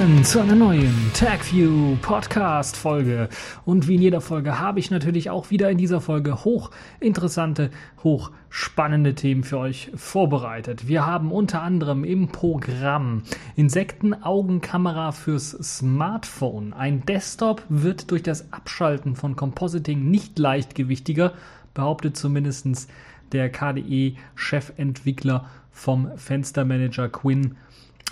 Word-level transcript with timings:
willkommen 0.00 0.24
zu 0.24 0.40
einer 0.40 0.54
neuen 0.54 1.10
TagView 1.12 1.96
Podcast 2.00 2.74
Folge. 2.74 3.28
Und 3.66 3.86
wie 3.86 3.96
in 3.96 4.00
jeder 4.00 4.22
Folge 4.22 4.58
habe 4.58 4.78
ich 4.78 4.90
natürlich 4.90 5.28
auch 5.28 5.50
wieder 5.50 5.70
in 5.70 5.76
dieser 5.76 6.00
Folge 6.00 6.42
hochinteressante, 6.42 7.70
hochspannende 8.02 9.14
Themen 9.14 9.44
für 9.44 9.58
euch 9.58 9.90
vorbereitet. 9.94 10.88
Wir 10.88 11.04
haben 11.04 11.30
unter 11.30 11.60
anderem 11.60 12.04
im 12.04 12.28
Programm 12.28 13.24
Insektenaugenkamera 13.56 15.12
fürs 15.12 15.50
Smartphone. 15.50 16.72
Ein 16.72 17.04
Desktop 17.04 17.62
wird 17.68 18.10
durch 18.10 18.22
das 18.22 18.54
Abschalten 18.54 19.16
von 19.16 19.36
Compositing 19.36 20.10
nicht 20.10 20.38
leichtgewichtiger, 20.38 21.34
behauptet 21.74 22.16
zumindest 22.16 22.88
der 23.32 23.52
KDE-Chefentwickler 23.52 25.44
vom 25.70 26.10
Fenstermanager 26.16 27.10
Quinn 27.10 27.56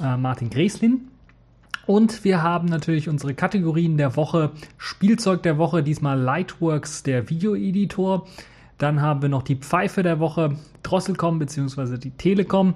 äh, 0.03 0.19
Martin 0.19 0.51
Greslin. 0.51 1.09
Und 1.89 2.23
wir 2.23 2.43
haben 2.43 2.69
natürlich 2.69 3.09
unsere 3.09 3.33
Kategorien 3.33 3.97
der 3.97 4.15
Woche. 4.15 4.51
Spielzeug 4.77 5.43
der 5.43 5.57
Woche, 5.57 5.83
diesmal 5.83 6.21
Lightworks, 6.21 7.03
der 7.03 7.31
Videoeditor. 7.31 8.27
Dann 8.77 9.01
haben 9.01 9.23
wir 9.23 9.31
noch 9.31 9.43
die 9.43 9.57
Pfeife 9.57 10.03
der 10.03 10.21
Woche, 10.21 10.59
Drosselcom 10.83 11.39
bzw. 11.39 11.97
die 11.97 12.11
Telekom. 12.11 12.75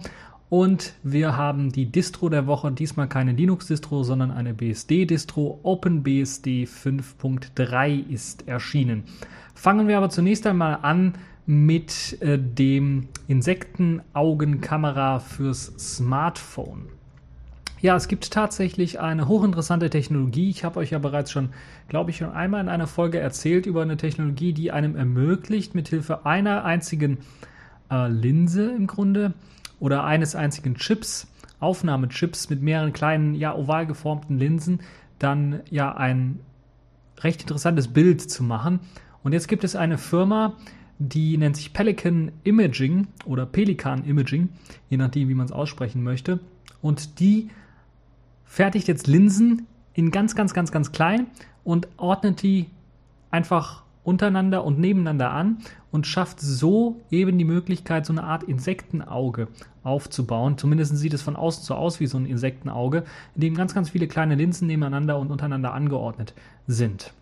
Und 0.48 0.94
wir 1.02 1.36
haben 1.36 1.70
die 1.70 1.92
Distro 1.92 2.30
der 2.30 2.46
Woche, 2.46 2.72
diesmal 2.72 3.06
keine 3.06 3.32
Linux-Distro, 3.32 4.02
sondern 4.02 4.30
eine 4.30 4.54
BSD-Distro. 4.54 5.60
OpenBSD 5.62 6.64
5.3 6.64 8.08
ist 8.08 8.48
erschienen. 8.48 9.04
Fangen 9.54 9.88
wir 9.88 9.98
aber 9.98 10.08
zunächst 10.08 10.46
einmal 10.46 10.78
an 10.80 11.16
mit 11.44 12.16
äh, 12.22 12.38
dem 12.38 13.08
Insektenaugenkamera 13.28 15.18
fürs 15.18 15.66
Smartphone. 15.76 16.88
Ja, 17.82 17.96
es 17.96 18.06
gibt 18.06 18.30
tatsächlich 18.30 19.00
eine 19.00 19.26
hochinteressante 19.26 19.90
Technologie. 19.90 20.50
Ich 20.50 20.62
habe 20.62 20.78
euch 20.78 20.90
ja 20.90 21.00
bereits 21.00 21.32
schon, 21.32 21.48
glaube 21.88 22.10
ich, 22.10 22.18
schon 22.18 22.30
einmal 22.30 22.60
in 22.60 22.68
einer 22.68 22.86
Folge 22.86 23.18
erzählt 23.18 23.66
über 23.66 23.82
eine 23.82 23.96
Technologie, 23.96 24.52
die 24.52 24.70
einem 24.70 24.94
ermöglicht, 24.94 25.74
mithilfe 25.74 26.24
einer 26.24 26.64
einzigen 26.64 27.18
äh, 27.90 28.06
Linse 28.06 28.70
im 28.70 28.86
Grunde 28.86 29.34
oder 29.80 30.04
eines 30.04 30.36
einzigen 30.36 30.76
Chips, 30.76 31.26
Aufnahmechips 31.58 32.50
mit 32.50 32.62
mehreren 32.62 32.92
kleinen, 32.92 33.34
ja, 33.34 33.52
oval 33.52 33.88
geformten 33.88 34.38
Linsen, 34.38 34.78
dann 35.18 35.58
ja 35.68 35.92
ein 35.92 36.38
recht 37.18 37.40
interessantes 37.40 37.88
Bild 37.88 38.20
zu 38.20 38.44
machen. 38.44 38.78
Und 39.24 39.32
jetzt 39.32 39.48
gibt 39.48 39.64
es 39.64 39.74
eine 39.74 39.98
Firma, 39.98 40.54
die 41.00 41.36
nennt 41.36 41.56
sich 41.56 41.72
Pelican 41.72 42.30
Imaging 42.44 43.08
oder 43.24 43.44
Pelican 43.44 44.04
Imaging, 44.04 44.50
je 44.88 44.98
nachdem, 44.98 45.28
wie 45.28 45.34
man 45.34 45.46
es 45.46 45.52
aussprechen 45.52 46.04
möchte. 46.04 46.38
Und 46.80 47.18
die 47.18 47.50
fertigt 48.52 48.86
jetzt 48.86 49.06
Linsen 49.06 49.66
in 49.94 50.10
ganz, 50.10 50.34
ganz, 50.34 50.52
ganz, 50.52 50.70
ganz 50.70 50.92
klein 50.92 51.28
und 51.64 51.88
ordnet 51.96 52.42
die 52.42 52.66
einfach 53.30 53.82
untereinander 54.04 54.62
und 54.64 54.78
nebeneinander 54.78 55.30
an 55.30 55.60
und 55.90 56.06
schafft 56.06 56.38
so 56.38 57.00
eben 57.10 57.38
die 57.38 57.46
Möglichkeit, 57.46 58.04
so 58.04 58.12
eine 58.12 58.24
Art 58.24 58.42
Insektenauge 58.42 59.48
aufzubauen. 59.82 60.58
Zumindest 60.58 60.94
sieht 60.98 61.14
es 61.14 61.22
von 61.22 61.34
außen 61.34 61.64
so 61.64 61.74
aus 61.74 61.98
wie 61.98 62.06
so 62.06 62.18
ein 62.18 62.26
Insektenauge, 62.26 63.04
in 63.34 63.40
dem 63.40 63.54
ganz, 63.54 63.72
ganz 63.72 63.88
viele 63.88 64.06
kleine 64.06 64.34
Linsen 64.34 64.66
nebeneinander 64.66 65.18
und 65.18 65.30
untereinander 65.30 65.72
angeordnet 65.72 66.34
sind. 66.66 67.14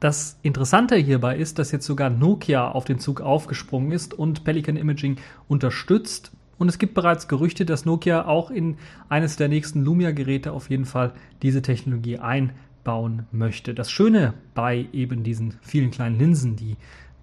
Das 0.00 0.40
Interessante 0.42 0.96
hierbei 0.96 1.36
ist, 1.36 1.60
dass 1.60 1.70
jetzt 1.70 1.86
sogar 1.86 2.10
Nokia 2.10 2.68
auf 2.68 2.84
den 2.84 2.98
Zug 2.98 3.20
aufgesprungen 3.20 3.92
ist 3.92 4.12
und 4.12 4.42
Pelican 4.42 4.76
Imaging 4.76 5.18
unterstützt 5.46 6.32
und 6.60 6.68
es 6.68 6.76
gibt 6.76 6.92
bereits 6.92 7.26
Gerüchte, 7.26 7.64
dass 7.64 7.86
Nokia 7.86 8.26
auch 8.26 8.50
in 8.50 8.76
eines 9.08 9.36
der 9.36 9.48
nächsten 9.48 9.82
Lumia-Geräte 9.82 10.52
auf 10.52 10.68
jeden 10.68 10.84
Fall 10.84 11.12
diese 11.40 11.62
Technologie 11.62 12.18
einbauen 12.18 13.24
möchte. 13.32 13.72
Das 13.72 13.90
Schöne 13.90 14.34
bei 14.54 14.86
eben 14.92 15.22
diesen 15.22 15.54
vielen 15.62 15.90
kleinen 15.90 16.18
Linsen, 16.18 16.56
die 16.56 16.76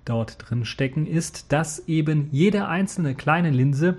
dort 0.05 0.37
drin 0.39 0.65
stecken, 0.65 1.05
ist, 1.05 1.51
dass 1.51 1.87
eben 1.87 2.29
jede 2.31 2.67
einzelne 2.67 3.13
kleine 3.13 3.51
Linse 3.51 3.97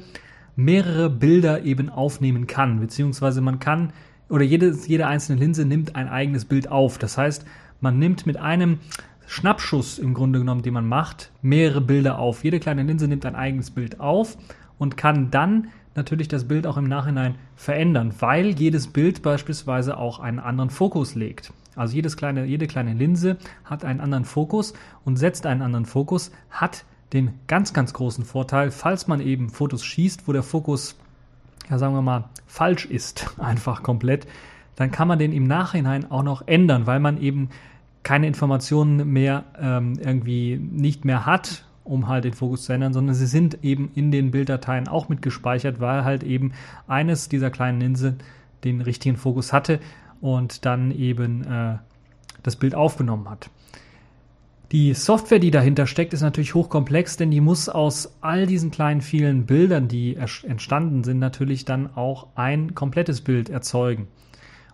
mehrere 0.56 1.09
Bilder 1.09 1.62
eben 1.62 1.88
aufnehmen 1.88 2.49
kann, 2.49 2.81
beziehungsweise 2.81 3.41
man 3.41 3.60
kann 3.60 3.93
oder 4.28 4.43
jede, 4.43 4.76
jede 4.88 5.06
einzelne 5.06 5.38
Linse 5.38 5.65
nimmt 5.65 5.94
ein 5.94 6.09
eigenes 6.09 6.47
Bild 6.47 6.69
auf. 6.69 6.99
Das 6.99 7.16
heißt, 7.16 7.47
man 7.81 8.00
nimmt 8.00 8.26
mit 8.26 8.38
einem 8.38 8.81
Schnappschuss 9.28 10.00
im 10.00 10.15
Grunde 10.15 10.41
genommen, 10.41 10.62
den 10.62 10.75
man 10.75 10.88
macht, 10.88 11.31
mehrere 11.43 11.81
Bilder 11.81 12.19
auf. 12.19 12.43
Jede 12.43 12.59
kleine 12.59 12.82
Linse 12.82 13.06
nimmt 13.06 13.25
ein 13.25 13.37
eigenes 13.37 13.70
Bild 13.70 14.00
auf 14.00 14.37
und 14.78 14.97
kann 14.97 15.31
dann 15.31 15.69
natürlich 15.94 16.28
das 16.28 16.47
Bild 16.47 16.66
auch 16.66 16.77
im 16.77 16.89
Nachhinein 16.89 17.34
verändern, 17.56 18.15
weil 18.21 18.50
jedes 18.50 18.89
Bild 18.89 19.22
beispielsweise 19.22 19.99
auch 19.99 20.21
einen 20.21 20.39
anderen 20.39 20.71
Fokus 20.71 21.15
legt. 21.15 21.53
Also 21.77 21.94
jedes 21.94 22.16
kleine, 22.16 22.44
jede 22.44 22.66
kleine 22.66 22.94
Linse 22.94 23.37
hat 23.65 23.84
einen 23.84 24.00
anderen 24.00 24.25
Fokus 24.25 24.75
und 25.05 25.17
setzt 25.17 25.47
einen 25.47 25.62
anderen 25.62 25.87
Fokus, 25.87 26.33
hat 26.50 26.84
den 27.12 27.34
ganz, 27.47 27.72
ganz 27.72 27.93
großen 27.93 28.25
Vorteil, 28.25 28.71
falls 28.71 29.06
man 29.06 29.21
eben 29.21 29.49
Fotos 29.49 29.84
schießt, 29.84 30.27
wo 30.27 30.33
der 30.33 30.43
Fokus, 30.43 30.97
ja 31.71 31.78
sagen 31.78 31.94
wir 31.94 32.03
mal, 32.03 32.25
falsch 32.47 32.87
ist, 32.87 33.34
einfach 33.38 33.83
komplett, 33.83 34.27
dann 34.77 34.91
kann 34.91 35.09
man 35.09 35.19
den 35.19 35.33
im 35.33 35.47
Nachhinein 35.47 36.11
auch 36.11 36.22
noch 36.22 36.47
ändern, 36.47 36.87
weil 36.87 37.00
man 37.00 37.21
eben 37.21 37.50
keine 38.03 38.27
Informationen 38.27 39.12
mehr 39.12 39.44
ähm, 39.61 39.99
irgendwie 40.00 40.56
nicht 40.56 41.05
mehr 41.05 41.27
hat 41.27 41.65
um 41.88 42.09
halt 42.09 42.25
den 42.25 42.34
Fokus 42.34 42.65
zu 42.65 42.72
ändern, 42.72 42.93
sondern 42.93 43.15
sie 43.15 43.26
sind 43.26 43.65
eben 43.65 43.91
in 43.94 44.10
den 44.10 44.31
Bilddateien 44.31 44.88
auch 44.88 45.09
mit 45.09 45.22
gespeichert, 45.22 45.81
weil 45.81 46.04
halt 46.04 46.22
eben 46.22 46.53
eines 46.87 47.28
dieser 47.28 47.50
kleinen 47.50 47.81
Linsen 47.81 48.19
den 48.65 48.81
richtigen 48.81 49.16
Fokus 49.16 49.53
hatte 49.53 49.81
und 50.21 50.65
dann 50.65 50.91
eben 50.91 51.44
äh, 51.44 51.78
das 52.43 52.56
Bild 52.56 52.75
aufgenommen 52.75 53.28
hat. 53.28 53.50
Die 54.71 54.93
Software, 54.93 55.38
die 55.38 55.50
dahinter 55.50 55.87
steckt, 55.87 56.12
ist 56.12 56.21
natürlich 56.21 56.54
hochkomplex, 56.54 57.16
denn 57.16 57.31
die 57.31 57.41
muss 57.41 57.71
aus 57.71 58.12
all 58.20 58.47
diesen 58.47 58.70
kleinen 58.70 59.00
vielen 59.00 59.47
Bildern, 59.47 59.88
die 59.88 60.16
entstanden 60.16 61.05
sind, 61.05 61.19
natürlich 61.19 61.65
dann 61.65 61.88
auch 61.97 62.26
ein 62.34 62.75
komplettes 62.75 63.22
Bild 63.22 63.49
erzeugen. 63.49 64.09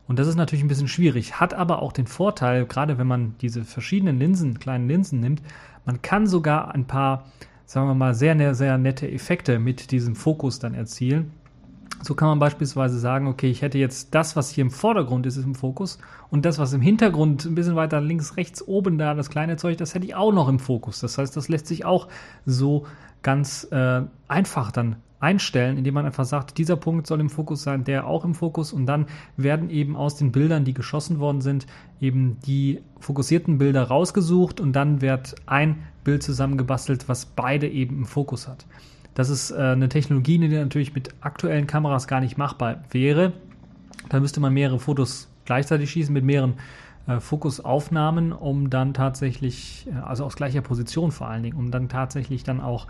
Und 0.07 0.19
das 0.19 0.29
ist 0.29 0.37
natürlich 0.37 0.65
ein 0.65 0.69
bisschen 0.69 0.89
schwierig, 0.89 1.41
hat 1.41 1.55
aber 1.55 1.81
auch 1.81 1.93
den 1.93 2.07
Vorteil, 2.07 2.67
gerade 2.67 2.99
wenn 2.99 3.07
man 3.07 3.37
diese 3.41 3.65
verschiedenen 3.65 4.19
Linsen, 4.19 4.59
kleinen 4.59 4.87
Linsen 4.87 5.21
nimmt, 5.21 5.41
man 5.87 6.03
kann 6.03 6.27
sogar 6.27 6.75
ein 6.75 6.87
paar, 6.87 7.25
sagen 7.65 7.89
wir 7.89 7.95
mal, 7.95 8.15
sehr, 8.15 8.55
sehr 8.55 8.79
nette 8.79 9.11
Effekte 9.11 9.59
mit 9.59 9.91
diesem 9.91 10.15
Fokus 10.15 10.59
dann 10.59 10.75
erzielen. 10.75 11.33
So 12.03 12.15
kann 12.15 12.29
man 12.29 12.39
beispielsweise 12.39 12.99
sagen, 12.99 13.29
okay, 13.29 13.51
ich 13.51 13.63
hätte 13.63 13.79
jetzt 13.79 14.15
das, 14.15 14.37
was 14.37 14.51
hier 14.51 14.63
im 14.63 14.71
Vordergrund 14.71 15.25
ist, 15.25 15.39
ist 15.39 15.45
im 15.45 15.55
Fokus 15.55 15.99
und 16.31 16.45
das, 16.45 16.59
was 16.59 16.75
im 16.75 16.83
Hintergrund 16.83 17.47
ein 17.47 17.55
bisschen 17.55 17.77
weiter 17.77 18.01
links, 18.03 18.37
rechts, 18.37 18.67
oben 18.67 18.99
da, 18.99 19.15
das 19.15 19.31
kleine 19.31 19.57
Zeug, 19.57 19.79
das 19.79 19.95
hätte 19.95 20.05
ich 20.05 20.15
auch 20.15 20.33
noch 20.33 20.49
im 20.49 20.59
Fokus. 20.59 21.01
Das 21.01 21.17
heißt, 21.17 21.35
das 21.35 21.49
lässt 21.49 21.67
sich 21.67 21.87
auch 21.87 22.09
so 22.45 22.87
ganz 23.23 23.67
äh, 23.71 24.03
einfach 24.29 24.71
dann 24.71 24.97
einstellen, 25.21 25.79
indem 25.79 25.95
man 25.95 26.07
einfach 26.07 26.25
sagt, 26.25 26.59
dieser 26.59 26.77
Punkt 26.77 27.07
soll 27.07 27.21
im 27.21 27.31
Fokus 27.31 27.63
sein, 27.63 27.85
der 27.85 28.07
auch 28.07 28.25
im 28.25 28.35
Fokus 28.35 28.73
und 28.73 28.87
dann 28.87 29.07
werden 29.37 29.71
eben 29.71 29.97
aus 29.97 30.17
den 30.17 30.33
Bildern, 30.33 30.65
die 30.65 30.75
geschossen 30.75 31.19
worden 31.19 31.41
sind, 31.41 31.67
eben 32.01 32.39
die 32.47 32.83
fokussierten 33.01 33.59
Bilder 33.59 33.85
rausgesucht 33.85 34.61
und 34.61 34.75
dann 34.75 35.01
wird 35.01 35.35
ein 35.47 35.83
Bild 36.03 36.23
zusammengebastelt, 36.23 37.09
was 37.09 37.27
beide 37.27 37.69
eben 37.69 37.99
im 37.99 38.05
Fokus 38.05 38.49
hat. 38.49 38.67
Das 39.15 39.31
ist 39.31 39.51
äh, 39.53 39.57
eine 39.57 39.89
Technologie, 39.89 40.39
die 40.39 40.49
natürlich 40.49 40.95
mit 40.95 41.15
aktuellen 41.21 41.67
Kameras 41.67 42.09
gar 42.09 42.21
nicht 42.21 42.37
machbar 42.37 42.85
wäre. 42.91 43.33
Da 44.09 44.21
müsste 44.21 44.41
man 44.41 44.53
mehrere 44.53 44.79
Fotos 44.79 45.31
gleichzeitig 45.45 45.91
schießen 45.91 46.13
mit 46.13 46.25
mehreren 46.25 46.55
äh, 47.07 47.21
Fokusaufnahmen, 47.21 48.33
um 48.33 48.71
dann 48.71 48.93
tatsächlich, 48.93 49.87
äh, 49.91 49.99
also 50.01 50.25
aus 50.25 50.37
gleicher 50.37 50.63
Position 50.63 51.13
vor 51.13 51.29
allen 51.29 51.43
Dingen, 51.43 51.57
um 51.57 51.71
dann 51.71 51.89
tatsächlich 51.89 52.43
dann 52.45 52.61
auch 52.61 52.87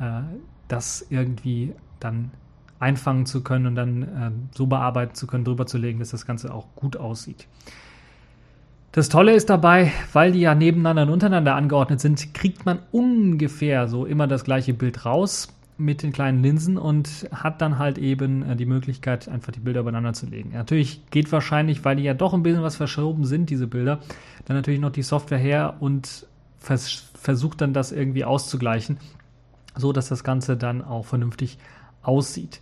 äh, 0.00 0.22
das 0.68 1.06
irgendwie 1.10 1.74
dann 2.00 2.30
einfangen 2.78 3.26
zu 3.26 3.42
können 3.42 3.66
und 3.66 3.74
dann 3.74 4.02
äh, 4.02 4.30
so 4.56 4.66
bearbeiten 4.66 5.14
zu 5.14 5.26
können, 5.26 5.44
drüber 5.44 5.66
zu 5.66 5.78
legen, 5.78 5.98
dass 5.98 6.10
das 6.10 6.26
Ganze 6.26 6.54
auch 6.54 6.66
gut 6.76 6.96
aussieht. 6.96 7.46
Das 8.92 9.08
Tolle 9.08 9.34
ist 9.34 9.50
dabei, 9.50 9.92
weil 10.12 10.32
die 10.32 10.40
ja 10.40 10.54
nebeneinander 10.54 11.02
und 11.02 11.10
untereinander 11.10 11.54
angeordnet 11.54 12.00
sind, 12.00 12.32
kriegt 12.34 12.64
man 12.64 12.78
ungefähr 12.90 13.86
so 13.88 14.06
immer 14.06 14.26
das 14.26 14.44
gleiche 14.44 14.74
Bild 14.74 15.04
raus 15.04 15.54
mit 15.76 16.02
den 16.02 16.12
kleinen 16.12 16.42
Linsen 16.42 16.76
und 16.76 17.28
hat 17.32 17.60
dann 17.60 17.78
halt 17.78 17.98
eben 17.98 18.42
äh, 18.42 18.56
die 18.56 18.66
Möglichkeit, 18.66 19.28
einfach 19.28 19.52
die 19.52 19.60
Bilder 19.60 19.80
übereinander 19.80 20.12
zu 20.12 20.26
legen. 20.26 20.50
Natürlich 20.52 21.02
geht 21.10 21.30
wahrscheinlich, 21.30 21.84
weil 21.84 21.96
die 21.96 22.02
ja 22.02 22.14
doch 22.14 22.34
ein 22.34 22.42
bisschen 22.42 22.62
was 22.62 22.76
verschoben 22.76 23.24
sind, 23.24 23.50
diese 23.50 23.66
Bilder, 23.66 24.00
dann 24.46 24.56
natürlich 24.56 24.80
noch 24.80 24.90
die 24.90 25.02
Software 25.02 25.38
her 25.38 25.76
und 25.80 26.26
vers 26.58 27.10
versucht 27.14 27.60
dann 27.60 27.72
das 27.72 27.92
irgendwie 27.92 28.24
auszugleichen 28.24 28.98
so 29.78 29.92
dass 29.92 30.08
das 30.08 30.24
Ganze 30.24 30.56
dann 30.56 30.82
auch 30.82 31.06
vernünftig 31.06 31.58
aussieht. 32.02 32.60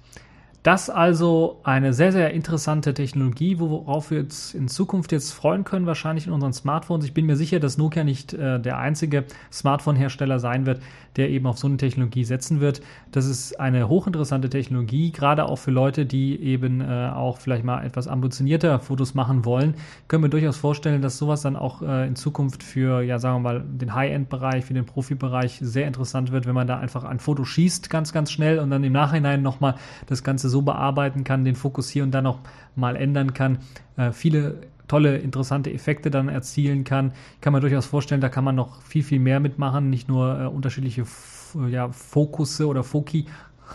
Das 0.66 0.90
also 0.90 1.60
eine 1.62 1.92
sehr, 1.92 2.10
sehr 2.10 2.32
interessante 2.32 2.92
Technologie, 2.92 3.60
worauf 3.60 4.10
wir 4.10 4.18
jetzt 4.18 4.52
in 4.52 4.66
Zukunft 4.66 5.12
jetzt 5.12 5.30
freuen 5.30 5.62
können, 5.62 5.86
wahrscheinlich 5.86 6.26
in 6.26 6.32
unseren 6.32 6.52
Smartphones. 6.52 7.04
Ich 7.04 7.14
bin 7.14 7.24
mir 7.24 7.36
sicher, 7.36 7.60
dass 7.60 7.78
Nokia 7.78 8.02
nicht 8.02 8.34
äh, 8.34 8.58
der 8.58 8.76
einzige 8.78 9.26
Smartphone-Hersteller 9.52 10.40
sein 10.40 10.66
wird, 10.66 10.80
der 11.14 11.30
eben 11.30 11.46
auf 11.46 11.56
so 11.56 11.68
eine 11.68 11.76
Technologie 11.76 12.24
setzen 12.24 12.58
wird. 12.58 12.80
Das 13.12 13.26
ist 13.26 13.60
eine 13.60 13.88
hochinteressante 13.88 14.50
Technologie, 14.50 15.12
gerade 15.12 15.44
auch 15.44 15.54
für 15.54 15.70
Leute, 15.70 16.04
die 16.04 16.42
eben 16.42 16.80
äh, 16.80 17.12
auch 17.14 17.38
vielleicht 17.38 17.64
mal 17.64 17.84
etwas 17.84 18.08
ambitionierter 18.08 18.80
Fotos 18.80 19.14
machen 19.14 19.44
wollen. 19.44 19.74
Können 20.08 20.24
wir 20.24 20.30
durchaus 20.30 20.56
vorstellen, 20.56 21.00
dass 21.00 21.16
sowas 21.16 21.42
dann 21.42 21.54
auch 21.54 21.80
äh, 21.80 22.08
in 22.08 22.16
Zukunft 22.16 22.64
für, 22.64 23.02
ja, 23.02 23.20
sagen 23.20 23.36
wir 23.36 23.52
mal, 23.52 23.64
den 23.64 23.94
High-End-Bereich, 23.94 24.64
für 24.64 24.74
den 24.74 24.84
Profibereich 24.84 25.58
sehr 25.62 25.86
interessant 25.86 26.32
wird, 26.32 26.44
wenn 26.44 26.56
man 26.56 26.66
da 26.66 26.76
einfach 26.76 27.04
ein 27.04 27.20
Foto 27.20 27.44
schießt, 27.44 27.88
ganz, 27.88 28.12
ganz 28.12 28.32
schnell 28.32 28.58
und 28.58 28.70
dann 28.70 28.82
im 28.82 28.92
Nachhinein 28.92 29.42
nochmal 29.42 29.76
das 30.06 30.24
Ganze 30.24 30.48
so 30.48 30.55
bearbeiten 30.62 31.24
kann, 31.24 31.44
den 31.44 31.54
Fokus 31.54 31.88
hier 31.88 32.02
und 32.02 32.12
da 32.12 32.22
noch 32.22 32.40
mal 32.74 32.96
ändern 32.96 33.34
kann. 33.34 33.58
Äh, 33.96 34.12
viele 34.12 34.62
tolle, 34.88 35.18
interessante 35.18 35.72
Effekte 35.72 36.10
dann 36.10 36.28
erzielen 36.28 36.84
kann. 36.84 37.12
Ich 37.34 37.40
kann 37.40 37.52
mir 37.52 37.60
durchaus 37.60 37.86
vorstellen, 37.86 38.20
da 38.20 38.28
kann 38.28 38.44
man 38.44 38.54
noch 38.54 38.82
viel, 38.82 39.02
viel 39.02 39.18
mehr 39.18 39.40
mitmachen, 39.40 39.90
nicht 39.90 40.08
nur 40.08 40.40
äh, 40.40 40.46
unterschiedliche 40.46 41.02
F 41.02 41.56
ja, 41.70 41.88
Fokusse 41.88 42.66
oder 42.66 42.82
Foki, 42.82 43.26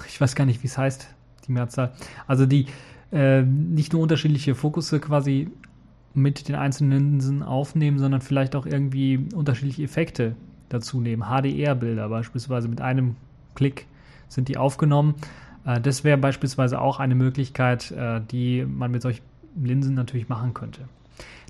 ich 0.07 0.19
weiß 0.19 0.36
gar 0.36 0.45
nicht, 0.45 0.63
wie 0.63 0.68
es 0.68 0.78
heißt, 0.78 1.07
die 1.48 1.51
Mehrzahl. 1.51 1.94
Also 2.28 2.45
die 2.45 2.68
äh, 3.12 3.42
nicht 3.42 3.94
nur 3.94 4.01
unterschiedliche 4.01 4.56
Fokusse 4.56 5.00
quasi 5.00 5.50
mit 6.13 6.48
den 6.48 6.56
einzelnen 6.56 6.92
Linsen 6.92 7.44
aufnehmen, 7.44 8.00
sondern 8.00 8.22
vielleicht 8.22 8.56
auch 8.56 8.66
irgendwie 8.66 9.28
unterschiedliche 9.33 9.83
Effekte 9.83 10.36
dazu 10.69 11.00
nehmen. 11.00 11.24
HDR-Bilder 11.24 12.10
beispielsweise 12.10 12.68
mit 12.68 12.81
einem 12.81 13.16
Klick 13.56 13.88
sind 14.28 14.48
die 14.48 14.57
aufgenommen. 14.57 15.16
Äh, 15.65 15.81
das 15.81 16.03
wäre 16.03 16.17
beispielsweise 16.17 16.81
auch 16.81 16.99
eine 16.99 17.15
Möglichkeit, 17.15 17.91
äh, 17.91 18.21
die 18.31 18.65
man 18.65 18.91
mit 18.91 19.01
solchen 19.01 19.23
Linsen 19.61 19.95
natürlich 19.95 20.29
machen 20.29 20.53
könnte. 20.53 20.81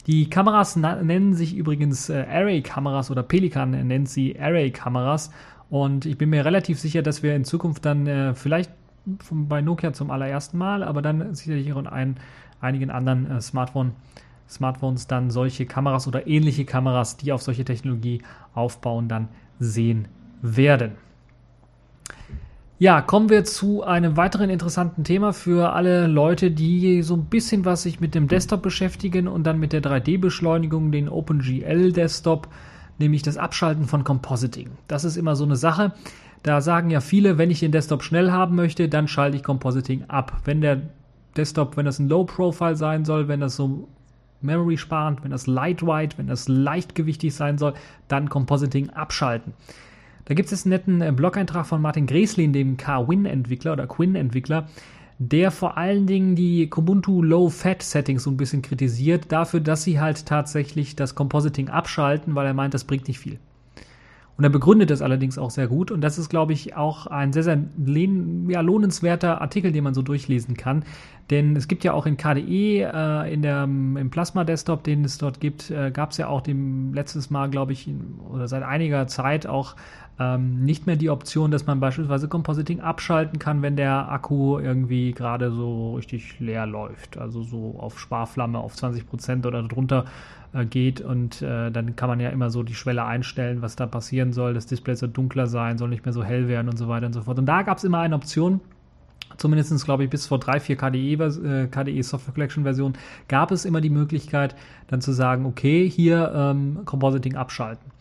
Die 0.08 0.30
Kameras 0.30 0.76
nennen 0.76 1.36
sich 1.36 1.56
übrigens 1.56 2.10
äh, 2.10 2.26
Array-Kameras 2.28 3.12
oder 3.12 3.22
Pelikan 3.22 3.72
nennt 3.72 4.10
sie 4.10 4.40
Array-Kameras 4.40 5.32
und 5.70 6.06
ich 6.06 6.18
bin 6.18 6.32
mir 6.32 6.44
relativ 6.44 6.80
sicher, 6.80 7.04
dass 7.04 7.22
wir 7.22 7.36
in 7.36 7.46
Zukunft 7.46 7.86
dann 7.86 8.36
vielleicht 8.36 8.72
bei 9.32 9.62
Nokia 9.62 9.94
zum 9.94 10.12
allerersten 10.12 10.58
Mal, 10.58 10.84
aber 10.84 11.02
dann 11.02 11.34
sicherlich 11.34 11.72
auch 11.72 11.80
in 11.80 11.88
ein, 11.88 12.18
einigen 12.60 12.90
anderen 12.90 13.40
Smartphone, 13.40 13.94
Smartphones 14.50 15.08
dann 15.08 15.30
solche 15.30 15.66
Kameras 15.66 16.10
oder 16.10 16.28
ähnliche 16.28 16.66
Kameras, 16.66 17.16
die 17.16 17.32
auf 17.32 17.42
solche 17.42 17.64
Technologie 17.64 18.22
aufbauen, 18.54 19.08
dann 19.08 19.30
sehen 19.60 20.10
werden. 20.42 20.92
Ja, 22.82 23.00
kommen 23.04 23.30
wir 23.30 23.44
zu 23.44 23.84
einem 23.84 24.18
weiteren 24.18 24.50
interessanten 24.50 25.04
Thema 25.04 25.34
für 25.34 25.74
alle 25.74 26.08
Leute, 26.08 26.50
die 26.50 27.04
so 27.04 27.14
ein 27.14 27.26
bisschen 27.26 27.64
was 27.64 27.84
sich 27.84 28.00
mit 28.00 28.16
dem 28.16 28.28
Desktop 28.28 28.64
beschäftigen 28.64 29.28
und 29.28 29.44
dann 29.44 29.60
mit 29.60 29.72
der 29.72 29.84
3D-Beschleunigung, 29.84 30.92
den 30.92 31.08
OpenGL 31.08 31.92
Desktop, 31.92 32.48
nämlich 32.98 33.22
das 33.22 33.38
Abschalten 33.38 33.86
von 33.86 34.04
Compositing. 34.04 34.72
Das 34.88 35.04
ist 35.04 35.16
immer 35.16 35.36
so 35.36 35.44
eine 35.44 35.58
Sache. 35.58 35.94
Da 36.42 36.60
sagen 36.60 36.90
ja 36.90 37.02
viele, 37.02 37.38
wenn 37.38 37.52
ich 37.52 37.60
den 37.60 37.72
Desktop 37.72 38.02
schnell 38.02 38.32
haben 38.32 38.56
möchte, 38.56 38.90
dann 38.90 39.08
schalte 39.08 39.38
ich 39.38 39.44
Compositing 39.44 40.06
ab. 40.08 40.42
Wenn 40.46 40.62
der 40.62 40.82
Desktop, 41.38 41.78
wenn 41.78 41.86
das 41.86 42.00
ein 42.00 42.10
Low 42.10 42.24
Profile 42.24 42.76
sein 42.78 43.06
soll, 43.06 43.28
wenn 43.28 43.42
das 43.42 43.58
so 43.58 43.90
Memory 44.42 44.78
sparend, 44.78 45.24
wenn 45.24 45.30
das 45.30 45.46
lightweight, 45.46 46.18
wenn 46.18 46.26
das 46.26 46.48
leichtgewichtig 46.48 47.36
sein 47.36 47.60
soll, 47.60 47.76
dann 48.08 48.28
Compositing 48.28 48.90
abschalten. 48.90 49.54
Da 50.26 50.34
gibt 50.34 50.52
es 50.52 50.66
einen 50.66 50.72
netten 50.72 51.02
äh, 51.02 51.12
Blog-Eintrag 51.12 51.66
von 51.66 51.82
Martin 51.82 52.08
Greslin, 52.08 52.54
dem 52.54 52.78
K-Win-Entwickler 52.78 53.74
oder 53.74 53.88
Quinn-Entwickler, 53.88 54.68
der 55.20 55.52
vor 55.52 55.78
allen 55.78 56.08
Dingen 56.08 56.36
die 56.36 56.68
Kubuntu 56.68 57.22
Low-Fat-Settings 57.22 58.24
so 58.24 58.32
ein 58.32 58.38
bisschen 58.38 58.62
kritisiert, 58.62 59.32
dafür, 59.32 59.60
dass 59.60 59.84
sie 59.84 60.00
halt 60.00 60.26
tatsächlich 60.26 60.96
das 60.96 61.16
Compositing 61.16 61.70
abschalten, 61.70 62.36
weil 62.36 62.48
er 62.48 62.54
meint, 62.54 62.74
das 62.74 62.86
bringt 62.86 63.08
nicht 63.08 63.20
viel. 63.20 63.40
Und 64.42 64.46
er 64.46 64.50
begründet 64.50 64.90
das 64.90 65.04
allerdings 65.04 65.38
auch 65.38 65.52
sehr 65.52 65.68
gut. 65.68 65.92
Und 65.92 66.02
das 66.02 66.18
ist, 66.18 66.30
glaube 66.30 66.54
ich, 66.54 66.76
auch 66.76 67.06
ein 67.06 67.32
sehr, 67.32 67.44
sehr 67.44 67.60
ja, 68.48 68.62
lohnenswerter 68.62 69.40
Artikel, 69.40 69.72
den 69.72 69.84
man 69.84 69.94
so 69.94 70.02
durchlesen 70.02 70.58
kann. 70.58 70.84
Denn 71.30 71.56
es 71.56 71.68
gibt 71.68 71.84
ja 71.84 71.94
auch 71.94 72.08
in 72.08 72.18
KDE, 72.18 72.82
äh, 72.92 73.32
in 73.32 73.44
der, 73.44 73.66
im 73.66 74.10
Plasma-Desktop, 74.10 74.84
den 74.84 75.06
es 75.06 75.20
dort 75.20 75.40
gibt, 75.40 75.70
äh, 75.70 75.92
gab 75.92 76.10
es 76.10 76.18
ja 76.18 76.28
auch 76.28 76.42
dem 76.42 76.92
letztes 76.92 77.30
Mal, 77.30 77.52
glaube 77.52 77.74
ich, 77.74 77.88
oder 78.32 78.48
seit 78.48 78.64
einiger 78.64 79.06
Zeit 79.06 79.46
auch 79.46 79.76
ähm, 80.22 80.64
nicht 80.64 80.86
mehr 80.86 80.98
die 80.98 81.10
Option, 81.10 81.52
dass 81.52 81.66
man 81.66 81.80
beispielsweise 81.80 82.28
Compositing 82.28 82.80
abschalten 82.80 83.40
kann, 83.40 83.62
wenn 83.62 83.76
der 83.76 84.12
Akku 84.12 84.60
irgendwie 84.60 85.14
gerade 85.14 85.52
so 85.52 85.96
richtig 85.96 86.40
leer 86.40 86.68
läuft. 86.68 87.18
Also 87.18 87.42
so 87.42 87.76
auf 87.80 88.00
Sparflamme 88.00 88.60
auf 88.60 88.76
20% 88.76 89.48
oder 89.48 89.64
drunter 89.64 90.06
äh, 90.54 90.66
geht 90.66 91.02
und 91.02 91.42
äh, 91.42 91.72
dann 91.72 91.96
kann 91.96 92.10
man 92.10 92.20
ja 92.20 92.30
immer 92.30 92.50
so 92.52 92.62
die 92.62 92.76
Schwelle 92.76 93.04
einstellen, 93.06 93.62
was 93.62 93.76
da 93.76 93.88
passieren 93.88 94.32
soll. 94.32 94.54
Das 94.54 94.68
Display 94.68 94.96
soll 94.96 95.10
dunkler 95.10 95.48
sein, 95.48 95.78
soll 95.78 95.90
nicht 95.90 96.06
mehr 96.06 96.14
so 96.14 96.24
hell 96.24 96.48
werden 96.48 96.70
und 96.70 96.78
so 96.78 96.88
weiter 96.88 97.08
und 97.08 97.14
so 97.14 97.24
fort. 97.24 97.40
Und 97.40 97.48
da 97.48 97.64
gab 97.64 97.80
es 97.80 97.84
immer 97.84 98.00
eine 98.00 98.16
Option, 98.16 98.62
zumindest 99.38 99.84
glaube 99.86 100.04
ich 100.04 100.10
bis 100.10 100.28
vor 100.28 100.40
drei, 100.40 100.60
vier 100.60 100.76
KDE, 100.76 101.14
äh, 101.14 101.68
KDE 101.68 102.02
Software 102.04 102.34
Collection 102.34 102.64
Versionen, 102.64 102.94
gab 103.28 103.52
es 103.52 103.66
immer 103.66 103.82
die 103.82 103.90
Möglichkeit, 103.90 104.56
dann 104.88 105.02
zu 105.02 105.14
sagen, 105.14 105.46
okay, 105.46 105.90
hier 105.90 106.32
ähm, 106.36 106.82
Compositing 106.86 107.36
abschalten. 107.36 107.92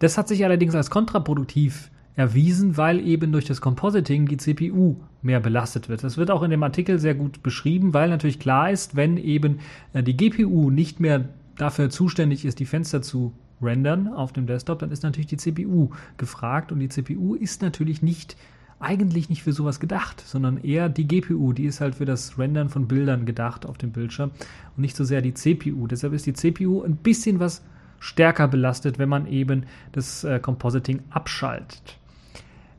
Das 0.00 0.18
hat 0.18 0.28
sich 0.28 0.44
allerdings 0.44 0.74
als 0.74 0.90
kontraproduktiv 0.90 1.90
erwiesen, 2.16 2.76
weil 2.76 3.06
eben 3.06 3.32
durch 3.32 3.44
das 3.44 3.60
Compositing 3.60 4.26
die 4.26 4.38
CPU 4.38 4.96
mehr 5.22 5.40
belastet 5.40 5.88
wird. 5.88 6.02
Das 6.02 6.16
wird 6.16 6.30
auch 6.30 6.42
in 6.42 6.50
dem 6.50 6.62
Artikel 6.62 6.98
sehr 6.98 7.14
gut 7.14 7.42
beschrieben, 7.42 7.94
weil 7.94 8.08
natürlich 8.08 8.38
klar 8.38 8.70
ist, 8.70 8.96
wenn 8.96 9.16
eben 9.16 9.60
äh, 9.92 10.02
die 10.02 10.16
GPU 10.16 10.70
nicht 10.70 11.00
mehr 11.00 11.28
dafür 11.56 11.90
zuständig 11.90 12.44
ist, 12.44 12.58
die 12.58 12.66
Fenster 12.66 13.02
zu 13.02 13.32
rendern 13.62 14.08
auf 14.08 14.32
dem 14.32 14.46
Desktop, 14.46 14.78
dann 14.78 14.90
ist 14.90 15.02
natürlich 15.02 15.26
die 15.26 15.36
CPU 15.36 15.90
gefragt 16.16 16.72
und 16.72 16.80
die 16.80 16.88
CPU 16.88 17.34
ist 17.34 17.60
natürlich 17.60 18.02
nicht 18.02 18.36
eigentlich 18.80 19.28
nicht 19.28 19.42
für 19.42 19.52
sowas 19.52 19.78
gedacht, 19.78 20.22
sondern 20.26 20.56
eher 20.56 20.88
die 20.88 21.06
GPU, 21.06 21.52
die 21.52 21.66
ist 21.66 21.82
halt 21.82 21.96
für 21.96 22.06
das 22.06 22.38
Rendern 22.38 22.70
von 22.70 22.88
Bildern 22.88 23.26
gedacht 23.26 23.66
auf 23.66 23.76
dem 23.76 23.92
Bildschirm 23.92 24.30
und 24.74 24.80
nicht 24.80 24.96
so 24.96 25.04
sehr 25.04 25.20
die 25.20 25.34
CPU. 25.34 25.86
Deshalb 25.86 26.14
ist 26.14 26.24
die 26.24 26.32
CPU 26.32 26.82
ein 26.82 26.96
bisschen 26.96 27.40
was 27.40 27.62
stärker 28.00 28.48
belastet, 28.48 28.98
wenn 28.98 29.08
man 29.08 29.26
eben 29.26 29.66
das 29.92 30.24
äh, 30.24 30.40
Compositing 30.40 31.02
abschaltet. 31.10 31.98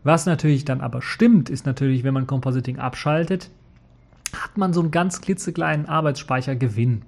Was 0.04 0.26
natürlich 0.26 0.66
dann 0.66 0.82
aber 0.82 1.02
stimmt, 1.02 1.50
ist 1.50 1.66
natürlich, 1.66 2.04
wenn 2.04 2.14
man 2.14 2.28
Compositing 2.28 2.80
abschaltet, 2.80 3.50
hat 4.34 4.58
man 4.58 4.74
so 4.74 4.82
einen 4.82 4.92
ganz 4.92 5.22
klitzekleinen 5.22 5.86
Arbeitsspeichergewinn, 5.86 7.04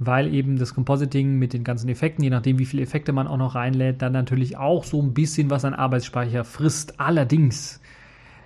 weil 0.00 0.32
eben 0.34 0.58
das 0.58 0.74
Compositing 0.74 1.38
mit 1.38 1.52
den 1.52 1.62
ganzen 1.62 1.88
Effekten, 1.88 2.24
je 2.24 2.30
nachdem 2.30 2.58
wie 2.58 2.66
viele 2.66 2.82
Effekte 2.82 3.12
man 3.12 3.28
auch 3.28 3.36
noch 3.36 3.54
reinlädt, 3.54 4.02
dann 4.02 4.12
natürlich 4.12 4.56
auch 4.56 4.82
so 4.84 5.00
ein 5.00 5.14
bisschen 5.14 5.50
was 5.50 5.64
an 5.64 5.74
Arbeitsspeicher 5.74 6.44
frisst. 6.44 6.98
Allerdings 6.98 7.80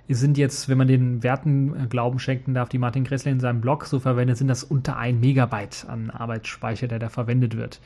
sind 0.07 0.37
jetzt, 0.37 0.69
wenn 0.69 0.77
man 0.77 0.87
den 0.87 1.23
Werten 1.23 1.75
äh, 1.75 1.87
Glauben 1.87 2.19
schenken 2.19 2.53
darf, 2.53 2.69
die 2.69 2.79
Martin 2.79 3.03
Gressler 3.03 3.31
in 3.31 3.39
seinem 3.39 3.61
Blog 3.61 3.85
so 3.85 3.99
verwendet, 3.99 4.37
sind 4.37 4.47
das 4.47 4.63
unter 4.63 4.97
ein 4.97 5.19
Megabyte 5.19 5.85
an 5.87 6.09
Arbeitsspeicher, 6.09 6.87
der 6.87 6.99
da 6.99 7.09
verwendet 7.09 7.57
wird. 7.57 7.79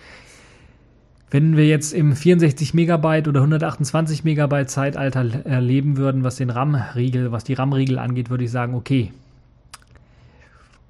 Wenn 1.34 1.58
wir 1.58 1.66
jetzt 1.66 1.94
im 1.94 2.16
64 2.16 2.76
Megabyte 2.76 3.28
oder 3.28 3.40
128 3.40 4.24
Megabyte 4.24 4.70
Zeitalter 4.70 5.44
erleben 5.46 5.98
würden, 5.98 6.24
was 6.24 6.36
den 6.36 6.52
RAM-Riegel, 6.52 7.32
was 7.32 7.44
die 7.44 7.56
RAM-Riegel 7.56 7.98
angeht, 7.98 8.30
würde 8.30 8.44
ich 8.44 8.52
sagen, 8.52 8.76
okay, 8.76 9.12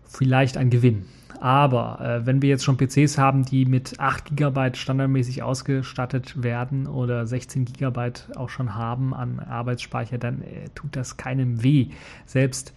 vielleicht 0.06 0.58
ein 0.58 0.70
Gewinn. 0.70 1.06
Aber 1.40 2.02
äh, 2.02 2.26
wenn 2.26 2.42
wir 2.42 2.50
jetzt 2.50 2.66
schon 2.66 2.76
PCs 2.76 3.18
haben, 3.18 3.46
die 3.46 3.64
mit 3.64 4.02
8 4.02 4.36
GB 4.36 4.74
standardmäßig 4.74 5.44
ausgestattet 5.44 6.44
werden 6.44 6.88
oder 6.88 7.26
16 7.26 7.64
GB 7.64 8.12
auch 8.36 8.50
schon 8.50 8.76
haben 8.76 9.14
an 9.14 9.40
Arbeitsspeicher, 9.40 10.18
dann 10.18 10.42
äh, 10.42 10.68
tut 10.76 10.98
das 10.98 11.16
keinem 11.16 11.64
weh. 11.64 11.88
Selbst 12.26 12.74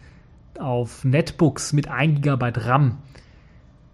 auf 0.61 1.05
Netbooks 1.05 1.73
mit 1.73 1.89
1 1.89 2.21
GB 2.21 2.53
RAM 2.59 2.99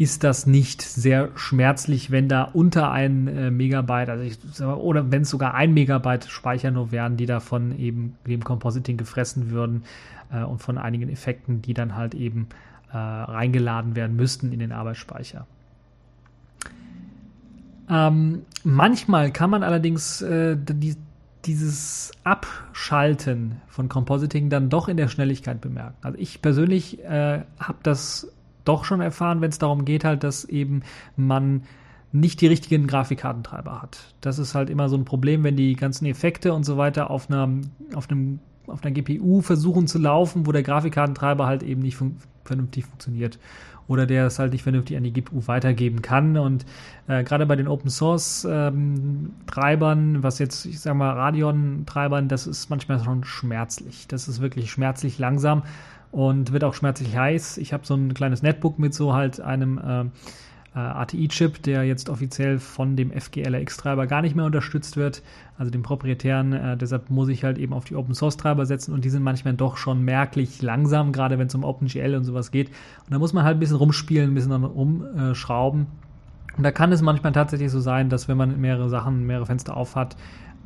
ist 0.02 0.24
das 0.24 0.46
nicht 0.46 0.82
sehr 0.82 1.28
schmerzlich, 1.36 2.10
wenn 2.10 2.28
da 2.28 2.42
unter 2.42 2.90
ein 2.90 3.28
äh, 3.28 3.52
Megabyte, 3.52 4.08
also 4.08 4.24
ich, 4.24 4.60
oder 4.60 5.12
wenn 5.12 5.22
es 5.22 5.30
sogar 5.30 5.54
ein 5.54 5.72
Megabyte 5.74 6.24
Speicher 6.28 6.72
nur 6.72 6.90
wären, 6.90 7.16
die 7.16 7.26
davon 7.26 7.78
eben 7.78 8.16
dem 8.26 8.42
Compositing 8.42 8.96
gefressen 8.96 9.52
würden 9.52 9.84
äh, 10.32 10.42
und 10.42 10.60
von 10.60 10.76
einigen 10.76 11.08
Effekten, 11.08 11.62
die 11.62 11.72
dann 11.72 11.94
halt 11.94 12.16
eben 12.16 12.48
äh, 12.92 12.96
reingeladen 12.96 13.94
werden 13.94 14.16
müssten 14.16 14.52
in 14.52 14.58
den 14.58 14.72
Arbeitsspeicher. 14.72 15.46
Ähm, 17.88 18.42
manchmal 18.64 19.30
kann 19.30 19.50
man 19.50 19.62
allerdings 19.62 20.20
äh, 20.20 20.56
die, 20.58 20.96
dieses 21.44 22.10
Abschalten 22.24 23.60
von 23.68 23.88
Compositing 23.88 24.50
dann 24.50 24.68
doch 24.68 24.88
in 24.88 24.96
der 24.96 25.06
Schnelligkeit 25.06 25.60
bemerken. 25.60 25.94
Also 26.02 26.18
ich 26.18 26.42
persönlich 26.42 27.04
äh, 27.04 27.44
habe 27.60 27.78
das 27.84 28.32
doch 28.64 28.84
schon 28.84 29.00
erfahren, 29.00 29.40
wenn 29.40 29.50
es 29.50 29.58
darum 29.58 29.84
geht, 29.84 30.04
halt, 30.04 30.24
dass 30.24 30.44
eben 30.44 30.82
man 31.16 31.62
nicht 32.12 32.40
die 32.40 32.46
richtigen 32.46 32.86
Grafikkartentreiber 32.86 33.80
hat. 33.80 34.14
Das 34.20 34.38
ist 34.38 34.54
halt 34.54 34.68
immer 34.68 34.88
so 34.88 34.96
ein 34.96 35.04
Problem, 35.04 35.44
wenn 35.44 35.56
die 35.56 35.74
ganzen 35.74 36.04
Effekte 36.06 36.52
und 36.52 36.64
so 36.64 36.76
weiter 36.76 37.10
auf, 37.10 37.30
einer, 37.30 37.48
auf 37.94 38.10
einem 38.10 38.40
auf 38.66 38.84
einer 38.84 38.92
GPU 38.92 39.40
versuchen 39.40 39.86
zu 39.86 39.98
laufen, 39.98 40.46
wo 40.46 40.52
der 40.52 40.62
Grafikkartentreiber 40.62 41.46
halt 41.46 41.62
eben 41.62 41.82
nicht 41.82 41.96
fun 41.96 42.16
vernünftig 42.44 42.84
funktioniert 42.84 43.38
oder 43.86 44.06
der 44.06 44.26
es 44.26 44.38
halt 44.38 44.52
nicht 44.52 44.62
vernünftig 44.62 44.96
an 44.96 45.02
die 45.02 45.12
GPU 45.12 45.46
weitergeben 45.46 46.02
kann. 46.02 46.36
Und 46.36 46.64
äh, 47.08 47.24
gerade 47.24 47.46
bei 47.46 47.56
den 47.56 47.68
Open 47.68 47.90
Source 47.90 48.46
ähm, 48.48 49.32
Treibern, 49.46 50.22
was 50.22 50.38
jetzt, 50.38 50.66
ich 50.66 50.80
sag 50.80 50.94
mal, 50.94 51.12
Radeon-Treibern, 51.12 52.28
das 52.28 52.46
ist 52.46 52.70
manchmal 52.70 53.02
schon 53.02 53.24
schmerzlich. 53.24 54.06
Das 54.08 54.28
ist 54.28 54.40
wirklich 54.40 54.70
schmerzlich 54.70 55.18
langsam 55.18 55.62
und 56.12 56.52
wird 56.52 56.62
auch 56.62 56.74
schmerzlich 56.74 57.16
heiß. 57.16 57.58
Ich 57.58 57.72
habe 57.72 57.84
so 57.84 57.94
ein 57.94 58.14
kleines 58.14 58.42
Netbook 58.42 58.78
mit 58.78 58.94
so 58.94 59.14
halt 59.14 59.40
einem 59.40 59.78
äh, 59.78 60.04
äh, 60.74 60.78
ATI-Chip, 60.78 61.62
der 61.62 61.84
jetzt 61.84 62.08
offiziell 62.08 62.58
von 62.58 62.96
dem 62.96 63.10
FGLRX-Treiber 63.10 64.06
gar 64.06 64.22
nicht 64.22 64.36
mehr 64.36 64.44
unterstützt 64.44 64.96
wird, 64.96 65.22
also 65.58 65.70
dem 65.70 65.82
proprietären. 65.82 66.52
Äh, 66.52 66.76
deshalb 66.76 67.10
muss 67.10 67.28
ich 67.28 67.44
halt 67.44 67.58
eben 67.58 67.72
auf 67.72 67.84
die 67.84 67.96
Open-Source-Treiber 67.96 68.66
setzen 68.66 68.92
und 68.92 69.04
die 69.04 69.10
sind 69.10 69.22
manchmal 69.22 69.54
doch 69.54 69.78
schon 69.78 70.02
merklich 70.02 70.62
langsam, 70.62 71.12
gerade 71.12 71.38
wenn 71.38 71.46
es 71.46 71.54
um 71.54 71.64
OpenGL 71.64 72.14
und 72.14 72.24
sowas 72.24 72.50
geht. 72.50 72.68
Und 72.68 73.10
da 73.10 73.18
muss 73.18 73.32
man 73.32 73.44
halt 73.44 73.56
ein 73.56 73.60
bisschen 73.60 73.76
rumspielen, 73.76 74.30
ein 74.30 74.34
bisschen 74.34 74.52
rumschrauben. 74.52 75.86
Und 76.56 76.62
da 76.62 76.70
kann 76.70 76.92
es 76.92 77.00
manchmal 77.00 77.32
tatsächlich 77.32 77.70
so 77.70 77.80
sein, 77.80 78.10
dass 78.10 78.28
wenn 78.28 78.36
man 78.36 78.60
mehrere 78.60 78.90
Sachen, 78.90 79.26
mehrere 79.26 79.46
Fenster 79.46 79.76
auf 79.76 79.96
hat, 79.96 80.16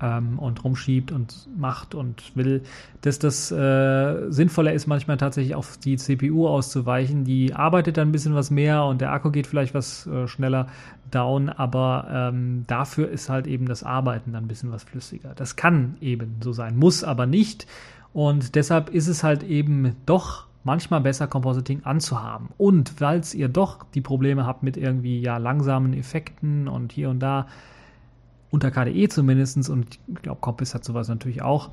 ähm, 0.03 0.39
und 0.39 0.65
rumschiebt 0.65 1.13
und 1.13 1.49
macht 1.57 1.95
und 1.95 2.37
will, 2.37 2.63
dass 3.03 3.19
das 3.19 3.51
äh, 3.51 4.31
sinnvoller 4.31 4.73
ist, 4.73 4.87
manchmal 4.87 5.17
tatsächlich 5.17 5.55
auf 5.55 5.79
die 5.79 5.97
CPU 5.97 6.49
auszuweichen. 6.49 7.25
Die 7.25 7.55
arbeitet 7.55 7.97
dann 7.97 8.09
ein 8.09 8.13
bisschen 8.13 8.35
was 8.35 8.51
mehr 8.51 8.85
und 8.85 9.01
der 9.01 9.13
Akku 9.13 9.31
geht 9.31 9.47
vielleicht 9.47 9.75
was 9.75 10.07
äh, 10.07 10.27
schneller 10.29 10.69
down, 11.11 11.49
aber 11.49 12.09
ähm, 12.11 12.65
dafür 12.67 13.09
ist 13.09 13.29
halt 13.29 13.47
eben 13.47 13.67
das 13.67 13.83
Arbeiten 13.83 14.33
dann 14.33 14.45
ein 14.45 14.49
bisschen 14.49 14.73
was 14.73 14.85
flüssiger. 14.85 15.33
Das 15.35 15.57
kann 15.57 15.97
eben 16.01 16.37
so 16.43 16.53
sein, 16.53 16.77
muss 16.77 17.05
aber 17.05 17.27
nicht. 17.27 17.67
Und 18.13 18.55
deshalb 18.55 18.89
ist 18.91 19.09
es 19.09 19.23
halt 19.23 19.43
eben 19.43 19.95
doch 20.07 20.47
manchmal 20.65 21.01
besser, 21.01 21.29
Compositing 21.29 21.85
anzuhaben. 21.85 22.49
Und 22.59 23.01
weil 23.01 23.23
ihr 23.35 23.49
doch 23.49 23.85
die 23.95 24.01
Probleme 24.01 24.47
habt 24.47 24.63
mit 24.63 24.77
irgendwie 24.77 25.21
ja 25.21 25.37
langsamen 25.39 25.95
Effekten 25.95 26.67
und 26.67 26.93
hier 26.93 27.09
und 27.09 27.21
da, 27.21 27.47
unter 28.51 28.71
KDE 28.71 29.09
zumindest, 29.09 29.69
und 29.69 29.99
ich 30.07 30.23
glaube, 30.23 30.41
Compass 30.41 30.75
hat 30.75 30.85
sowas 30.85 31.09
natürlich 31.09 31.43
auch, 31.43 31.71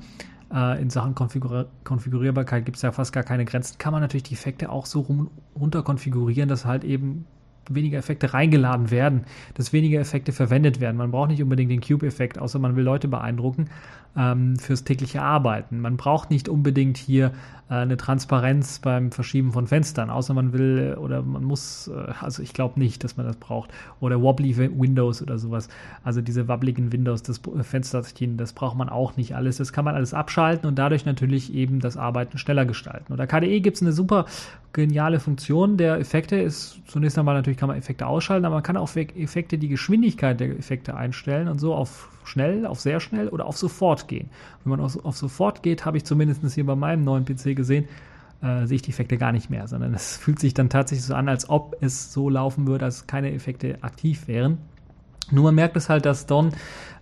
äh, 0.52 0.80
in 0.80 0.90
Sachen 0.90 1.14
Konfigur 1.14 1.66
Konfigurierbarkeit 1.84 2.64
gibt 2.64 2.76
es 2.76 2.82
ja 2.82 2.92
fast 2.92 3.12
gar 3.12 3.22
keine 3.22 3.44
Grenzen, 3.44 3.78
kann 3.78 3.92
man 3.92 4.02
natürlich 4.02 4.24
die 4.24 4.34
Effekte 4.34 4.70
auch 4.70 4.86
so 4.86 5.00
rum 5.00 5.30
runter 5.58 5.82
konfigurieren, 5.82 6.48
dass 6.48 6.64
halt 6.64 6.84
eben 6.84 7.26
weniger 7.70 7.98
Effekte 7.98 8.34
reingeladen 8.34 8.90
werden, 8.90 9.24
dass 9.54 9.72
weniger 9.72 9.98
Effekte 9.98 10.32
verwendet 10.32 10.80
werden. 10.80 10.96
Man 10.96 11.10
braucht 11.10 11.30
nicht 11.30 11.42
unbedingt 11.42 11.70
den 11.70 11.80
Cube-Effekt, 11.80 12.38
außer 12.38 12.58
man 12.58 12.76
will 12.76 12.84
Leute 12.84 13.08
beeindrucken 13.08 13.70
ähm, 14.16 14.56
fürs 14.56 14.84
tägliche 14.84 15.22
Arbeiten. 15.22 15.80
Man 15.80 15.96
braucht 15.96 16.30
nicht 16.30 16.48
unbedingt 16.48 16.96
hier 16.96 17.32
äh, 17.68 17.74
eine 17.74 17.96
Transparenz 17.96 18.78
beim 18.78 19.10
Verschieben 19.10 19.52
von 19.52 19.66
Fenstern, 19.66 20.10
außer 20.10 20.34
man 20.34 20.52
will 20.52 20.96
oder 21.00 21.22
man 21.22 21.42
muss, 21.42 21.88
äh, 21.88 22.12
also 22.20 22.42
ich 22.42 22.52
glaube 22.52 22.78
nicht, 22.78 23.02
dass 23.02 23.16
man 23.16 23.26
das 23.26 23.36
braucht. 23.36 23.70
Oder 24.00 24.22
wobbly 24.22 24.56
Windows 24.56 25.22
oder 25.22 25.38
sowas. 25.38 25.68
Also 26.04 26.20
diese 26.20 26.46
wabbligen 26.46 26.92
Windows, 26.92 27.22
das 27.22 27.40
Fensterchen, 27.62 28.36
das 28.36 28.52
braucht 28.52 28.76
man 28.76 28.88
auch 28.88 29.16
nicht 29.16 29.34
alles. 29.34 29.56
Das 29.56 29.72
kann 29.72 29.84
man 29.84 29.94
alles 29.94 30.14
abschalten 30.14 30.68
und 30.68 30.78
dadurch 30.78 31.06
natürlich 31.06 31.52
eben 31.52 31.80
das 31.80 31.96
Arbeiten 31.96 32.38
schneller 32.38 32.66
gestalten. 32.66 33.12
Oder 33.12 33.26
KDE 33.26 33.60
gibt 33.60 33.76
es 33.76 33.82
eine 33.82 33.92
super 33.92 34.26
geniale 34.72 35.18
Funktion 35.18 35.76
der 35.76 35.98
Effekte. 35.98 36.36
Ist 36.36 36.80
zunächst 36.86 37.18
einmal 37.18 37.34
natürlich 37.34 37.58
kann 37.58 37.68
man 37.68 37.78
Effekte 37.78 38.06
ausschalten, 38.06 38.44
aber 38.44 38.56
man 38.56 38.62
kann 38.62 38.76
auch 38.76 38.94
Effekte 38.94 39.58
die 39.58 39.68
Geschwindigkeit 39.68 40.38
der 40.38 40.56
Effekte 40.56 40.96
einstellen 40.96 41.48
und 41.48 41.58
so 41.58 41.74
auf 41.74 42.10
schnell, 42.26 42.66
auf 42.66 42.80
sehr 42.80 43.00
schnell 43.00 43.28
oder 43.28 43.46
auf 43.46 43.56
sofort 43.56 44.08
gehen. 44.08 44.30
Wenn 44.62 44.70
man 44.70 44.80
auf, 44.80 45.04
auf 45.04 45.16
sofort 45.16 45.62
geht, 45.62 45.84
habe 45.84 45.96
ich 45.96 46.04
zumindest 46.04 46.42
hier 46.54 46.66
bei 46.66 46.76
meinem 46.76 47.04
neuen 47.04 47.24
PC 47.24 47.56
gesehen, 47.56 47.86
äh, 48.42 48.66
sehe 48.66 48.76
ich 48.76 48.82
die 48.82 48.90
Effekte 48.90 49.16
gar 49.16 49.32
nicht 49.32 49.50
mehr, 49.50 49.66
sondern 49.68 49.94
es 49.94 50.16
fühlt 50.18 50.38
sich 50.38 50.54
dann 50.54 50.68
tatsächlich 50.68 51.06
so 51.06 51.14
an, 51.14 51.28
als 51.28 51.48
ob 51.48 51.76
es 51.80 52.12
so 52.12 52.28
laufen 52.28 52.66
würde, 52.66 52.84
als 52.84 53.06
keine 53.06 53.32
Effekte 53.32 53.78
aktiv 53.82 54.28
wären. 54.28 54.58
Nur 55.30 55.44
man 55.44 55.54
merkt 55.54 55.76
es 55.76 55.88
halt, 55.88 56.04
dass 56.04 56.26
Don 56.26 56.52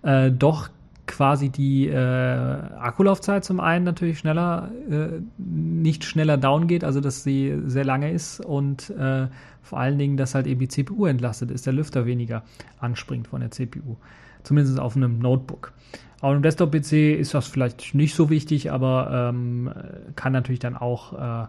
äh, 0.03 0.31
doch 0.31 0.69
quasi 1.05 1.49
die 1.49 1.87
äh, 1.87 1.97
Akkulaufzeit 1.97 3.43
zum 3.43 3.59
einen 3.59 3.83
natürlich 3.83 4.19
schneller, 4.19 4.71
äh, 4.89 5.19
nicht 5.37 6.05
schneller 6.05 6.37
down 6.37 6.67
geht, 6.67 6.85
also 6.85 7.01
dass 7.01 7.23
sie 7.23 7.61
sehr 7.65 7.83
lange 7.83 8.11
ist 8.11 8.39
und 8.39 8.89
äh, 8.91 9.27
vor 9.61 9.79
allen 9.79 9.97
Dingen, 9.97 10.15
dass 10.15 10.33
halt 10.33 10.47
eben 10.47 10.61
die 10.61 10.69
CPU 10.69 11.05
entlastet 11.05 11.51
ist, 11.51 11.65
der 11.65 11.73
Lüfter 11.73 12.05
weniger 12.05 12.43
anspringt 12.79 13.27
von 13.27 13.41
der 13.41 13.51
CPU 13.51 13.97
zumindest 14.43 14.79
auf 14.79 14.95
einem 14.95 15.19
Notebook. 15.19 15.73
Auf 16.21 16.31
einem 16.31 16.41
Desktop-PC 16.41 17.19
ist 17.19 17.33
das 17.33 17.47
vielleicht 17.47 17.95
nicht 17.95 18.15
so 18.15 18.29
wichtig, 18.29 18.71
aber 18.71 19.29
ähm, 19.29 19.69
kann 20.15 20.31
natürlich 20.31 20.59
dann 20.59 20.77
auch 20.77 21.43
äh, 21.43 21.47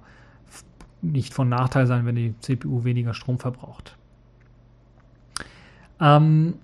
nicht 1.00 1.32
von 1.32 1.48
Nachteil 1.48 1.86
sein, 1.86 2.06
wenn 2.06 2.16
die 2.16 2.34
CPU 2.40 2.82
weniger 2.82 3.14
Strom 3.14 3.38
verbraucht. 3.38 3.96
Ähm, 6.00 6.54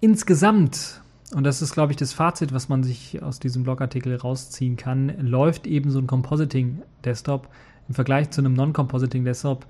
insgesamt, 0.00 1.00
und 1.32 1.44
das 1.44 1.62
ist, 1.62 1.74
glaube 1.74 1.92
ich, 1.92 1.96
das 1.96 2.12
Fazit, 2.12 2.52
was 2.52 2.68
man 2.68 2.82
sich 2.82 3.22
aus 3.22 3.38
diesem 3.38 3.62
Blogartikel 3.62 4.16
rausziehen 4.16 4.76
kann, 4.76 5.12
läuft 5.20 5.66
eben 5.66 5.90
so 5.90 5.98
ein 5.98 6.06
Compositing-Desktop 6.06 7.48
im 7.88 7.94
Vergleich 7.94 8.30
zu 8.30 8.40
einem 8.40 8.54
Non-Compositing-Desktop, 8.54 9.66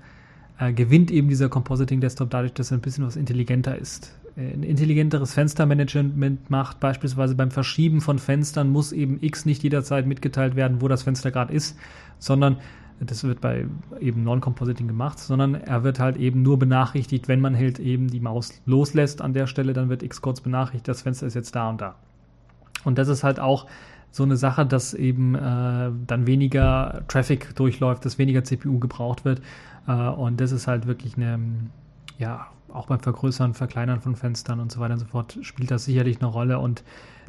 äh, 0.59 0.73
gewinnt 0.73 1.11
eben 1.11 1.29
dieser 1.29 1.49
Compositing-Desktop 1.49 2.29
dadurch, 2.29 2.53
dass 2.53 2.71
er 2.71 2.77
ein 2.77 2.81
bisschen 2.81 3.05
was 3.05 3.15
intelligenter 3.15 3.77
ist. 3.77 4.17
Ein 4.37 4.61
intelligenteres 4.61 5.33
Fenstermanagement 5.33 6.49
macht. 6.51 6.79
Beispielsweise 6.79 7.33
beim 7.33 7.49
Verschieben 7.49 8.01
von 8.01 8.19
Fenstern 8.19 8.69
muss 8.69 8.91
eben 8.91 9.17
X 9.19 9.45
nicht 9.45 9.63
jederzeit 9.63 10.05
mitgeteilt 10.05 10.55
werden, 10.55 10.79
wo 10.81 10.87
das 10.87 11.03
Fenster 11.03 11.31
gerade 11.31 11.51
ist, 11.51 11.75
sondern 12.19 12.57
das 12.99 13.23
wird 13.23 13.41
bei 13.41 13.65
eben 13.99 14.23
Non-Compositing 14.23 14.87
gemacht, 14.87 15.19
sondern 15.19 15.55
er 15.55 15.83
wird 15.83 15.99
halt 15.99 16.17
eben 16.17 16.41
nur 16.41 16.57
benachrichtigt, 16.57 17.27
wenn 17.27 17.41
man 17.41 17.55
halt 17.55 17.79
eben 17.79 18.07
die 18.07 18.19
Maus 18.19 18.61
loslässt 18.65 19.21
an 19.21 19.33
der 19.33 19.47
Stelle, 19.47 19.73
dann 19.73 19.89
wird 19.89 20.03
X 20.03 20.21
kurz 20.21 20.41
benachrichtigt, 20.41 20.87
das 20.87 21.01
Fenster 21.03 21.27
ist 21.27 21.33
jetzt 21.33 21.55
da 21.55 21.69
und 21.69 21.81
da. 21.81 21.95
Und 22.83 22.97
das 22.97 23.07
ist 23.07 23.23
halt 23.23 23.39
auch 23.39 23.67
so 24.11 24.23
eine 24.23 24.37
Sache, 24.37 24.65
dass 24.65 24.93
eben 24.93 25.35
äh, 25.35 25.91
dann 26.07 26.25
weniger 26.25 27.03
Traffic 27.07 27.55
durchläuft, 27.55 28.05
dass 28.05 28.17
weniger 28.17 28.43
CPU 28.43 28.79
gebraucht 28.79 29.25
wird. 29.25 29.41
Äh, 29.87 29.93
und 29.93 30.39
das 30.41 30.51
ist 30.51 30.67
halt 30.67 30.87
wirklich 30.87 31.17
eine, 31.17 31.39
ja, 32.17 32.47
auch 32.71 32.87
beim 32.87 32.99
Vergrößern, 32.99 33.53
Verkleinern 33.53 34.01
von 34.01 34.15
Fenstern 34.15 34.59
und 34.59 34.71
so 34.71 34.79
weiter 34.79 34.93
und 34.93 34.99
so 34.99 35.05
fort 35.05 35.37
spielt 35.41 35.71
das 35.71 35.85
sicherlich 35.85 36.21
eine 36.21 36.29
Rolle 36.29 36.59
und 36.59 36.83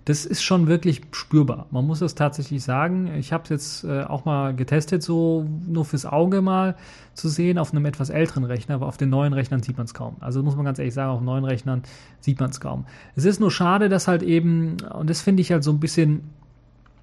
das 0.08 0.24
ist 0.24 0.42
schon 0.42 0.68
wirklich 0.68 1.02
spürbar. 1.12 1.66
Man 1.70 1.86
muss 1.86 1.98
das 1.98 2.14
tatsächlich 2.14 2.62
sagen. 2.62 3.12
Ich 3.18 3.32
habe 3.32 3.42
es 3.42 3.50
jetzt 3.50 3.84
äh, 3.84 4.04
auch 4.04 4.24
mal 4.24 4.54
getestet, 4.54 5.02
so 5.02 5.46
nur 5.66 5.84
fürs 5.84 6.06
Auge 6.06 6.40
mal 6.40 6.76
zu 7.12 7.28
sehen, 7.28 7.58
auf 7.58 7.72
einem 7.72 7.84
etwas 7.84 8.08
älteren 8.08 8.44
Rechner, 8.44 8.76
aber 8.76 8.86
auf 8.86 8.96
den 8.96 9.10
neuen 9.10 9.34
Rechnern 9.34 9.62
sieht 9.62 9.76
man 9.76 9.84
es 9.84 9.92
kaum. 9.92 10.16
Also 10.20 10.42
muss 10.42 10.56
man 10.56 10.64
ganz 10.64 10.78
ehrlich 10.78 10.94
sagen, 10.94 11.10
auf 11.10 11.20
neuen 11.20 11.44
Rechnern 11.44 11.82
sieht 12.20 12.40
man 12.40 12.48
es 12.48 12.60
kaum. 12.60 12.86
Es 13.16 13.26
ist 13.26 13.38
nur 13.38 13.50
schade, 13.50 13.90
dass 13.90 14.08
halt 14.08 14.22
eben, 14.22 14.78
und 14.94 15.10
das 15.10 15.20
finde 15.20 15.42
ich 15.42 15.52
halt 15.52 15.62
so 15.62 15.72
ein 15.72 15.80
bisschen 15.80 16.22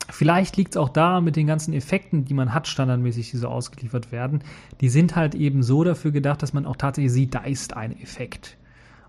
Vielleicht 0.09 0.55
liegt 0.57 0.75
es 0.75 0.77
auch 0.77 0.89
da 0.89 1.19
mit 1.19 1.35
den 1.35 1.47
ganzen 1.47 1.73
Effekten, 1.73 2.25
die 2.25 2.33
man 2.33 2.53
hat, 2.53 2.67
standardmäßig, 2.67 3.31
die 3.31 3.37
so 3.37 3.47
ausgeliefert 3.47 4.11
werden. 4.11 4.43
Die 4.81 4.89
sind 4.89 5.15
halt 5.15 5.33
eben 5.35 5.63
so 5.63 5.83
dafür 5.83 6.11
gedacht, 6.11 6.43
dass 6.43 6.53
man 6.53 6.65
auch 6.65 6.75
tatsächlich 6.75 7.11
sieht, 7.11 7.33
da 7.33 7.39
ist 7.39 7.75
ein 7.75 7.99
Effekt. 7.99 8.57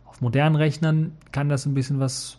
Auf 0.07 0.21
modernen 0.21 0.57
Rechnern 0.57 1.13
kann 1.33 1.49
das 1.49 1.67
ein 1.67 1.75
bisschen 1.75 2.01
was, 2.01 2.39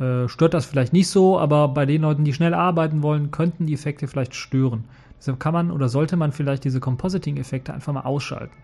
äh, 0.00 0.28
stört 0.28 0.54
das 0.54 0.66
vielleicht 0.66 0.92
nicht 0.92 1.08
so, 1.08 1.38
aber 1.38 1.68
bei 1.68 1.86
den 1.86 2.02
Leuten, 2.02 2.24
die 2.24 2.32
schnell 2.32 2.54
arbeiten 2.54 3.02
wollen, 3.02 3.30
könnten 3.30 3.66
die 3.66 3.74
Effekte 3.74 4.08
vielleicht 4.08 4.34
stören. 4.34 4.84
Deshalb 5.18 5.38
kann 5.38 5.52
man 5.52 5.70
oder 5.70 5.88
sollte 5.88 6.16
man 6.16 6.32
vielleicht 6.32 6.64
diese 6.64 6.80
Compositing-Effekte 6.80 7.72
einfach 7.72 7.92
mal 7.92 8.00
ausschalten 8.00 8.56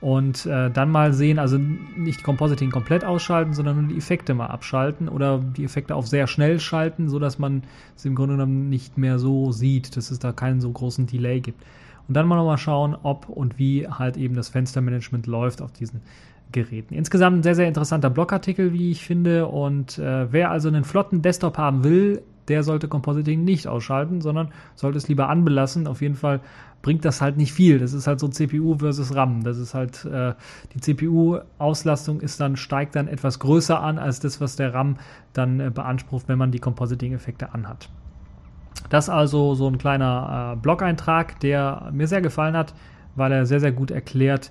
und 0.00 0.46
äh, 0.46 0.70
dann 0.70 0.90
mal 0.90 1.12
sehen, 1.12 1.38
also 1.38 1.58
nicht 1.58 2.22
Compositing 2.22 2.70
komplett 2.70 3.04
ausschalten, 3.04 3.52
sondern 3.52 3.80
nur 3.80 3.88
die 3.88 3.98
Effekte 3.98 4.32
mal 4.34 4.46
abschalten 4.46 5.08
oder 5.08 5.38
die 5.38 5.64
Effekte 5.64 5.94
auf 5.94 6.06
sehr 6.06 6.26
schnell 6.26 6.58
schalten, 6.58 7.08
so 7.08 7.18
dass 7.18 7.38
man 7.38 7.62
es 7.96 8.04
im 8.04 8.14
Grunde 8.14 8.34
genommen 8.34 8.70
nicht 8.70 8.96
mehr 8.96 9.18
so 9.18 9.52
sieht, 9.52 9.96
dass 9.96 10.10
es 10.10 10.18
da 10.18 10.32
keinen 10.32 10.60
so 10.60 10.70
großen 10.70 11.06
Delay 11.06 11.40
gibt. 11.40 11.62
Und 12.08 12.14
dann 12.14 12.26
mal 12.26 12.36
nochmal 12.36 12.58
schauen, 12.58 12.96
ob 13.02 13.28
und 13.28 13.58
wie 13.58 13.86
halt 13.86 14.16
eben 14.16 14.34
das 14.34 14.48
Fenstermanagement 14.48 15.26
läuft 15.26 15.62
auf 15.62 15.70
diesen 15.72 16.00
Geräten. 16.50 16.94
Insgesamt 16.94 17.38
ein 17.38 17.42
sehr, 17.42 17.54
sehr 17.54 17.68
interessanter 17.68 18.10
Blogartikel, 18.10 18.72
wie 18.72 18.90
ich 18.90 19.04
finde. 19.04 19.46
Und 19.46 19.98
äh, 19.98 20.32
wer 20.32 20.50
also 20.50 20.68
einen 20.68 20.84
flotten 20.84 21.22
Desktop 21.22 21.58
haben 21.58 21.84
will, 21.84 22.22
der 22.48 22.64
sollte 22.64 22.88
Compositing 22.88 23.44
nicht 23.44 23.68
ausschalten, 23.68 24.20
sondern 24.20 24.48
sollte 24.74 24.98
es 24.98 25.06
lieber 25.06 25.28
anbelassen. 25.28 25.86
Auf 25.86 26.02
jeden 26.02 26.16
Fall 26.16 26.40
bringt 26.82 27.04
das 27.04 27.20
halt 27.20 27.36
nicht 27.36 27.52
viel. 27.52 27.78
Das 27.78 27.92
ist 27.92 28.06
halt 28.06 28.20
so 28.20 28.28
CPU 28.28 28.78
versus 28.78 29.14
RAM. 29.14 29.42
Das 29.44 29.58
ist 29.58 29.74
halt, 29.74 30.04
äh, 30.04 30.34
die 30.74 30.80
CPU-Auslastung 30.80 32.20
ist 32.20 32.40
dann, 32.40 32.56
steigt 32.56 32.96
dann 32.96 33.08
etwas 33.08 33.38
größer 33.38 33.80
an 33.80 33.98
als 33.98 34.20
das, 34.20 34.40
was 34.40 34.56
der 34.56 34.74
RAM 34.74 34.96
dann 35.32 35.60
äh, 35.60 35.70
beansprucht, 35.70 36.28
wenn 36.28 36.38
man 36.38 36.52
die 36.52 36.58
Compositing-Effekte 36.58 37.52
anhat. 37.52 37.88
Das 38.88 39.08
also 39.08 39.54
so 39.54 39.68
ein 39.68 39.78
kleiner 39.78 40.54
äh, 40.54 40.60
Blog-Eintrag, 40.60 41.38
der 41.40 41.90
mir 41.92 42.06
sehr 42.06 42.22
gefallen 42.22 42.56
hat, 42.56 42.74
weil 43.14 43.32
er 43.32 43.46
sehr, 43.46 43.60
sehr 43.60 43.72
gut 43.72 43.90
erklärt, 43.90 44.50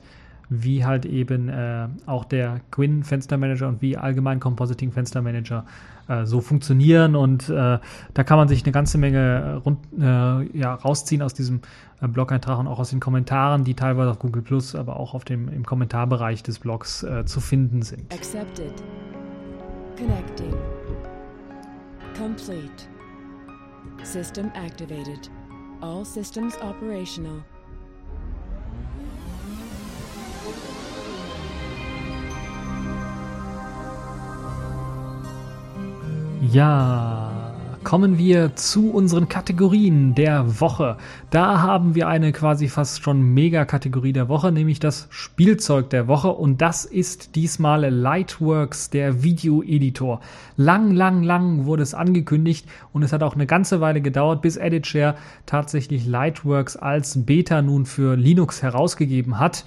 wie 0.50 0.84
halt 0.84 1.06
eben 1.06 1.48
äh, 1.48 1.88
auch 2.08 2.26
der 2.26 2.62
Quinn 2.72 3.04
Fenstermanager 3.04 3.68
und 3.68 3.82
wie 3.82 3.98
allgemein 3.98 4.40
Compositing 4.40 4.92
Fenstermanager 4.92 5.66
äh, 6.08 6.26
so 6.26 6.42
funktionieren 6.42 7.16
und 7.16 7.50
äh, 7.50 7.78
da 8.14 8.24
kann 8.24 8.38
man 8.38 8.48
sich 8.48 8.64
eine 8.64 8.72
ganze 8.72 8.98
Menge 8.98 9.20
äh, 9.20 9.52
rund, 9.54 9.80
äh, 9.98 10.58
ja, 10.58 10.74
rausziehen 10.74 11.22
aus 11.22 11.36
diesem 11.36 11.62
äh, 12.02 12.08
Blog-Eintrag 12.08 12.58
und 12.58 12.68
auch 12.68 12.80
aus 12.80 12.90
den 12.90 13.00
Kommentaren, 13.00 13.64
die 13.64 13.76
teilweise 13.76 14.10
auf 14.10 14.20
Google 14.20 14.42
Plus, 14.42 14.74
aber 14.74 15.00
auch 15.00 15.14
auf 15.14 15.24
dem 15.24 15.50
im 15.50 15.66
Kommentarbereich 15.66 16.42
des 16.42 16.60
Blogs 16.60 17.06
zu 17.26 17.40
finden 17.40 17.82
sind. 17.82 18.12
Accepted. 18.14 18.74
Connecting. 19.98 20.54
Complete. 22.18 22.88
System 24.04 24.52
activated. 24.56 25.30
All 25.82 26.04
systems 26.04 26.56
operational. 26.62 27.44
Ja, 36.42 37.54
kommen 37.84 38.18
wir 38.18 38.56
zu 38.56 38.92
unseren 38.92 39.28
Kategorien 39.28 40.16
der 40.16 40.62
Woche. 40.62 40.96
Da 41.32 41.62
haben 41.62 41.96
wir 41.96 42.08
eine 42.08 42.32
quasi 42.32 42.70
fast 42.70 43.04
schon 43.04 43.34
Mega-Kategorie 43.34 44.14
der 44.14 44.30
Woche, 44.30 44.54
nämlich 44.54 44.80
das 44.80 45.10
Spielzeug 45.10 45.90
der 45.90 46.08
Woche. 46.08 46.30
Und 46.30 46.62
das 46.62 46.86
ist 46.86 47.36
diesmal 47.36 47.90
Lightworks, 47.90 48.90
der 48.90 49.22
Videoeditor. 49.22 50.22
Lang, 50.56 50.92
lang, 50.92 51.24
lang 51.24 51.66
wurde 51.66 51.84
es 51.84 51.94
angekündigt 51.94 52.66
und 52.94 53.04
es 53.04 53.12
hat 53.12 53.22
auch 53.22 53.36
eine 53.36 53.46
ganze 53.46 53.82
Weile 53.82 54.00
gedauert, 54.00 54.42
bis 54.42 54.56
EditShare 54.56 55.16
tatsächlich 55.46 56.06
Lightworks 56.06 56.78
als 56.78 57.26
Beta 57.26 57.62
nun 57.62 57.86
für 57.86 58.16
Linux 58.16 58.64
herausgegeben 58.64 59.40
hat. 59.40 59.66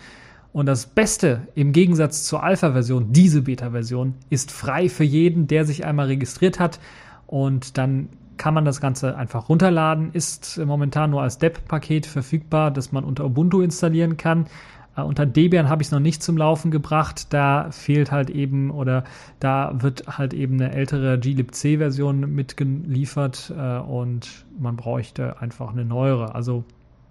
Und 0.52 0.66
das 0.66 0.86
Beste 0.86 1.48
im 1.54 1.72
Gegensatz 1.72 2.24
zur 2.24 2.42
Alpha-Version, 2.42 3.12
diese 3.12 3.42
Beta-Version, 3.42 4.14
ist 4.28 4.52
frei 4.52 4.88
für 4.88 5.04
jeden, 5.04 5.46
der 5.46 5.64
sich 5.64 5.84
einmal 5.86 6.06
registriert 6.06 6.60
hat. 6.60 6.78
Und 7.26 7.78
dann 7.78 8.10
kann 8.36 8.54
man 8.54 8.64
das 8.64 8.80
Ganze 8.80 9.16
einfach 9.16 9.48
runterladen. 9.48 10.10
Ist 10.12 10.58
momentan 10.58 11.10
nur 11.10 11.22
als 11.22 11.38
Dep-Paket 11.38 12.06
verfügbar, 12.06 12.70
das 12.70 12.92
man 12.92 13.04
unter 13.04 13.24
Ubuntu 13.24 13.62
installieren 13.62 14.16
kann. 14.16 14.46
Uh, 14.94 15.02
unter 15.02 15.24
Debian 15.24 15.70
habe 15.70 15.80
ich 15.80 15.88
es 15.88 15.92
noch 15.92 16.00
nicht 16.00 16.22
zum 16.22 16.36
Laufen 16.36 16.70
gebracht. 16.70 17.32
Da 17.32 17.70
fehlt 17.70 18.12
halt 18.12 18.28
eben 18.28 18.70
oder 18.70 19.04
da 19.40 19.72
wird 19.80 20.18
halt 20.18 20.34
eben 20.34 20.60
eine 20.60 20.72
ältere 20.72 21.18
glibc-Version 21.18 22.34
mitgeliefert 22.34 23.54
uh, 23.56 23.80
und 23.80 24.44
man 24.58 24.76
bräuchte 24.76 25.40
einfach 25.40 25.72
eine 25.72 25.86
neuere. 25.86 26.34
Also 26.34 26.64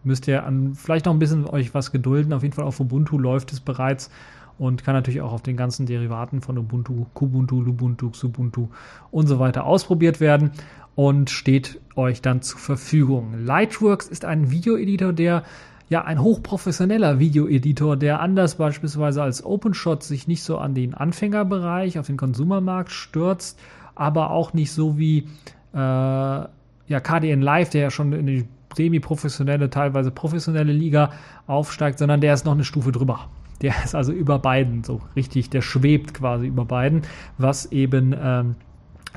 müsst 0.03 0.27
ihr 0.27 0.45
an, 0.45 0.73
vielleicht 0.75 1.05
noch 1.05 1.13
ein 1.13 1.19
bisschen 1.19 1.47
euch 1.47 1.73
was 1.73 1.91
gedulden. 1.91 2.33
Auf 2.33 2.43
jeden 2.43 2.53
Fall 2.53 2.65
auf 2.65 2.79
Ubuntu 2.79 3.17
läuft 3.17 3.51
es 3.53 3.59
bereits 3.59 4.09
und 4.57 4.83
kann 4.83 4.93
natürlich 4.93 5.21
auch 5.21 5.33
auf 5.33 5.41
den 5.41 5.57
ganzen 5.57 5.85
Derivaten 5.85 6.41
von 6.41 6.57
Ubuntu, 6.57 7.05
Kubuntu, 7.13 7.61
Lubuntu, 7.61 8.11
Xubuntu 8.11 8.67
und 9.09 9.27
so 9.27 9.39
weiter 9.39 9.65
ausprobiert 9.65 10.19
werden 10.19 10.51
und 10.95 11.29
steht 11.29 11.79
euch 11.95 12.21
dann 12.21 12.41
zur 12.41 12.59
Verfügung. 12.59 13.33
Lightworks 13.43 14.07
ist 14.07 14.25
ein 14.25 14.51
Videoeditor, 14.51 15.13
der 15.13 15.43
ja 15.89 16.05
ein 16.05 16.21
hochprofessioneller 16.21 17.19
Videoeditor, 17.19 17.97
der 17.97 18.21
anders 18.21 18.55
beispielsweise 18.55 19.21
als 19.21 19.43
OpenShot 19.43 20.03
sich 20.03 20.27
nicht 20.27 20.43
so 20.43 20.57
an 20.57 20.73
den 20.73 20.93
Anfängerbereich, 20.93 21.99
auf 21.99 22.07
den 22.07 22.17
Konsumermarkt 22.17 22.91
stürzt, 22.91 23.59
aber 23.95 24.31
auch 24.31 24.53
nicht 24.53 24.71
so 24.71 24.97
wie 24.97 25.27
äh, 25.73 25.77
ja, 25.77 26.49
KDN 26.87 27.41
Live, 27.41 27.71
der 27.71 27.81
ja 27.81 27.91
schon 27.91 28.13
in 28.13 28.25
die 28.25 28.47
semi-professionelle, 28.75 29.69
teilweise 29.69 30.11
professionelle 30.11 30.71
Liga 30.71 31.11
aufsteigt, 31.47 31.99
sondern 31.99 32.21
der 32.21 32.33
ist 32.33 32.45
noch 32.45 32.53
eine 32.53 32.63
Stufe 32.63 32.91
drüber. 32.91 33.29
Der 33.61 33.75
ist 33.83 33.93
also 33.95 34.11
über 34.11 34.39
beiden 34.39 34.83
so 34.83 35.01
richtig, 35.15 35.49
der 35.49 35.61
schwebt 35.61 36.13
quasi 36.13 36.47
über 36.47 36.65
beiden, 36.65 37.03
was 37.37 37.71
eben 37.71 38.15
ähm, 38.19 38.55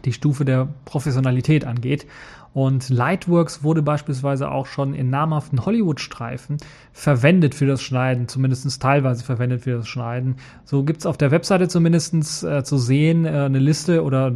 die 0.05 0.13
Stufe 0.13 0.45
der 0.45 0.69
Professionalität 0.85 1.65
angeht. 1.65 2.07
Und 2.55 2.89
Lightworks 2.89 3.65
wurde 3.65 3.83
beispielsweise 3.83 4.49
auch 4.49 4.67
schon 4.67 4.95
in 4.95 5.11
namhaften 5.11 5.67
Hollywood-Streifen 5.67 6.59
verwendet 6.93 7.53
für 7.53 7.67
das 7.67 7.83
Schneiden, 7.83 8.29
zumindest 8.29 8.81
teilweise 8.81 9.25
verwendet 9.25 9.63
für 9.63 9.79
das 9.79 9.89
Schneiden. 9.89 10.37
So 10.65 10.85
gibt's 10.85 11.05
auf 11.05 11.19
der 11.19 11.33
Webseite 11.33 11.67
zumindest 11.67 12.45
äh, 12.45 12.63
zu 12.63 12.79
sehen 12.79 13.25
äh, 13.25 13.31
eine 13.31 13.59
Liste 13.59 14.05
oder 14.05 14.29
äh, 14.29 14.33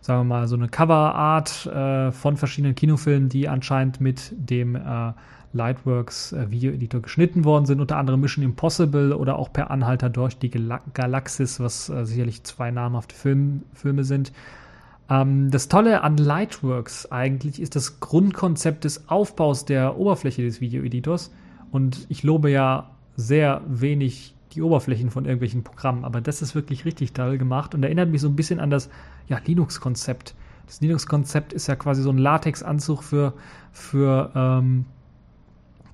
sagen 0.00 0.20
wir 0.20 0.24
mal 0.24 0.48
so 0.48 0.56
eine 0.56 0.68
Coverart 0.68 1.66
äh, 1.66 2.12
von 2.12 2.38
verschiedenen 2.38 2.74
Kinofilmen, 2.74 3.28
die 3.28 3.46
anscheinend 3.46 4.00
mit 4.00 4.32
dem 4.38 4.74
äh, 4.74 5.12
Lightworks 5.52 6.32
äh, 6.32 6.50
Videoeditor 6.50 7.02
geschnitten 7.02 7.44
worden 7.44 7.66
sind, 7.66 7.80
unter 7.80 7.98
anderem 7.98 8.20
Mission 8.20 8.42
Impossible 8.42 9.12
oder 9.12 9.38
auch 9.38 9.52
per 9.52 9.70
Anhalter 9.70 10.08
durch 10.08 10.38
die 10.38 10.48
Gal 10.48 10.80
Galaxis, 10.94 11.60
was 11.60 11.90
äh, 11.90 12.06
sicherlich 12.06 12.42
zwei 12.44 12.70
namhafte 12.70 13.14
Film 13.14 13.64
Filme 13.74 14.04
sind. 14.04 14.32
Ähm, 15.10 15.50
das 15.50 15.68
Tolle 15.68 16.02
an 16.02 16.16
Lightworks 16.16 17.10
eigentlich 17.10 17.60
ist 17.60 17.76
das 17.76 18.00
Grundkonzept 18.00 18.84
des 18.84 19.08
Aufbaus 19.08 19.64
der 19.64 19.98
Oberfläche 19.98 20.42
des 20.42 20.60
Videoeditors. 20.60 21.32
Und 21.72 22.06
ich 22.08 22.22
lobe 22.22 22.50
ja 22.50 22.90
sehr 23.16 23.62
wenig 23.66 24.34
die 24.52 24.62
Oberflächen 24.62 25.10
von 25.10 25.24
irgendwelchen 25.24 25.62
Programmen, 25.62 26.04
aber 26.04 26.20
das 26.20 26.42
ist 26.42 26.54
wirklich 26.54 26.84
richtig 26.84 27.12
toll 27.12 27.38
gemacht 27.38 27.74
und 27.74 27.84
erinnert 27.84 28.10
mich 28.10 28.20
so 28.20 28.28
ein 28.28 28.34
bisschen 28.34 28.58
an 28.58 28.70
das 28.70 28.90
ja, 29.28 29.40
Linux-Konzept. 29.44 30.34
Das 30.66 30.80
Linux-Konzept 30.80 31.52
ist 31.52 31.66
ja 31.66 31.76
quasi 31.76 32.02
so 32.02 32.10
ein 32.10 32.18
Latex-Anzug 32.18 33.02
für, 33.02 33.34
für 33.72 34.30
ähm, 34.34 34.86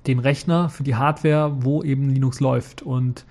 den 0.07 0.19
Rechner, 0.19 0.69
für 0.69 0.85
die 0.85 0.95
Hardware, 0.95 1.57
wo 1.61 1.83
eben 1.83 2.09
Linux 2.09 2.41
läuft. 2.41 2.83
Und 2.83 3.27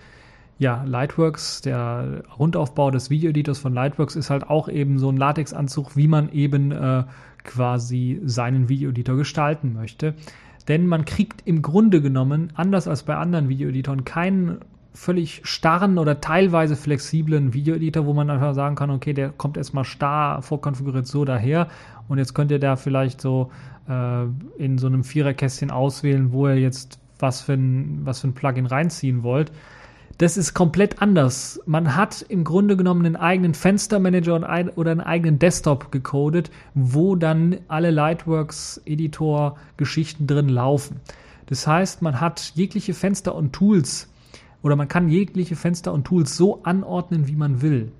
ja, 0.57 0.83
Lightworks, 0.83 1.61
der 1.61 2.23
Rundaufbau 2.39 2.89
des 2.89 3.09
Videoeditors 3.09 3.59
von 3.59 3.73
Lightworks 3.73 4.15
ist 4.15 4.29
halt 4.29 4.49
auch 4.49 4.69
eben 4.69 4.99
so 4.99 5.09
ein 5.09 5.17
Latexanzug, 5.17 5.97
wie 5.97 6.07
man 6.07 6.31
eben 6.31 6.71
äh, 6.71 7.03
quasi 7.43 8.21
seinen 8.23 8.69
Videoeditor 8.69 9.17
gestalten 9.17 9.73
möchte. 9.73 10.13
Denn 10.67 10.87
man 10.87 11.05
kriegt 11.05 11.45
im 11.45 11.61
Grunde 11.61 12.01
genommen, 12.01 12.51
anders 12.55 12.87
als 12.87 13.03
bei 13.03 13.15
anderen 13.15 13.49
Videoeditoren, 13.49 14.05
keinen 14.05 14.59
völlig 14.93 15.41
starren 15.43 15.97
oder 15.97 16.21
teilweise 16.21 16.77
flexiblen 16.77 17.53
Videoeditor, 17.53 18.05
wo 18.05 18.13
man 18.13 18.29
einfach 18.29 18.55
sagen 18.55 18.75
kann, 18.75 18.89
okay, 18.89 19.13
der 19.13 19.29
kommt 19.29 19.57
erstmal 19.57 19.83
starr 19.83 20.41
vorkonfiguriert 20.41 21.05
so 21.05 21.25
daher 21.25 21.67
und 22.07 22.17
jetzt 22.17 22.33
könnt 22.33 22.49
ihr 22.49 22.59
da 22.59 22.77
vielleicht 22.77 23.19
so 23.19 23.51
äh, 23.89 24.23
in 24.57 24.77
so 24.77 24.87
einem 24.87 25.03
Viererkästchen 25.03 25.69
auswählen, 25.69 26.31
wo 26.31 26.47
ihr 26.47 26.59
jetzt 26.59 26.97
was 27.19 27.41
für 27.41 27.53
ein, 27.53 28.05
was 28.05 28.21
für 28.21 28.29
ein 28.29 28.33
Plugin 28.33 28.65
reinziehen 28.65 29.21
wollt 29.21 29.51
das 30.17 30.37
ist 30.37 30.53
komplett 30.53 31.01
anders. 31.01 31.59
Man 31.65 31.93
hat 31.95 32.25
im 32.29 32.45
Grunde 32.45 32.77
genommen 32.77 33.05
einen 33.05 33.17
eigenen 33.17 33.53
Fenstermanager 33.53 34.35
oder 34.75 34.91
einen 34.91 35.01
eigenen 35.01 35.39
Desktop 35.39 35.91
gecodet, 35.91 36.51
wo 36.73 37.15
dann 37.15 37.57
alle 37.67 37.91
Lightworks-Editor-Geschichten 37.91 40.25
drin 40.25 40.47
laufen. 40.47 41.01
Das 41.47 41.67
heißt, 41.67 42.01
man 42.01 42.21
hat 42.21 42.53
jegliche 42.55 42.93
Fenster 42.93 43.35
und 43.35 43.51
Tools 43.53 44.09
oder 44.63 44.75
man 44.75 44.87
kann 44.87 45.09
jegliche 45.09 45.55
Fenster 45.55 45.93
und 45.93 46.05
Tools 46.05 46.35
so 46.37 46.63
anordnen, 46.63 47.27
wie 47.27 47.35
man 47.35 47.61
will. 47.61 47.91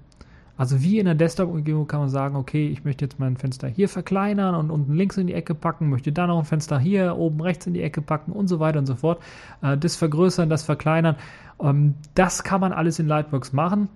Also 0.57 0.81
wie 0.81 0.99
in 0.99 1.05
der 1.05 1.15
Desktop-Umgebung 1.15 1.87
kann 1.87 1.99
man 1.99 2.09
sagen, 2.09 2.35
okay, 2.35 2.67
ich 2.67 2.85
möchte 2.85 3.03
jetzt 3.05 3.19
mein 3.19 3.35
Fenster 3.35 3.67
hier 3.67 3.89
verkleinern 3.89 4.55
und 4.55 4.71
unten 4.71 4.93
links 4.93 5.17
in 5.17 5.27
die 5.27 5.33
Ecke 5.33 5.53
packen, 5.53 5.89
möchte 5.89 6.13
dann 6.13 6.29
noch 6.29 6.39
ein 6.39 6.45
Fenster 6.45 6.79
hier 6.79 7.17
oben 7.17 7.41
rechts 7.41 7.67
in 7.67 7.73
die 7.73 7.81
Ecke 7.81 8.01
packen 8.01 8.31
und 8.31 8.47
so 8.47 8.59
weiter 8.59 8.79
und 8.79 8.85
so 8.85 8.95
fort. 8.95 9.21
Äh, 9.61 9.77
das 9.77 9.95
vergrößern, 9.97 10.49
das 10.49 10.63
verkleinern. 10.63 11.17
Ähm, 11.61 11.95
das 12.13 12.43
kann 12.43 12.61
man 12.61 12.71
alles 12.71 12.99
in 12.99 13.07
Lightworks 13.07 13.51
machen. 13.51 13.89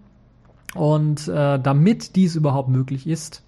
Und 0.75 1.27
äh, 1.27 1.59
damit 1.59 2.15
dies 2.15 2.35
überhaupt 2.35 2.69
möglich 2.69 3.07
ist 3.07 3.43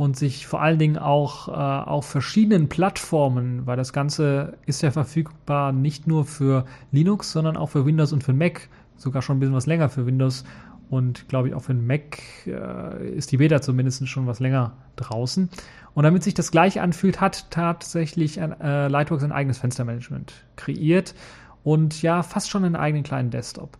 und 0.00 0.16
sich 0.16 0.46
vor 0.46 0.62
allen 0.62 0.78
Dingen 0.78 0.96
auch 0.96 1.48
äh, 1.48 1.50
auf 1.50 2.06
verschiedenen 2.06 2.70
Plattformen, 2.70 3.66
weil 3.66 3.76
das 3.76 3.92
Ganze 3.92 4.54
ist 4.64 4.80
ja 4.80 4.90
verfügbar 4.92 5.72
nicht 5.72 6.06
nur 6.06 6.24
für 6.24 6.64
Linux, 6.90 7.32
sondern 7.32 7.58
auch 7.58 7.68
für 7.68 7.84
Windows 7.84 8.14
und 8.14 8.24
für 8.24 8.32
Mac, 8.32 8.70
sogar 8.96 9.20
schon 9.20 9.36
ein 9.36 9.40
bisschen 9.40 9.54
was 9.54 9.66
länger 9.66 9.90
für 9.90 10.06
Windows 10.06 10.44
und 10.90 11.28
glaube 11.28 11.48
ich 11.48 11.54
auch 11.54 11.62
für 11.62 11.72
den 11.72 11.86
Mac 11.86 12.18
äh, 12.46 13.08
ist 13.10 13.30
die 13.32 13.36
Beta 13.38 13.62
zumindest 13.62 14.06
schon 14.08 14.26
was 14.26 14.40
länger 14.40 14.72
draußen. 14.96 15.48
Und 15.94 16.04
damit 16.04 16.22
sich 16.22 16.34
das 16.34 16.50
gleich 16.50 16.80
anfühlt, 16.80 17.20
hat 17.20 17.50
tatsächlich 17.50 18.40
ein, 18.40 18.60
äh, 18.60 18.88
Lightworks 18.88 19.24
ein 19.24 19.32
eigenes 19.32 19.58
Fenstermanagement 19.58 20.32
kreiert 20.56 21.14
und 21.62 22.02
ja, 22.02 22.22
fast 22.22 22.50
schon 22.50 22.64
einen 22.64 22.76
eigenen 22.76 23.04
kleinen 23.04 23.30
Desktop. 23.30 23.78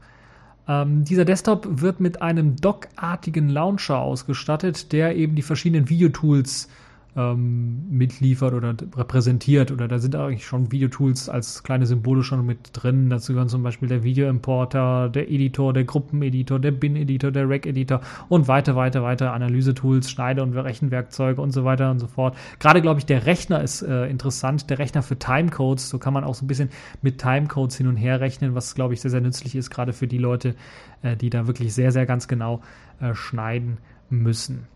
Ähm, 0.68 1.04
dieser 1.04 1.24
Desktop 1.24 1.80
wird 1.80 1.98
mit 2.00 2.22
einem 2.22 2.56
dockartigen 2.56 3.48
Launcher 3.48 3.98
ausgestattet, 3.98 4.92
der 4.92 5.16
eben 5.16 5.34
die 5.34 5.42
verschiedenen 5.42 5.88
Videotools 5.88 6.68
ähm, 7.16 7.88
mitliefert 7.90 8.54
oder 8.54 8.74
repräsentiert. 8.96 9.72
Oder 9.72 9.88
da 9.88 9.98
sind 9.98 10.14
eigentlich 10.14 10.46
schon 10.46 10.70
Videotools 10.70 11.28
als 11.28 11.62
kleine 11.62 11.86
Symbole 11.86 12.22
schon 12.22 12.44
mit 12.46 12.70
drin. 12.72 13.10
Dazu 13.10 13.32
gehören 13.32 13.48
zum 13.48 13.62
Beispiel 13.62 13.88
der 13.88 14.04
Videoimporter, 14.04 15.08
der 15.08 15.30
Editor, 15.30 15.72
der 15.72 15.84
Gruppeneditor, 15.84 16.58
der 16.58 16.70
Bin-Editor, 16.70 17.30
der 17.30 17.48
Rack-Editor 17.48 18.00
und 18.28 18.48
weiter, 18.48 18.76
weiter, 18.76 19.02
weiter 19.02 19.32
Analysetools, 19.32 20.10
Schneide- 20.10 20.42
und 20.42 20.56
Rechenwerkzeuge 20.56 21.40
und 21.40 21.50
so 21.50 21.64
weiter 21.64 21.90
und 21.90 21.98
so 21.98 22.06
fort. 22.06 22.36
Gerade, 22.58 22.80
glaube 22.80 23.00
ich, 23.00 23.06
der 23.06 23.26
Rechner 23.26 23.62
ist 23.62 23.82
äh, 23.82 24.06
interessant. 24.06 24.70
Der 24.70 24.78
Rechner 24.78 25.02
für 25.02 25.18
Timecodes. 25.18 25.88
So 25.88 25.98
kann 25.98 26.14
man 26.14 26.24
auch 26.24 26.34
so 26.34 26.44
ein 26.44 26.48
bisschen 26.48 26.70
mit 27.02 27.18
Timecodes 27.18 27.76
hin 27.76 27.86
und 27.86 27.96
her 27.96 28.20
rechnen, 28.20 28.54
was, 28.54 28.74
glaube 28.74 28.94
ich, 28.94 29.00
sehr, 29.00 29.10
sehr 29.10 29.20
nützlich 29.20 29.54
ist, 29.56 29.70
gerade 29.70 29.92
für 29.92 30.06
die 30.06 30.18
Leute, 30.18 30.54
äh, 31.02 31.16
die 31.16 31.30
da 31.30 31.46
wirklich 31.46 31.74
sehr, 31.74 31.92
sehr 31.92 32.06
ganz 32.06 32.28
genau 32.28 32.60
äh, 33.00 33.14
schneiden 33.14 33.78
müssen. 34.10 34.66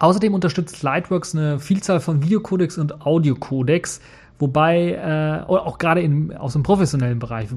Außerdem 0.00 0.32
unterstützt 0.32 0.82
Lightworks 0.82 1.36
eine 1.36 1.60
Vielzahl 1.60 2.00
von 2.00 2.22
Videocodecs 2.22 2.78
und 2.78 3.02
Audiocodecs, 3.04 4.00
wobei 4.38 4.92
äh, 4.92 5.46
auch 5.46 5.76
gerade 5.76 6.00
in, 6.00 6.34
aus 6.34 6.54
dem 6.54 6.62
professionellen 6.62 7.18
Bereich, 7.18 7.50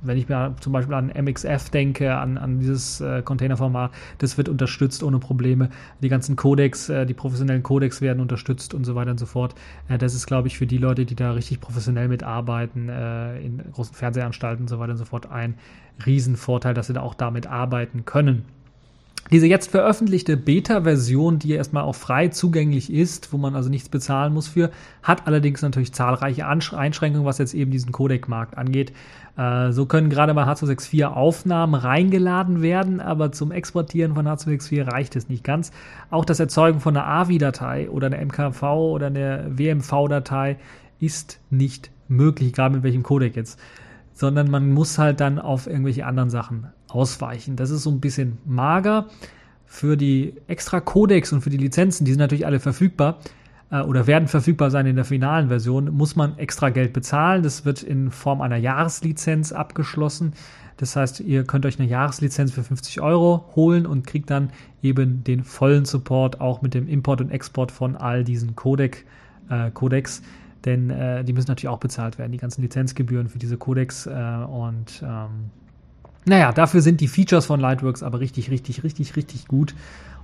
wenn 0.00 0.16
ich 0.16 0.26
mir 0.26 0.56
zum 0.60 0.72
Beispiel 0.72 0.94
an 0.94 1.12
MXF 1.14 1.68
denke, 1.68 2.16
an, 2.16 2.38
an 2.38 2.58
dieses 2.58 3.02
äh, 3.02 3.20
Containerformat, 3.20 3.90
das 4.16 4.38
wird 4.38 4.48
unterstützt 4.48 5.02
ohne 5.02 5.18
Probleme. 5.18 5.68
Die 6.02 6.08
ganzen 6.08 6.36
Codecs, 6.36 6.88
äh, 6.88 7.04
die 7.04 7.12
professionellen 7.12 7.62
Codecs 7.62 8.00
werden 8.00 8.20
unterstützt 8.20 8.72
und 8.72 8.84
so 8.84 8.94
weiter 8.94 9.10
und 9.10 9.20
so 9.20 9.26
fort. 9.26 9.54
Äh, 9.90 9.98
das 9.98 10.14
ist, 10.14 10.24
glaube 10.24 10.48
ich, 10.48 10.56
für 10.56 10.66
die 10.66 10.78
Leute, 10.78 11.04
die 11.04 11.14
da 11.14 11.32
richtig 11.32 11.60
professionell 11.60 12.08
mitarbeiten, 12.08 12.88
äh, 12.88 13.38
in 13.40 13.62
großen 13.74 13.94
Fernsehanstalten 13.94 14.62
und 14.62 14.68
so 14.68 14.78
weiter 14.78 14.92
und 14.92 14.98
so 14.98 15.04
fort, 15.04 15.30
ein 15.30 15.56
Riesenvorteil, 16.06 16.72
dass 16.72 16.86
sie 16.86 16.94
da 16.94 17.02
auch 17.02 17.14
damit 17.14 17.46
arbeiten 17.46 18.06
können. 18.06 18.46
Diese 19.30 19.46
jetzt 19.46 19.70
veröffentlichte 19.70 20.36
Beta-Version, 20.36 21.38
die 21.38 21.52
erstmal 21.52 21.84
auch 21.84 21.94
frei 21.94 22.28
zugänglich 22.28 22.92
ist, 22.92 23.32
wo 23.32 23.36
man 23.36 23.54
also 23.54 23.68
nichts 23.68 23.88
bezahlen 23.88 24.34
muss 24.34 24.48
für, 24.48 24.70
hat 25.04 25.28
allerdings 25.28 25.62
natürlich 25.62 25.92
zahlreiche 25.92 26.46
Einschränkungen, 26.48 27.24
was 27.24 27.38
jetzt 27.38 27.54
eben 27.54 27.70
diesen 27.70 27.92
Codec-Markt 27.92 28.58
angeht. 28.58 28.92
Äh, 29.36 29.70
so 29.70 29.86
können 29.86 30.10
gerade 30.10 30.34
bei 30.34 30.42
H264 30.42 31.04
Aufnahmen 31.04 31.74
reingeladen 31.74 32.60
werden, 32.60 33.00
aber 33.00 33.30
zum 33.30 33.52
Exportieren 33.52 34.14
von 34.14 34.26
H264 34.26 34.90
reicht 34.90 35.14
es 35.14 35.28
nicht 35.28 35.44
ganz. 35.44 35.70
Auch 36.10 36.24
das 36.24 36.40
Erzeugen 36.40 36.80
von 36.80 36.96
einer 36.96 37.06
AVI-Datei 37.06 37.88
oder 37.88 38.08
einer 38.08 38.24
MKV 38.24 38.62
oder 38.62 39.06
einer 39.06 39.56
WMV-Datei 39.56 40.58
ist 40.98 41.38
nicht 41.50 41.92
möglich, 42.08 42.52
gerade 42.52 42.74
mit 42.74 42.82
welchem 42.82 43.04
Codec 43.04 43.36
jetzt 43.36 43.60
sondern 44.20 44.50
man 44.50 44.70
muss 44.70 44.98
halt 44.98 45.18
dann 45.20 45.38
auf 45.38 45.66
irgendwelche 45.66 46.04
anderen 46.04 46.28
Sachen 46.28 46.66
ausweichen. 46.94 47.56
Das 47.56 47.70
ist 47.70 47.82
so 47.82 47.90
ein 47.90 48.00
bisschen 48.00 48.38
mager. 48.44 49.06
Für 49.66 49.96
die 49.96 50.34
extra 50.48 50.80
Codecs 50.80 51.32
und 51.32 51.42
für 51.42 51.50
die 51.50 51.56
Lizenzen, 51.56 52.04
die 52.04 52.10
sind 52.10 52.18
natürlich 52.18 52.44
alle 52.44 52.58
verfügbar 52.58 53.18
äh, 53.70 53.80
oder 53.82 54.08
werden 54.08 54.26
verfügbar 54.26 54.70
sein 54.70 54.86
in 54.86 54.96
der 54.96 55.04
finalen 55.04 55.48
Version, 55.48 55.94
muss 55.94 56.16
man 56.16 56.36
extra 56.38 56.70
Geld 56.70 56.92
bezahlen. 56.92 57.44
Das 57.44 57.64
wird 57.64 57.82
in 57.82 58.10
Form 58.10 58.40
einer 58.40 58.56
Jahreslizenz 58.56 59.52
abgeschlossen. 59.52 60.32
Das 60.76 60.96
heißt, 60.96 61.20
ihr 61.20 61.44
könnt 61.44 61.66
euch 61.66 61.78
eine 61.78 61.88
Jahreslizenz 61.88 62.50
für 62.52 62.64
50 62.64 63.00
Euro 63.00 63.44
holen 63.54 63.86
und 63.86 64.06
kriegt 64.06 64.30
dann 64.30 64.50
eben 64.82 65.22
den 65.22 65.44
vollen 65.44 65.84
Support 65.84 66.40
auch 66.40 66.62
mit 66.62 66.74
dem 66.74 66.88
Import 66.88 67.20
und 67.20 67.30
Export 67.30 67.70
von 67.70 67.96
all 67.96 68.24
diesen 68.24 68.56
Codec, 68.56 69.04
äh, 69.50 69.70
Codecs 69.70 70.22
denn 70.64 70.90
äh, 70.90 71.24
die 71.24 71.32
müssen 71.32 71.48
natürlich 71.48 71.68
auch 71.68 71.80
bezahlt 71.80 72.18
werden, 72.18 72.32
die 72.32 72.38
ganzen 72.38 72.62
Lizenzgebühren 72.62 73.28
für 73.28 73.38
diese 73.38 73.56
Codecs 73.56 74.06
äh, 74.06 74.10
und 74.10 75.02
ähm, 75.02 75.50
naja, 76.24 76.52
dafür 76.52 76.82
sind 76.82 77.00
die 77.00 77.08
Features 77.08 77.46
von 77.46 77.60
Lightworks 77.60 78.02
aber 78.02 78.20
richtig, 78.20 78.50
richtig, 78.50 78.84
richtig, 78.84 79.16
richtig 79.16 79.48
gut. 79.48 79.74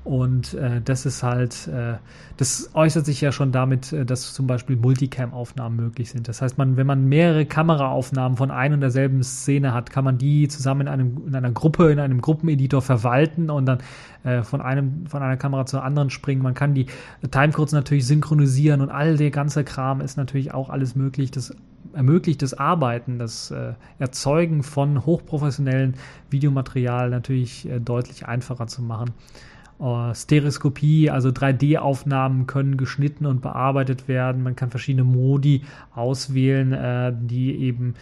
Und 0.07 0.55
äh, 0.55 0.81
das 0.85 1.05
ist 1.05 1.25
halt, 1.25 1.67
äh, 1.67 1.95
das 2.37 2.71
äußert 2.75 3.05
sich 3.05 3.21
ja 3.21 3.33
schon 3.33 3.51
damit, 3.51 3.93
äh, 3.93 4.07
dass 4.07 4.35
zum 4.35 4.47
Beispiel 4.47 4.77
Multicam-Aufnahmen 4.77 5.75
möglich 5.75 6.11
sind. 6.11 6.29
Das 6.29 6.41
heißt, 6.41 6.59
man, 6.59 6.77
wenn 6.77 6.87
man 6.87 7.07
mehrere 7.07 7.45
Kameraaufnahmen 7.45 8.39
von 8.39 8.53
ein 8.53 8.73
und 8.73 8.83
derselben 8.83 9.25
Szene 9.25 9.75
hat, 9.75 9.91
kann 9.91 10.05
man 10.05 10.17
die 10.17 10.47
zusammen 10.47 10.83
in, 10.83 10.89
einem, 10.89 11.23
in 11.27 11.35
einer 11.35 11.51
Gruppe, 11.51 11.91
in 11.91 11.99
einem 11.99 12.21
Gruppeneditor 12.21 12.83
verwalten 12.83 13.51
und 13.51 13.67
dann 13.67 13.79
äh, 14.23 14.45
von, 14.45 14.61
einem, 14.61 15.07
von 15.09 15.25
einer 15.25 15.37
Kamera 15.37 15.67
zur 15.67 15.83
anderen 15.83 16.11
springen. 16.11 16.41
Man 16.41 16.55
kann 16.55 16.73
die 16.73 16.87
Timecodes 17.29 17.73
natürlich 17.73 18.07
synchronisieren 18.07 18.83
und 18.83 18.91
all 18.91 19.17
der 19.17 19.33
ganze 19.33 19.65
Kram 19.65 20.01
ist 20.01 20.17
natürlich 20.17 20.55
auch 20.55 20.71
alles 20.71 20.95
möglich. 20.95 21.33
Das 21.33 21.53
ermöglicht 21.97 22.43
das 22.43 22.55
Arbeiten, 22.55 23.19
das 23.19 23.51
äh, 23.51 23.73
Erzeugen 23.99 24.63
von 24.63 25.05
hochprofessionellen 25.07 25.95
Videomaterial 26.31 27.11
natürlich 27.11 27.69
äh, 27.69 27.81
deutlich 27.81 28.27
einfacher 28.27 28.67
zu 28.67 28.83
machen. 28.83 29.13
Uh, 29.79 30.15
Stereoskopie, 30.15 31.11
also 31.11 31.29
3D-Aufnahmen 31.29 32.47
können 32.47 32.79
geschnitten 32.79 33.27
und 33.27 33.43
bearbeitet 33.43 34.09
werden. 34.09 34.43
Man 34.43 34.57
kann 34.57 34.71
verschiedene 34.71 35.05
Modi 35.05 35.65
auswählen, 35.95 36.73
äh, 36.73 37.13
die 37.15 37.55
eben 37.57 37.93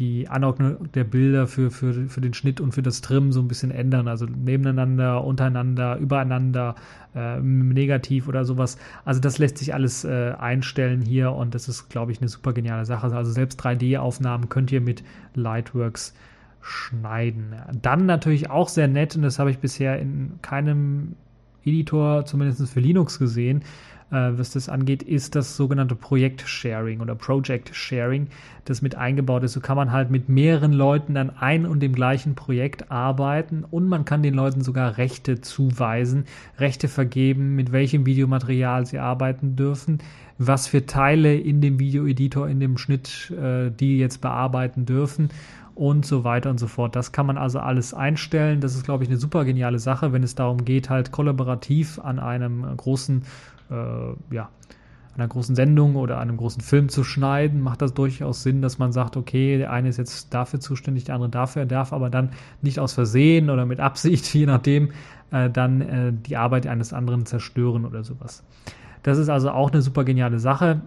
die 0.00 0.28
Anordnung 0.28 0.90
der 0.92 1.04
Bilder 1.04 1.46
für, 1.46 1.70
für, 1.70 2.08
für 2.08 2.20
den 2.20 2.32
Schnitt 2.34 2.60
und 2.60 2.72
für 2.72 2.82
das 2.82 3.02
Trimmen 3.02 3.32
so 3.32 3.40
ein 3.40 3.48
bisschen 3.48 3.70
ändern. 3.70 4.08
Also 4.08 4.24
nebeneinander, 4.24 5.22
untereinander, 5.22 5.98
übereinander, 5.98 6.74
äh, 7.14 7.38
negativ 7.38 8.26
oder 8.26 8.44
sowas. 8.44 8.78
Also 9.04 9.20
das 9.20 9.38
lässt 9.38 9.58
sich 9.58 9.74
alles 9.74 10.04
äh, 10.04 10.32
einstellen 10.38 11.02
hier 11.02 11.32
und 11.32 11.54
das 11.54 11.68
ist, 11.68 11.90
glaube 11.90 12.12
ich, 12.12 12.20
eine 12.20 12.28
super 12.28 12.54
geniale 12.54 12.86
Sache. 12.86 13.14
Also 13.14 13.30
selbst 13.30 13.60
3D-Aufnahmen 13.60 14.48
könnt 14.48 14.72
ihr 14.72 14.80
mit 14.80 15.04
Lightworks 15.34 16.14
schneiden. 16.62 17.54
Dann 17.80 18.06
natürlich 18.06 18.50
auch 18.50 18.68
sehr 18.68 18.88
nett, 18.88 19.16
und 19.16 19.22
das 19.22 19.38
habe 19.38 19.50
ich 19.50 19.58
bisher 19.58 19.98
in 19.98 20.38
keinem 20.42 21.14
Editor, 21.64 22.24
zumindest 22.24 22.70
für 22.70 22.80
Linux 22.80 23.18
gesehen, 23.18 23.62
äh, 24.10 24.30
was 24.32 24.50
das 24.50 24.68
angeht, 24.68 25.02
ist 25.02 25.34
das 25.34 25.56
sogenannte 25.56 25.94
Projekt-Sharing 25.94 27.00
oder 27.00 27.14
Project-Sharing, 27.14 28.28
das 28.64 28.82
mit 28.82 28.94
eingebaut 28.94 29.42
ist. 29.44 29.52
So 29.52 29.60
kann 29.60 29.76
man 29.76 29.92
halt 29.92 30.10
mit 30.10 30.28
mehreren 30.28 30.72
Leuten 30.72 31.16
an 31.16 31.30
ein 31.30 31.66
und 31.66 31.80
dem 31.80 31.94
gleichen 31.94 32.34
Projekt 32.34 32.90
arbeiten 32.90 33.64
und 33.70 33.88
man 33.88 34.04
kann 34.04 34.22
den 34.22 34.34
Leuten 34.34 34.62
sogar 34.62 34.98
Rechte 34.98 35.40
zuweisen, 35.40 36.24
Rechte 36.58 36.88
vergeben, 36.88 37.56
mit 37.56 37.72
welchem 37.72 38.06
Videomaterial 38.06 38.86
sie 38.86 38.98
arbeiten 38.98 39.56
dürfen, 39.56 39.98
was 40.38 40.66
für 40.66 40.86
Teile 40.86 41.36
in 41.36 41.60
dem 41.60 41.78
Videoeditor, 41.78 42.48
in 42.48 42.60
dem 42.60 42.78
Schnitt, 42.78 43.30
äh, 43.30 43.70
die 43.70 43.98
jetzt 43.98 44.20
bearbeiten 44.20 44.86
dürfen 44.86 45.30
und 45.74 46.04
so 46.04 46.24
weiter 46.24 46.50
und 46.50 46.58
so 46.58 46.66
fort. 46.66 46.94
Das 46.94 47.12
kann 47.12 47.26
man 47.26 47.38
also 47.38 47.58
alles 47.58 47.94
einstellen. 47.94 48.60
Das 48.60 48.74
ist, 48.74 48.84
glaube 48.84 49.04
ich, 49.04 49.08
eine 49.08 49.18
super 49.18 49.44
geniale 49.44 49.78
Sache, 49.78 50.12
wenn 50.12 50.22
es 50.22 50.34
darum 50.34 50.64
geht, 50.64 50.90
halt 50.90 51.10
kollaborativ 51.10 51.98
an 51.98 52.18
einem 52.18 52.66
großen, 52.76 53.22
äh, 53.70 54.34
ja, 54.34 54.50
einer 55.16 55.28
großen 55.28 55.54
Sendung 55.54 55.96
oder 55.96 56.18
einem 56.18 56.36
großen 56.36 56.62
Film 56.62 56.88
zu 56.88 57.04
schneiden, 57.04 57.60
macht 57.60 57.82
das 57.82 57.94
durchaus 57.94 58.42
Sinn, 58.42 58.62
dass 58.62 58.78
man 58.78 58.92
sagt, 58.92 59.16
okay, 59.16 59.58
der 59.58 59.72
eine 59.72 59.88
ist 59.88 59.96
jetzt 59.96 60.32
dafür 60.32 60.60
zuständig, 60.60 61.04
der 61.04 61.16
andere 61.16 61.30
dafür, 61.30 61.66
darf 61.66 61.92
aber 61.92 62.10
dann 62.10 62.30
nicht 62.62 62.78
aus 62.78 62.92
Versehen 62.92 63.50
oder 63.50 63.66
mit 63.66 63.80
Absicht, 63.80 64.26
je 64.34 64.46
nachdem, 64.46 64.90
äh, 65.30 65.50
dann 65.50 65.80
äh, 65.80 66.12
die 66.12 66.36
Arbeit 66.36 66.66
eines 66.66 66.92
anderen 66.92 67.26
zerstören 67.26 67.84
oder 67.84 68.04
sowas. 68.04 68.44
Das 69.02 69.18
ist 69.18 69.28
also 69.28 69.50
auch 69.50 69.70
eine 69.70 69.82
super 69.82 70.04
geniale 70.04 70.38
Sache. 70.38 70.82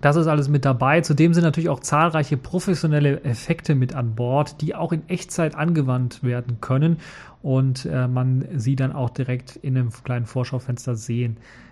Das 0.00 0.16
ist 0.16 0.28
alles 0.28 0.48
mit 0.48 0.64
dabei. 0.64 1.02
Zudem 1.02 1.34
sind 1.34 1.44
natürlich 1.44 1.68
auch 1.68 1.80
zahlreiche 1.80 2.38
professionelle 2.38 3.22
Effekte 3.22 3.74
mit 3.74 3.94
an 3.94 4.14
Bord, 4.14 4.62
die 4.62 4.74
auch 4.74 4.92
in 4.92 5.06
Echtzeit 5.08 5.54
angewandt 5.54 6.22
werden 6.22 6.58
können 6.62 6.98
und 7.42 7.84
äh, 7.84 8.08
man 8.08 8.46
sie 8.56 8.76
dann 8.76 8.92
auch 8.92 9.10
direkt 9.10 9.56
in 9.56 9.76
einem 9.76 9.90
kleinen 9.90 10.24
Vorschaufenster 10.24 10.94
sehen 10.94 11.34
kann. 11.34 11.69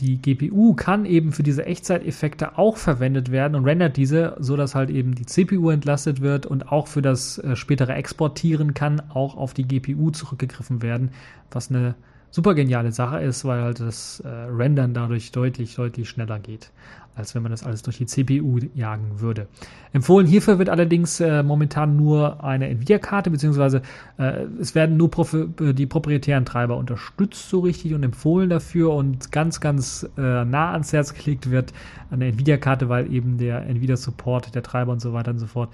Die 0.00 0.22
GPU 0.22 0.74
kann 0.74 1.04
eben 1.04 1.32
für 1.32 1.42
diese 1.42 1.66
Echtzeiteffekte 1.66 2.56
auch 2.56 2.76
verwendet 2.76 3.32
werden 3.32 3.56
und 3.56 3.64
rendert 3.64 3.96
diese, 3.96 4.36
so 4.38 4.56
dass 4.56 4.76
halt 4.76 4.90
eben 4.90 5.16
die 5.16 5.26
CPU 5.26 5.70
entlastet 5.70 6.20
wird 6.20 6.46
und 6.46 6.70
auch 6.70 6.86
für 6.86 7.02
das 7.02 7.38
äh, 7.38 7.56
spätere 7.56 7.94
Exportieren 7.94 8.74
kann 8.74 9.00
auch 9.10 9.36
auf 9.36 9.54
die 9.54 9.66
GPU 9.66 10.10
zurückgegriffen 10.12 10.82
werden, 10.82 11.10
was 11.50 11.70
eine 11.70 11.96
super 12.30 12.54
geniale 12.54 12.92
Sache 12.92 13.20
ist, 13.20 13.44
weil 13.44 13.62
halt 13.62 13.80
das 13.80 14.20
äh, 14.20 14.28
Rendern 14.28 14.94
dadurch 14.94 15.32
deutlich, 15.32 15.74
deutlich 15.74 16.08
schneller 16.08 16.38
geht, 16.38 16.70
als 17.14 17.34
wenn 17.34 17.42
man 17.42 17.50
das 17.50 17.64
alles 17.64 17.82
durch 17.82 17.98
die 17.98 18.06
CPU 18.06 18.58
jagen 18.74 19.20
würde. 19.20 19.48
Empfohlen 19.92 20.26
hierfür 20.26 20.58
wird 20.58 20.68
allerdings 20.68 21.20
äh, 21.20 21.42
momentan 21.42 21.96
nur 21.96 22.44
eine 22.44 22.68
Nvidia-Karte, 22.68 23.30
beziehungsweise 23.30 23.82
äh, 24.18 24.44
es 24.60 24.74
werden 24.74 24.96
nur 24.96 25.10
die 25.58 25.86
proprietären 25.86 26.44
Treiber 26.44 26.76
unterstützt 26.76 27.48
so 27.48 27.60
richtig 27.60 27.94
und 27.94 28.02
empfohlen 28.02 28.50
dafür 28.50 28.92
und 28.92 29.32
ganz, 29.32 29.60
ganz 29.60 30.08
äh, 30.16 30.44
nah 30.44 30.72
ans 30.72 30.92
Herz 30.92 31.14
gelegt 31.14 31.50
wird 31.50 31.72
eine 32.10 32.26
Nvidia-Karte, 32.26 32.88
weil 32.88 33.12
eben 33.12 33.38
der 33.38 33.66
Nvidia-Support, 33.66 34.54
der 34.54 34.62
Treiber 34.62 34.92
und 34.92 35.00
so 35.00 35.12
weiter 35.12 35.30
und 35.30 35.38
so 35.38 35.46
fort 35.46 35.70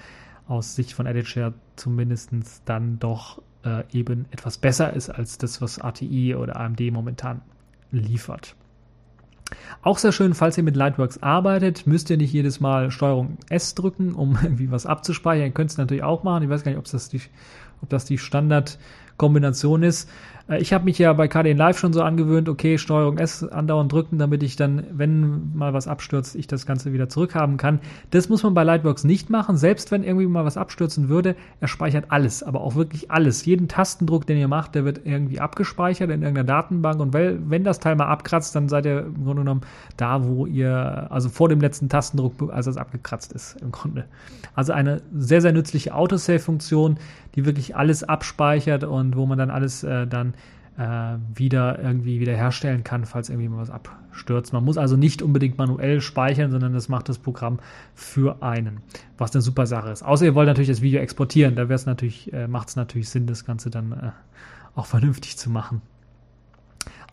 aus 0.46 0.74
Sicht 0.74 0.92
von 0.92 1.06
EditShare 1.06 1.54
zumindest 1.76 2.30
dann 2.66 2.98
doch 2.98 3.40
äh, 3.64 3.84
eben 3.92 4.26
etwas 4.30 4.58
besser 4.58 4.92
ist 4.92 5.10
als 5.10 5.38
das, 5.38 5.60
was 5.60 5.78
ATI 5.78 6.34
oder 6.34 6.56
AMD 6.56 6.80
momentan 6.92 7.42
liefert. 7.90 8.54
Auch 9.82 9.98
sehr 9.98 10.12
schön, 10.12 10.34
falls 10.34 10.56
ihr 10.56 10.64
mit 10.64 10.76
Lightworks 10.76 11.22
arbeitet, 11.22 11.86
müsst 11.86 12.10
ihr 12.10 12.16
nicht 12.16 12.32
jedes 12.32 12.60
Mal 12.60 12.90
Steuerung 12.90 13.38
S 13.48 13.74
drücken, 13.74 14.14
um 14.14 14.38
irgendwie 14.42 14.70
was 14.70 14.86
abzuspeichern. 14.86 15.46
Ihr 15.46 15.52
könnt 15.52 15.70
es 15.70 15.76
natürlich 15.76 16.02
auch 16.02 16.22
machen. 16.22 16.44
Ich 16.44 16.48
weiß 16.48 16.64
gar 16.64 16.70
nicht, 16.70 16.78
ob 16.78 16.90
das 16.90 17.08
die, 17.08 17.20
ob 17.82 17.88
das 17.90 18.04
die 18.04 18.18
Standard 18.18 18.78
Kombination 19.16 19.82
ist. 19.82 20.08
Äh, 20.48 20.58
ich 20.60 20.72
habe 20.72 20.84
mich 20.84 20.98
ja 20.98 21.12
bei 21.12 21.28
KDN 21.28 21.56
Live 21.56 21.78
schon 21.78 21.92
so 21.92 22.02
angewöhnt, 22.02 22.48
okay, 22.48 22.78
Steuerung 22.78 23.18
S 23.18 23.42
andauernd 23.44 23.92
drücken, 23.92 24.18
damit 24.18 24.42
ich 24.42 24.56
dann, 24.56 24.84
wenn 24.92 25.54
mal 25.54 25.72
was 25.72 25.88
abstürzt, 25.88 26.34
ich 26.34 26.46
das 26.46 26.66
Ganze 26.66 26.92
wieder 26.92 27.08
zurückhaben 27.08 27.56
kann. 27.56 27.80
Das 28.10 28.28
muss 28.28 28.42
man 28.42 28.54
bei 28.54 28.64
Lightworks 28.64 29.04
nicht 29.04 29.30
machen. 29.30 29.56
Selbst 29.56 29.90
wenn 29.90 30.04
irgendwie 30.04 30.26
mal 30.26 30.44
was 30.44 30.56
abstürzen 30.56 31.08
würde, 31.08 31.36
er 31.60 31.68
speichert 31.68 32.06
alles, 32.08 32.42
aber 32.42 32.60
auch 32.60 32.74
wirklich 32.74 33.10
alles. 33.10 33.44
Jeden 33.44 33.68
Tastendruck, 33.68 34.26
den 34.26 34.38
ihr 34.38 34.48
macht, 34.48 34.74
der 34.74 34.84
wird 34.84 35.00
irgendwie 35.04 35.40
abgespeichert 35.40 36.10
in 36.10 36.22
irgendeiner 36.22 36.46
Datenbank 36.46 37.00
und 37.00 37.14
wenn 37.14 37.64
das 37.64 37.78
Teil 37.78 37.96
mal 37.96 38.06
abkratzt, 38.06 38.54
dann 38.54 38.68
seid 38.68 38.86
ihr 38.86 39.00
im 39.00 39.24
Grunde 39.24 39.42
genommen 39.42 39.62
da, 39.96 40.24
wo 40.26 40.46
ihr, 40.46 41.06
also 41.10 41.28
vor 41.28 41.48
dem 41.48 41.60
letzten 41.60 41.88
Tastendruck, 41.88 42.52
als 42.52 42.66
es 42.66 42.76
abgekratzt 42.76 43.32
ist, 43.32 43.56
im 43.60 43.72
Grunde. 43.72 44.04
Also 44.54 44.72
eine 44.72 45.02
sehr, 45.16 45.40
sehr 45.40 45.52
nützliche 45.52 45.94
Autosave-Funktion, 45.94 46.98
die 47.34 47.44
wirklich 47.44 47.76
alles 47.76 48.04
abspeichert 48.04 48.84
und 48.84 49.03
wo 49.14 49.26
man 49.26 49.38
dann 49.38 49.50
alles 49.50 49.82
äh, 49.82 50.06
dann 50.06 50.34
äh, 50.76 51.16
wieder 51.34 51.78
irgendwie 51.78 52.20
wiederherstellen 52.20 52.82
kann, 52.84 53.04
falls 53.04 53.28
irgendwie 53.28 53.48
mal 53.48 53.58
was 53.58 53.70
abstürzt. 53.70 54.52
Man 54.52 54.64
muss 54.64 54.76
also 54.76 54.96
nicht 54.96 55.22
unbedingt 55.22 55.58
manuell 55.58 56.00
speichern, 56.00 56.50
sondern 56.50 56.72
das 56.72 56.88
macht 56.88 57.08
das 57.08 57.18
Programm 57.18 57.58
für 57.94 58.42
einen, 58.42 58.80
was 59.16 59.34
eine 59.34 59.42
super 59.42 59.66
Sache 59.66 59.90
ist. 59.90 60.02
Außer 60.02 60.24
ihr 60.24 60.34
wollt 60.34 60.48
natürlich 60.48 60.68
das 60.68 60.82
Video 60.82 61.00
exportieren, 61.00 61.54
da 61.54 61.64
natürlich, 61.64 62.32
äh, 62.32 62.48
macht 62.48 62.68
es 62.68 62.76
natürlich 62.76 63.08
Sinn, 63.08 63.26
das 63.26 63.44
Ganze 63.44 63.70
dann 63.70 63.92
äh, 63.92 64.10
auch 64.74 64.86
vernünftig 64.86 65.36
zu 65.36 65.50
machen. 65.50 65.80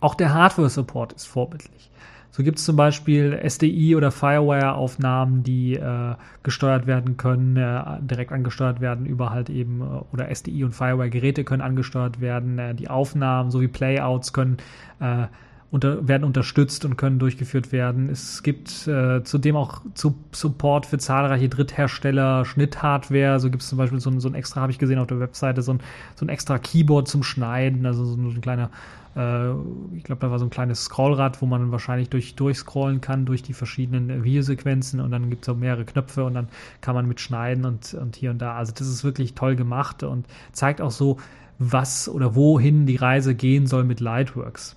Auch 0.00 0.16
der 0.16 0.34
Hardware-Support 0.34 1.12
ist 1.12 1.26
vorbildlich. 1.26 1.90
So 2.32 2.42
gibt 2.42 2.58
es 2.58 2.64
zum 2.64 2.76
Beispiel 2.76 3.38
SDI 3.46 3.94
oder 3.94 4.10
Firewire-Aufnahmen, 4.10 5.42
die 5.42 5.74
äh, 5.74 6.14
gesteuert 6.42 6.86
werden 6.86 7.18
können, 7.18 7.58
äh, 7.58 7.82
direkt 8.00 8.32
angesteuert 8.32 8.80
werden 8.80 9.04
über 9.04 9.30
halt 9.30 9.50
eben, 9.50 9.82
äh, 9.82 10.14
oder 10.14 10.30
SDI 10.34 10.64
und 10.64 10.72
Firewire-Geräte 10.72 11.44
können 11.44 11.60
angesteuert 11.60 12.22
werden. 12.22 12.58
Äh, 12.58 12.74
die 12.74 12.88
Aufnahmen 12.88 13.50
sowie 13.50 13.68
Playouts 13.68 14.32
können 14.32 14.56
äh, 15.00 15.26
unter, 15.70 16.08
werden 16.08 16.24
unterstützt 16.24 16.86
und 16.86 16.96
können 16.96 17.18
durchgeführt 17.18 17.70
werden. 17.70 18.08
Es 18.08 18.42
gibt 18.42 18.86
äh, 18.86 19.22
zudem 19.24 19.56
auch 19.56 19.82
zu 19.92 20.14
Support 20.32 20.86
für 20.86 20.96
zahlreiche 20.96 21.50
Dritthersteller, 21.50 22.46
Schnitthardware. 22.46 23.40
So 23.40 23.50
gibt 23.50 23.62
es 23.62 23.68
zum 23.68 23.76
Beispiel 23.76 24.00
so 24.00 24.08
ein, 24.08 24.20
so 24.20 24.28
ein 24.28 24.34
extra, 24.34 24.62
habe 24.62 24.72
ich 24.72 24.78
gesehen 24.78 24.98
auf 24.98 25.06
der 25.06 25.20
Webseite, 25.20 25.60
so 25.60 25.74
ein, 25.74 25.80
so 26.14 26.24
ein 26.24 26.30
extra 26.30 26.58
Keyboard 26.58 27.08
zum 27.08 27.22
Schneiden, 27.22 27.84
also 27.84 28.04
so 28.04 28.16
ein 28.16 28.40
kleiner 28.40 28.64
äh, 28.64 29.01
ich 29.14 30.04
glaube, 30.04 30.20
da 30.20 30.30
war 30.30 30.38
so 30.38 30.46
ein 30.46 30.50
kleines 30.50 30.84
Scrollrad, 30.84 31.42
wo 31.42 31.46
man 31.46 31.70
wahrscheinlich 31.70 32.08
durch, 32.08 32.34
durchscrollen 32.34 33.02
kann 33.02 33.26
durch 33.26 33.42
die 33.42 33.52
verschiedenen 33.52 34.24
Videosequenzen 34.24 35.00
und 35.00 35.10
dann 35.10 35.28
gibt 35.28 35.42
es 35.42 35.48
auch 35.50 35.56
mehrere 35.56 35.84
Knöpfe 35.84 36.24
und 36.24 36.32
dann 36.32 36.48
kann 36.80 36.94
man 36.94 37.06
mitschneiden 37.06 37.66
und, 37.66 37.92
und 37.92 38.16
hier 38.16 38.30
und 38.30 38.38
da. 38.38 38.54
Also 38.54 38.72
das 38.72 38.88
ist 38.88 39.04
wirklich 39.04 39.34
toll 39.34 39.54
gemacht 39.54 40.02
und 40.02 40.26
zeigt 40.52 40.80
auch 40.80 40.90
so, 40.90 41.18
was 41.58 42.08
oder 42.08 42.34
wohin 42.34 42.86
die 42.86 42.96
Reise 42.96 43.34
gehen 43.34 43.66
soll 43.66 43.84
mit 43.84 44.00
Lightworks. 44.00 44.76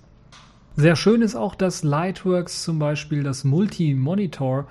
Sehr 0.76 0.96
schön 0.96 1.22
ist 1.22 1.34
auch, 1.34 1.54
dass 1.54 1.82
Lightworks 1.82 2.62
zum 2.62 2.78
Beispiel 2.78 3.22
das 3.22 3.44
Multi-Monitor 3.44 4.66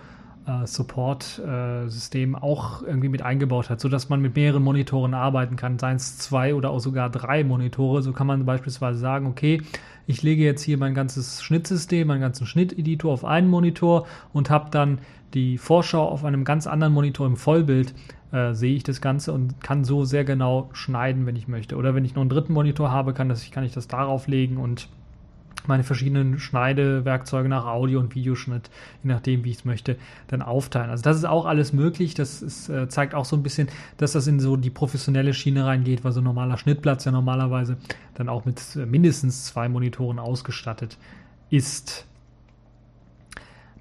äh, 0.46 0.66
Support-System 0.66 2.36
auch 2.36 2.84
irgendwie 2.84 3.10
mit 3.10 3.22
eingebaut 3.22 3.70
hat, 3.70 3.80
sodass 3.80 4.10
man 4.10 4.22
mit 4.22 4.36
mehreren 4.36 4.64
Monitoren 4.64 5.14
arbeiten 5.14 5.56
kann, 5.56 5.80
seien 5.80 5.98
es 5.98 6.18
zwei 6.18 6.54
oder 6.54 6.70
auch 6.70 6.80
sogar 6.80 7.10
drei 7.10 7.44
Monitore. 7.44 8.02
So 8.02 8.14
kann 8.14 8.28
man 8.28 8.46
beispielsweise 8.46 9.00
sagen, 9.00 9.28
okay, 9.28 9.62
ich 10.08 10.22
lege 10.22 10.44
jetzt 10.44 10.62
hier 10.62 10.78
mein 10.78 10.94
ganzes 10.94 11.44
Schnittsystem, 11.44 12.08
meinen 12.08 12.22
ganzen 12.22 12.46
Schnitteditor 12.46 13.14
auf 13.14 13.26
einen 13.26 13.50
Monitor 13.50 14.06
und 14.34 14.50
habe 14.50 14.70
dann 14.70 15.00
die 15.34 15.58
Vorschau 15.58 16.08
auf 16.08 16.24
einem 16.24 16.44
ganz 16.44 16.68
anderen 16.68 16.94
Monitor 16.94 17.28
im 17.28 17.36
Vollbild 17.36 17.94
äh, 18.32 18.54
sehe 18.54 18.76
ich 18.76 18.84
das 18.84 19.02
Ganze 19.02 19.34
und 19.34 19.62
kann 19.62 19.84
so 19.84 20.06
sehr 20.06 20.26
genau 20.26 20.70
schneiden, 20.74 21.26
wenn 21.26 21.36
ich 21.36 21.48
möchte. 21.48 21.76
Oder 21.76 21.96
wenn 21.96 22.06
ich 22.06 22.16
noch 22.16 22.22
einen 22.22 22.30
dritten 22.30 22.54
Monitor 22.54 22.92
habe, 22.92 23.14
kann, 23.14 23.30
das, 23.30 23.50
kann 23.52 23.64
ich 23.64 23.74
das 23.74 23.88
darauf 23.88 24.28
legen 24.28 24.58
und 24.58 24.90
meine 25.68 25.84
verschiedenen 25.84 26.40
Schneidewerkzeuge 26.40 27.50
nach 27.50 27.66
Audio- 27.66 28.00
und 28.00 28.16
Videoschnitt, 28.16 28.70
je 29.04 29.12
nachdem, 29.12 29.44
wie 29.44 29.52
ich 29.52 29.58
es 29.58 29.66
möchte, 29.66 29.98
dann 30.28 30.42
aufteilen. 30.42 30.90
Also 30.90 31.04
das 31.04 31.18
ist 31.18 31.26
auch 31.26 31.46
alles 31.46 31.74
möglich. 31.74 32.14
Das 32.14 32.42
ist, 32.42 32.70
äh, 32.70 32.88
zeigt 32.90 33.16
auch 33.16 33.26
so 33.26 33.36
ein 33.36 33.44
bisschen, 33.44 33.68
dass 33.98 34.14
das 34.14 34.28
in 34.28 34.40
so 34.40 34.56
die 34.56 34.70
professionelle 34.70 35.34
Schiene 35.34 35.66
reingeht, 35.66 36.04
weil 36.04 36.12
so 36.12 36.22
ein 36.22 36.26
normaler 36.26 36.58
Schnittplatz 36.58 37.06
ja 37.06 37.12
normalerweise 37.12 37.78
dann 38.16 38.30
auch 38.30 38.46
mit 38.46 38.76
äh, 38.76 38.86
mindestens 38.86 39.46
zwei 39.46 39.70
Monitoren 39.70 40.20
ausgestattet 40.20 40.98
ist. 41.50 42.06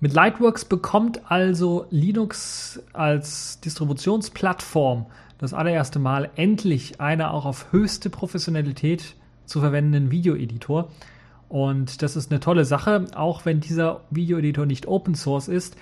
Mit 0.00 0.12
Lightworks 0.12 0.66
bekommt 0.66 1.30
also 1.30 1.86
Linux 1.90 2.82
als 2.92 3.60
Distributionsplattform 3.60 5.06
das 5.38 5.54
allererste 5.54 5.98
Mal 5.98 6.30
endlich 6.36 7.00
eine 7.00 7.30
auch 7.30 7.44
auf 7.44 7.72
höchste 7.72 8.10
Professionalität 8.10 9.14
zu 9.46 9.60
verwendenden 9.60 10.10
Videoeditor. 10.10 10.90
Und 11.48 12.02
das 12.02 12.16
ist 12.16 12.30
eine 12.30 12.40
tolle 12.40 12.64
Sache, 12.64 13.06
auch 13.14 13.44
wenn 13.44 13.60
dieser 13.60 14.00
Videoeditor 14.10 14.66
nicht 14.66 14.86
Open 14.86 15.14
Source 15.14 15.48
ist, 15.48 15.76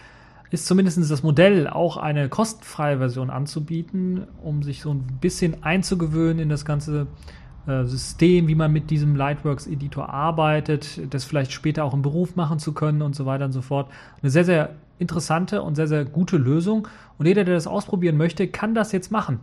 ist 0.50 0.66
zumindest 0.66 0.98
das 1.10 1.22
Modell 1.22 1.66
auch 1.66 1.96
eine 1.96 2.28
kostenfreie 2.28 2.98
Version 2.98 3.30
anzubieten, 3.30 4.26
um 4.42 4.62
sich 4.62 4.82
so 4.82 4.92
ein 4.92 5.18
bisschen 5.20 5.62
einzugewöhnen 5.62 6.40
in 6.40 6.48
das 6.50 6.66
ganze 6.66 7.06
äh, 7.66 7.84
System, 7.84 8.48
wie 8.48 8.54
man 8.54 8.70
mit 8.70 8.90
diesem 8.90 9.16
Lightworks 9.16 9.66
Editor 9.66 10.10
arbeitet, 10.10 11.00
das 11.14 11.24
vielleicht 11.24 11.52
später 11.52 11.84
auch 11.84 11.94
im 11.94 12.02
Beruf 12.02 12.36
machen 12.36 12.58
zu 12.58 12.74
können 12.74 13.00
und 13.00 13.16
so 13.16 13.24
weiter 13.24 13.46
und 13.46 13.52
so 13.52 13.62
fort. 13.62 13.90
Eine 14.20 14.30
sehr, 14.30 14.44
sehr 14.44 14.70
interessante 14.98 15.62
und 15.62 15.74
sehr, 15.74 15.88
sehr 15.88 16.04
gute 16.04 16.36
Lösung. 16.36 16.88
Und 17.18 17.26
jeder, 17.26 17.44
der 17.44 17.54
das 17.54 17.66
ausprobieren 17.66 18.16
möchte, 18.16 18.46
kann 18.48 18.74
das 18.74 18.92
jetzt 18.92 19.10
machen. 19.10 19.40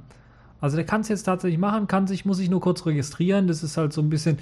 Also 0.62 0.76
der 0.76 0.86
kann 0.86 1.02
es 1.02 1.08
jetzt 1.08 1.24
tatsächlich 1.24 1.60
machen, 1.60 1.88
kann 1.88 2.08
sich, 2.08 2.26
muss 2.26 2.38
sich 2.38 2.50
nur 2.50 2.60
kurz 2.60 2.86
registrieren. 2.86 3.48
Das 3.48 3.64
ist 3.64 3.78
halt 3.78 3.94
so 3.94 4.02
ein 4.02 4.10
bisschen 4.10 4.38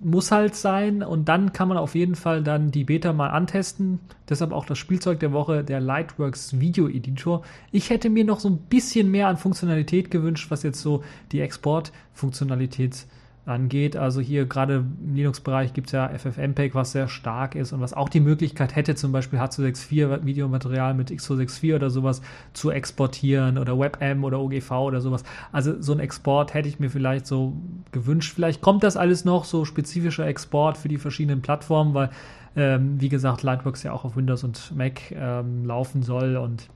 muss 0.00 0.32
halt 0.32 0.54
sein 0.54 1.02
und 1.02 1.28
dann 1.28 1.52
kann 1.52 1.68
man 1.68 1.78
auf 1.78 1.94
jeden 1.94 2.14
Fall 2.14 2.42
dann 2.42 2.70
die 2.70 2.84
Beta 2.84 3.12
mal 3.12 3.30
antesten. 3.30 4.00
Deshalb 4.28 4.52
auch 4.52 4.66
das 4.66 4.78
Spielzeug 4.78 5.20
der 5.20 5.32
Woche, 5.32 5.64
der 5.64 5.80
Lightworks 5.80 6.58
Video 6.60 6.88
Editor. 6.88 7.42
Ich 7.70 7.90
hätte 7.90 8.10
mir 8.10 8.24
noch 8.24 8.40
so 8.40 8.48
ein 8.48 8.58
bisschen 8.58 9.10
mehr 9.10 9.28
an 9.28 9.36
Funktionalität 9.36 10.10
gewünscht, 10.10 10.50
was 10.50 10.62
jetzt 10.62 10.80
so 10.80 11.04
die 11.30 11.40
Exportfunktionalität 11.40 13.06
angeht. 13.44 13.96
Also 13.96 14.20
hier 14.20 14.46
gerade 14.46 14.84
im 15.00 15.14
Linux-Bereich 15.14 15.72
gibt 15.72 15.88
es 15.88 15.92
ja 15.92 16.08
FFmpeg, 16.08 16.74
was 16.74 16.92
sehr 16.92 17.08
stark 17.08 17.54
ist 17.56 17.72
und 17.72 17.80
was 17.80 17.92
auch 17.92 18.08
die 18.08 18.20
Möglichkeit 18.20 18.76
hätte, 18.76 18.94
zum 18.94 19.10
Beispiel 19.10 19.38
H264 19.40 20.24
Videomaterial 20.24 20.94
mit 20.94 21.10
X264 21.10 21.74
oder 21.74 21.90
sowas 21.90 22.22
zu 22.52 22.70
exportieren 22.70 23.58
oder 23.58 23.78
WebM 23.78 24.22
oder 24.22 24.38
OGV 24.40 24.70
oder 24.70 25.00
sowas. 25.00 25.24
Also 25.50 25.80
so 25.80 25.92
ein 25.92 25.98
Export 25.98 26.54
hätte 26.54 26.68
ich 26.68 26.78
mir 26.78 26.88
vielleicht 26.88 27.26
so 27.26 27.54
gewünscht. 27.90 28.32
Vielleicht 28.34 28.60
kommt 28.60 28.84
das 28.84 28.96
alles 28.96 29.24
noch, 29.24 29.44
so 29.44 29.64
spezifischer 29.64 30.26
Export 30.26 30.76
für 30.76 30.88
die 30.88 30.98
verschiedenen 30.98 31.42
Plattformen, 31.42 31.94
weil, 31.94 32.10
ähm, 32.54 33.00
wie 33.00 33.08
gesagt, 33.08 33.42
Lightworks 33.42 33.82
ja 33.82 33.92
auch 33.92 34.04
auf 34.04 34.16
Windows 34.16 34.44
und 34.44 34.76
Mac 34.76 35.10
ähm, 35.10 35.64
laufen 35.64 36.02
soll 36.02 36.36
und 36.36 36.68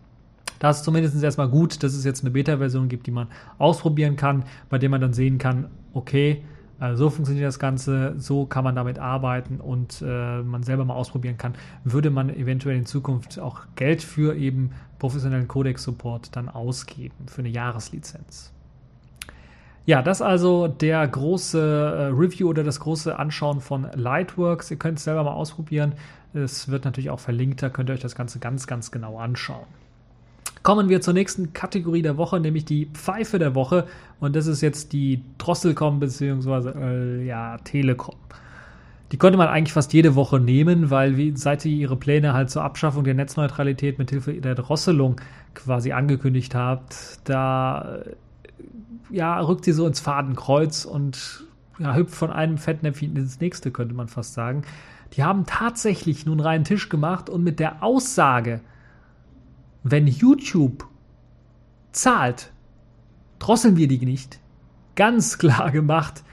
da 0.59 0.71
ist 0.71 0.85
zumindest 0.85 1.23
erstmal 1.23 1.49
gut, 1.51 1.83
dass 1.83 1.93
es 1.93 2.05
jetzt 2.05 2.23
eine 2.23 2.31
Beta-Version 2.31 2.89
gibt, 2.89 3.07
die 3.07 3.11
man 3.11 3.29
ausprobieren 3.59 4.17
kann, 4.17 4.45
bei 4.71 4.79
der 4.79 4.89
man 4.89 5.03
dann 5.03 5.13
sehen 5.13 5.37
kann, 5.37 5.67
okay, 5.93 6.43
also 6.79 7.05
so 7.05 7.11
funktioniert 7.11 7.47
das 7.47 7.59
Ganze, 7.59 8.15
so 8.19 8.45
kann 8.45 8.65
man 8.65 8.75
damit 8.75 8.99
arbeiten 8.99 9.61
und 9.61 10.03
äh, 10.07 10.43
man 10.43 10.63
selber 10.63 10.85
mal 10.85 10.95
ausprobieren 10.95 11.39
kann. 11.39 11.55
Würde 11.85 12.11
man 12.11 12.29
eventuell 12.29 12.77
in 12.77 12.87
Zukunft 12.87 13.39
auch 13.39 13.63
Geld 13.77 14.03
für 14.03 14.37
eben 14.37 14.73
professionellen 14.99 15.49
Codex-Support 15.49 16.37
dann 16.37 16.49
ausgeben, 16.49 17.15
für 17.27 17.41
eine 17.41 17.49
Jahreslizenz. 17.49 18.53
Ja, 19.87 20.03
das 20.03 20.21
also 20.21 20.67
der 20.69 21.07
große 21.07 21.61
äh, 21.61 22.03
Review 22.13 22.49
oder 22.49 22.65
das 22.65 22.81
große 22.81 23.17
Anschauen 23.19 23.61
von 23.61 23.87
Lightworks. 23.95 24.71
Ihr 24.71 24.79
könnt 24.79 24.99
es 24.99 25.05
selber 25.05 25.23
mal 25.23 25.33
ausprobieren. 25.33 25.93
Es 26.35 26.69
wird 26.69 26.85
natürlich 26.85 27.09
auch 27.09 27.21
verlinkt, 27.21 27.63
da 27.63 27.71
könnt 27.71 27.89
ihr 27.89 27.95
euch 27.95 28.01
das 28.01 28.17
Ganze 28.17 28.39
ganz, 28.41 28.67
ganz 28.67 28.91
genau 28.91 29.19
anschauen. 29.19 29.67
Kommen 30.67 30.89
wir 30.89 31.01
zur 31.01 31.15
nächsten 31.15 31.53
Kategorie 31.53 32.03
der 32.03 32.17
Woche, 32.17 32.41
nämlich 32.41 32.65
die 32.65 32.87
Pfeife 32.87 33.39
der 33.39 33.55
Woche. 33.55 33.87
Und 34.19 34.35
das 34.35 34.49
ist 34.49 34.63
jetzt 34.63 34.93
die 34.93 35.23
Drosselcom 35.39 36.01
bzw. 36.01 36.71
Äh, 36.71 37.25
ja, 37.25 37.57
Telekom. 37.59 38.17
Die 39.13 39.17
konnte 39.17 39.39
man 39.39 39.47
eigentlich 39.47 39.73
fast 39.73 39.93
jede 39.93 40.17
Woche 40.17 40.41
nehmen, 40.41 40.91
weil 40.91 41.17
wie, 41.17 41.37
seit 41.37 41.61
sie 41.61 41.73
ihre 41.73 41.95
Pläne 41.95 42.33
halt 42.33 42.51
zur 42.51 42.65
Abschaffung 42.65 43.05
der 43.05 43.15
Netzneutralität 43.15 44.01
mit 44.01 44.11
Hilfe 44.11 44.33
der 44.33 44.57
Drosselung 44.57 45.21
quasi 45.55 45.93
angekündigt 45.93 46.57
hat, 46.57 47.21
da 47.23 48.01
ja, 49.09 49.39
rückt 49.39 49.65
sie 49.67 49.73
so 49.73 49.87
ins 49.87 50.01
Fadenkreuz 50.01 50.85
und 50.85 51.45
ja, 51.79 51.95
hüpft 51.95 52.17
von 52.17 52.33
einem 52.33 52.59
Fettnäpfchen 52.59 53.15
ins 53.15 53.39
nächste, 53.39 53.71
könnte 53.71 53.95
man 53.95 54.09
fast 54.09 54.35
sagen. 54.35 54.63
Die 55.13 55.23
haben 55.23 55.47
tatsächlich 55.47 56.27
nun 56.27 56.41
reinen 56.41 56.65
Tisch 56.65 56.89
gemacht 56.89 57.31
und 57.31 57.45
mit 57.45 57.61
der 57.61 57.85
Aussage, 57.85 58.63
wenn 59.91 60.07
YouTube 60.07 60.87
zahlt, 61.93 62.53
drosseln 63.39 63.77
wir 63.77 63.89
die 63.89 64.05
nicht. 64.05 64.41
Ganz 64.95 65.39
klar 65.39 65.71
gemacht, 65.71 66.25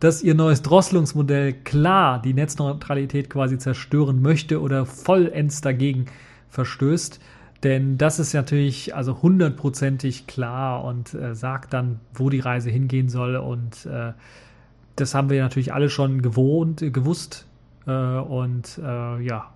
dass 0.00 0.22
ihr 0.22 0.34
neues 0.34 0.62
Drosselungsmodell 0.62 1.52
klar 1.52 2.20
die 2.20 2.34
Netzneutralität 2.34 3.30
quasi 3.30 3.58
zerstören 3.58 4.20
möchte 4.20 4.60
oder 4.60 4.84
vollends 4.84 5.60
dagegen 5.60 6.06
verstößt. 6.50 7.20
Denn 7.62 7.96
das 7.96 8.18
ist 8.18 8.34
natürlich 8.34 8.94
also 8.94 9.22
hundertprozentig 9.22 10.26
klar 10.26 10.84
und 10.84 11.14
äh, 11.14 11.34
sagt 11.34 11.72
dann, 11.72 12.00
wo 12.12 12.28
die 12.28 12.40
Reise 12.40 12.70
hingehen 12.70 13.08
soll. 13.08 13.36
Und 13.36 13.86
äh, 13.86 14.12
das 14.96 15.14
haben 15.14 15.30
wir 15.30 15.42
natürlich 15.42 15.72
alle 15.72 15.88
schon 15.88 16.20
gewohnt, 16.20 16.84
gewusst. 16.92 17.46
Äh, 17.86 17.90
und 17.90 18.78
äh, 18.78 19.22
ja, 19.22 19.50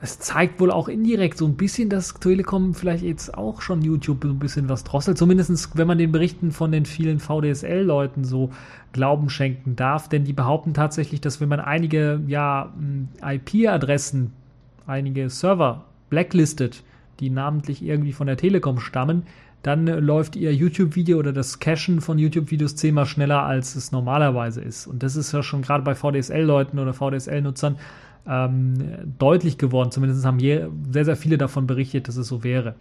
es 0.00 0.18
zeigt 0.18 0.60
wohl 0.60 0.70
auch 0.70 0.88
indirekt 0.88 1.38
so 1.38 1.46
ein 1.46 1.56
bisschen, 1.56 1.88
dass 1.88 2.14
Telekom 2.14 2.74
vielleicht 2.74 3.02
jetzt 3.02 3.36
auch 3.36 3.62
schon 3.62 3.80
YouTube 3.80 4.24
so 4.24 4.28
ein 4.28 4.38
bisschen 4.38 4.68
was 4.68 4.84
drosselt. 4.84 5.16
Zumindest, 5.16 5.76
wenn 5.76 5.86
man 5.86 5.96
den 5.96 6.12
Berichten 6.12 6.52
von 6.52 6.70
den 6.70 6.84
vielen 6.84 7.18
VDSL-Leuten 7.18 8.24
so 8.24 8.50
Glauben 8.92 9.30
schenken 9.30 9.74
darf. 9.74 10.08
Denn 10.08 10.24
die 10.24 10.34
behaupten 10.34 10.74
tatsächlich, 10.74 11.22
dass 11.22 11.40
wenn 11.40 11.48
man 11.48 11.60
einige 11.60 12.20
ja, 12.26 12.74
IP-Adressen, 13.22 14.32
einige 14.86 15.30
Server 15.30 15.84
blacklistet, 16.10 16.82
die 17.20 17.30
namentlich 17.30 17.82
irgendwie 17.82 18.12
von 18.12 18.26
der 18.26 18.36
Telekom 18.36 18.80
stammen, 18.80 19.22
dann 19.62 19.86
läuft 19.86 20.36
ihr 20.36 20.54
YouTube-Video 20.54 21.18
oder 21.18 21.32
das 21.32 21.58
Cachen 21.58 22.00
von 22.00 22.18
YouTube-Videos 22.18 22.76
zehnmal 22.76 23.06
schneller, 23.06 23.42
als 23.42 23.74
es 23.74 23.90
normalerweise 23.92 24.60
ist. 24.60 24.86
Und 24.86 25.02
das 25.02 25.16
ist 25.16 25.32
ja 25.32 25.42
schon 25.42 25.62
gerade 25.62 25.82
bei 25.82 25.94
VDSL-Leuten 25.94 26.78
oder 26.78 26.92
VDSL-Nutzern 26.92 27.76
ähm, 28.28 28.74
deutlich 29.18 29.58
geworden. 29.58 29.90
Zumindest 29.90 30.24
haben 30.24 30.40
sehr, 30.40 31.04
sehr 31.04 31.16
viele 31.16 31.38
davon 31.38 31.66
berichtet, 31.66 32.08
dass 32.08 32.16
es 32.16 32.28
so 32.28 32.42
wäre. 32.44 32.74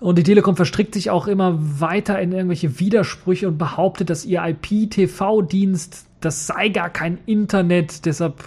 Und 0.00 0.18
die 0.18 0.22
Telekom 0.22 0.56
verstrickt 0.56 0.94
sich 0.94 1.10
auch 1.10 1.26
immer 1.26 1.56
weiter 1.80 2.20
in 2.20 2.32
irgendwelche 2.32 2.78
Widersprüche 2.78 3.48
und 3.48 3.58
behauptet, 3.58 4.10
dass 4.10 4.24
ihr 4.24 4.44
IP-TV-Dienst, 4.44 6.06
das 6.20 6.46
sei 6.46 6.68
gar 6.68 6.90
kein 6.90 7.18
Internet, 7.26 8.04
deshalb 8.04 8.44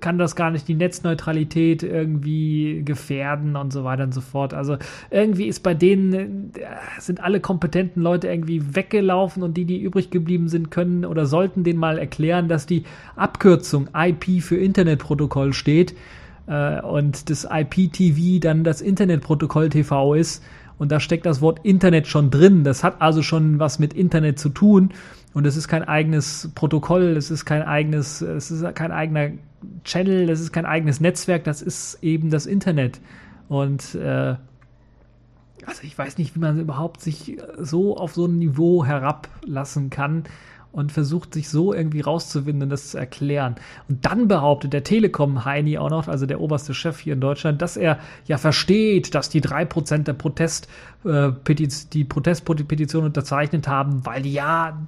kann 0.00 0.18
das 0.18 0.36
gar 0.36 0.50
nicht 0.50 0.68
die 0.68 0.74
Netzneutralität 0.74 1.82
irgendwie 1.82 2.82
gefährden 2.84 3.56
und 3.56 3.72
so 3.72 3.84
weiter 3.84 4.04
und 4.04 4.14
so 4.14 4.20
fort. 4.20 4.54
Also 4.54 4.76
irgendwie 5.10 5.46
ist 5.46 5.62
bei 5.62 5.74
denen, 5.74 6.52
äh, 6.54 7.00
sind 7.00 7.22
alle 7.22 7.40
kompetenten 7.40 8.02
Leute 8.02 8.28
irgendwie 8.28 8.74
weggelaufen 8.74 9.42
und 9.42 9.56
die, 9.56 9.64
die 9.64 9.80
übrig 9.80 10.10
geblieben 10.10 10.48
sind, 10.48 10.70
können 10.70 11.04
oder 11.04 11.26
sollten 11.26 11.64
denen 11.64 11.78
mal 11.78 11.98
erklären, 11.98 12.48
dass 12.48 12.66
die 12.66 12.84
Abkürzung 13.16 13.88
IP 13.94 14.42
für 14.42 14.56
Internetprotokoll 14.56 15.52
steht 15.52 15.94
äh, 16.46 16.80
und 16.80 17.30
das 17.30 17.46
IPTV 17.50 18.40
dann 18.40 18.64
das 18.64 18.80
Internetprotokoll 18.80 19.68
TV 19.68 20.14
ist. 20.14 20.42
Und 20.78 20.92
da 20.92 21.00
steckt 21.00 21.26
das 21.26 21.40
Wort 21.40 21.60
Internet 21.64 22.06
schon 22.06 22.30
drin. 22.30 22.62
Das 22.62 22.84
hat 22.84 23.02
also 23.02 23.22
schon 23.22 23.58
was 23.58 23.78
mit 23.80 23.94
Internet 23.94 24.38
zu 24.38 24.48
tun. 24.48 24.90
Und 25.38 25.46
es 25.46 25.56
ist 25.56 25.68
kein 25.68 25.84
eigenes 25.84 26.50
Protokoll, 26.56 27.16
es 27.16 27.30
ist 27.30 27.44
kein 27.44 27.62
eigenes, 27.62 28.22
es 28.22 28.50
ist 28.50 28.74
kein 28.74 28.90
eigener 28.90 29.30
Channel, 29.84 30.26
das 30.26 30.40
ist 30.40 30.52
kein 30.52 30.66
eigenes 30.66 30.98
Netzwerk, 30.98 31.44
das 31.44 31.62
ist 31.62 32.02
eben 32.02 32.30
das 32.30 32.44
Internet. 32.44 33.00
Und 33.48 33.94
äh, 33.94 34.34
also 35.64 35.82
ich 35.82 35.96
weiß 35.96 36.18
nicht, 36.18 36.34
wie 36.34 36.40
man 36.40 36.58
überhaupt 36.58 37.00
sich 37.00 37.38
so 37.56 37.96
auf 37.96 38.14
so 38.14 38.26
ein 38.26 38.40
Niveau 38.40 38.84
herablassen 38.84 39.90
kann 39.90 40.24
und 40.72 40.90
versucht 40.90 41.34
sich 41.34 41.48
so 41.48 41.72
irgendwie 41.72 42.00
rauszuwinden 42.00 42.64
und 42.64 42.70
das 42.70 42.90
zu 42.90 42.98
erklären. 42.98 43.54
Und 43.88 44.06
dann 44.06 44.26
behauptet 44.26 44.72
der 44.72 44.82
Telekom-Heini 44.82 45.78
auch 45.78 45.90
noch, 45.90 46.08
also 46.08 46.26
der 46.26 46.40
oberste 46.40 46.74
Chef 46.74 46.98
hier 46.98 47.12
in 47.12 47.20
Deutschland, 47.20 47.62
dass 47.62 47.76
er 47.76 48.00
ja 48.24 48.38
versteht, 48.38 49.14
dass 49.14 49.28
die 49.28 49.40
3% 49.40 49.98
der 49.98 50.14
Protest, 50.14 50.66
äh, 51.04 51.30
die 51.92 52.04
Protestpetition 52.04 53.04
unterzeichnet 53.04 53.68
haben, 53.68 54.04
weil 54.04 54.26
ja 54.26 54.78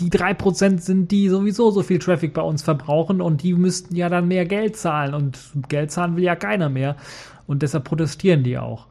die 0.00 0.10
3% 0.10 0.78
sind, 0.78 1.10
die 1.10 1.28
sowieso 1.28 1.70
so 1.70 1.82
viel 1.82 1.98
Traffic 1.98 2.34
bei 2.34 2.42
uns 2.42 2.62
verbrauchen 2.62 3.20
und 3.20 3.42
die 3.42 3.54
müssten 3.54 3.94
ja 3.94 4.08
dann 4.08 4.28
mehr 4.28 4.46
Geld 4.46 4.76
zahlen 4.76 5.14
und 5.14 5.38
Geld 5.68 5.90
zahlen 5.90 6.16
will 6.16 6.24
ja 6.24 6.36
keiner 6.36 6.68
mehr 6.68 6.96
und 7.46 7.62
deshalb 7.62 7.84
protestieren 7.84 8.42
die 8.42 8.58
auch. 8.58 8.86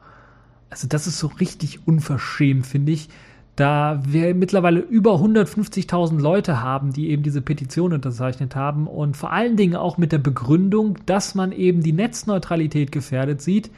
Also 0.70 0.86
das 0.86 1.06
ist 1.06 1.18
so 1.18 1.26
richtig 1.26 1.86
unverschämt, 1.86 2.66
finde 2.66 2.92
ich, 2.92 3.08
da 3.56 4.00
wir 4.06 4.34
mittlerweile 4.34 4.80
über 4.80 5.14
150.000 5.16 6.20
Leute 6.20 6.62
haben, 6.62 6.92
die 6.92 7.10
eben 7.10 7.22
diese 7.22 7.42
Petition 7.42 7.92
unterzeichnet 7.92 8.54
haben 8.54 8.86
und 8.86 9.16
vor 9.16 9.32
allen 9.32 9.56
Dingen 9.56 9.76
auch 9.76 9.98
mit 9.98 10.12
der 10.12 10.18
Begründung, 10.18 10.96
dass 11.06 11.34
man 11.34 11.52
eben 11.52 11.82
die 11.82 11.92
Netzneutralität 11.92 12.92
gefährdet 12.92 13.42
sieht 13.42 13.70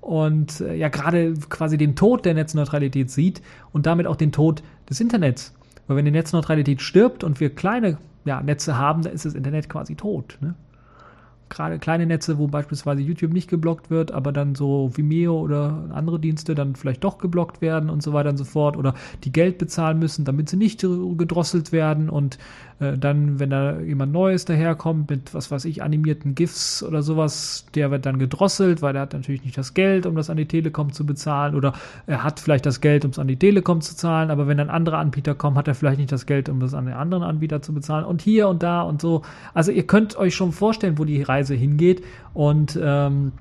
und 0.00 0.60
äh, 0.60 0.74
ja 0.74 0.88
gerade 0.88 1.34
quasi 1.48 1.76
den 1.76 1.94
Tod 1.94 2.24
der 2.24 2.34
Netzneutralität 2.34 3.10
sieht 3.10 3.42
und 3.72 3.86
damit 3.86 4.06
auch 4.06 4.16
den 4.16 4.32
Tod 4.32 4.62
des 4.88 5.00
Internets. 5.00 5.54
Weil 5.90 5.96
wenn 5.96 6.04
die 6.04 6.12
Netzneutralität 6.12 6.82
stirbt 6.82 7.24
und 7.24 7.40
wir 7.40 7.52
kleine 7.52 7.98
ja, 8.24 8.40
Netze 8.40 8.78
haben, 8.78 9.02
dann 9.02 9.12
ist 9.12 9.24
das 9.24 9.34
Internet 9.34 9.68
quasi 9.68 9.96
tot. 9.96 10.38
Ne? 10.40 10.54
gerade 11.48 11.80
kleine 11.80 12.06
Netze, 12.06 12.38
wo 12.38 12.46
beispielsweise 12.46 13.02
YouTube 13.02 13.32
nicht 13.32 13.50
geblockt 13.50 13.90
wird, 13.90 14.12
aber 14.12 14.30
dann 14.30 14.54
so 14.54 14.90
Vimeo 14.94 15.38
oder 15.40 15.90
andere 15.92 16.20
Dienste 16.20 16.54
dann 16.54 16.76
vielleicht 16.76 17.02
doch 17.04 17.18
geblockt 17.18 17.60
werden 17.60 17.90
und 17.90 18.04
so 18.04 18.12
weiter 18.12 18.30
und 18.30 18.36
so 18.36 18.44
fort 18.44 18.76
oder 18.76 18.94
die 19.24 19.32
Geld 19.32 19.58
bezahlen 19.58 19.98
müssen, 19.98 20.24
damit 20.24 20.48
sie 20.48 20.56
nicht 20.56 20.80
gedrosselt 20.80 21.72
werden 21.72 22.08
und 22.08 22.38
äh, 22.80 22.98
dann, 22.98 23.38
wenn 23.38 23.50
da 23.50 23.78
jemand 23.80 24.12
Neues 24.12 24.44
daherkommt 24.44 25.10
mit, 25.10 25.34
was 25.34 25.50
weiß 25.50 25.64
ich, 25.66 25.82
animierten 25.82 26.34
GIFs 26.34 26.82
oder 26.82 27.02
sowas, 27.02 27.66
der 27.74 27.90
wird 27.90 28.06
dann 28.06 28.18
gedrosselt, 28.18 28.82
weil 28.82 28.96
er 28.96 29.02
hat 29.02 29.12
natürlich 29.12 29.44
nicht 29.44 29.56
das 29.56 29.74
Geld, 29.74 30.06
um 30.06 30.16
das 30.16 30.30
an 30.30 30.36
die 30.36 30.46
Telekom 30.46 30.92
zu 30.92 31.06
bezahlen 31.06 31.54
oder 31.54 31.74
er 32.06 32.24
hat 32.24 32.40
vielleicht 32.40 32.66
das 32.66 32.80
Geld, 32.80 33.04
um 33.04 33.10
es 33.12 33.18
an 33.18 33.28
die 33.28 33.36
Telekom 33.36 33.80
zu 33.80 33.96
zahlen, 33.96 34.30
aber 34.30 34.46
wenn 34.46 34.56
dann 34.58 34.70
andere 34.70 34.98
Anbieter 34.98 35.34
kommen, 35.34 35.56
hat 35.56 35.68
er 35.68 35.74
vielleicht 35.74 35.98
nicht 35.98 36.12
das 36.12 36.26
Geld, 36.26 36.48
um 36.48 36.60
das 36.60 36.74
an 36.74 36.86
den 36.86 36.94
anderen 36.94 37.22
Anbieter 37.22 37.62
zu 37.62 37.74
bezahlen 37.74 38.04
und 38.04 38.22
hier 38.22 38.48
und 38.48 38.62
da 38.62 38.82
und 38.82 39.00
so. 39.00 39.22
Also 39.54 39.72
ihr 39.72 39.86
könnt 39.86 40.16
euch 40.16 40.34
schon 40.34 40.52
vorstellen, 40.52 40.98
wo 40.98 41.04
die 41.04 41.22
Reise 41.22 41.54
hingeht. 41.54 42.02
Und, 42.32 42.78
ähm, 42.82 43.32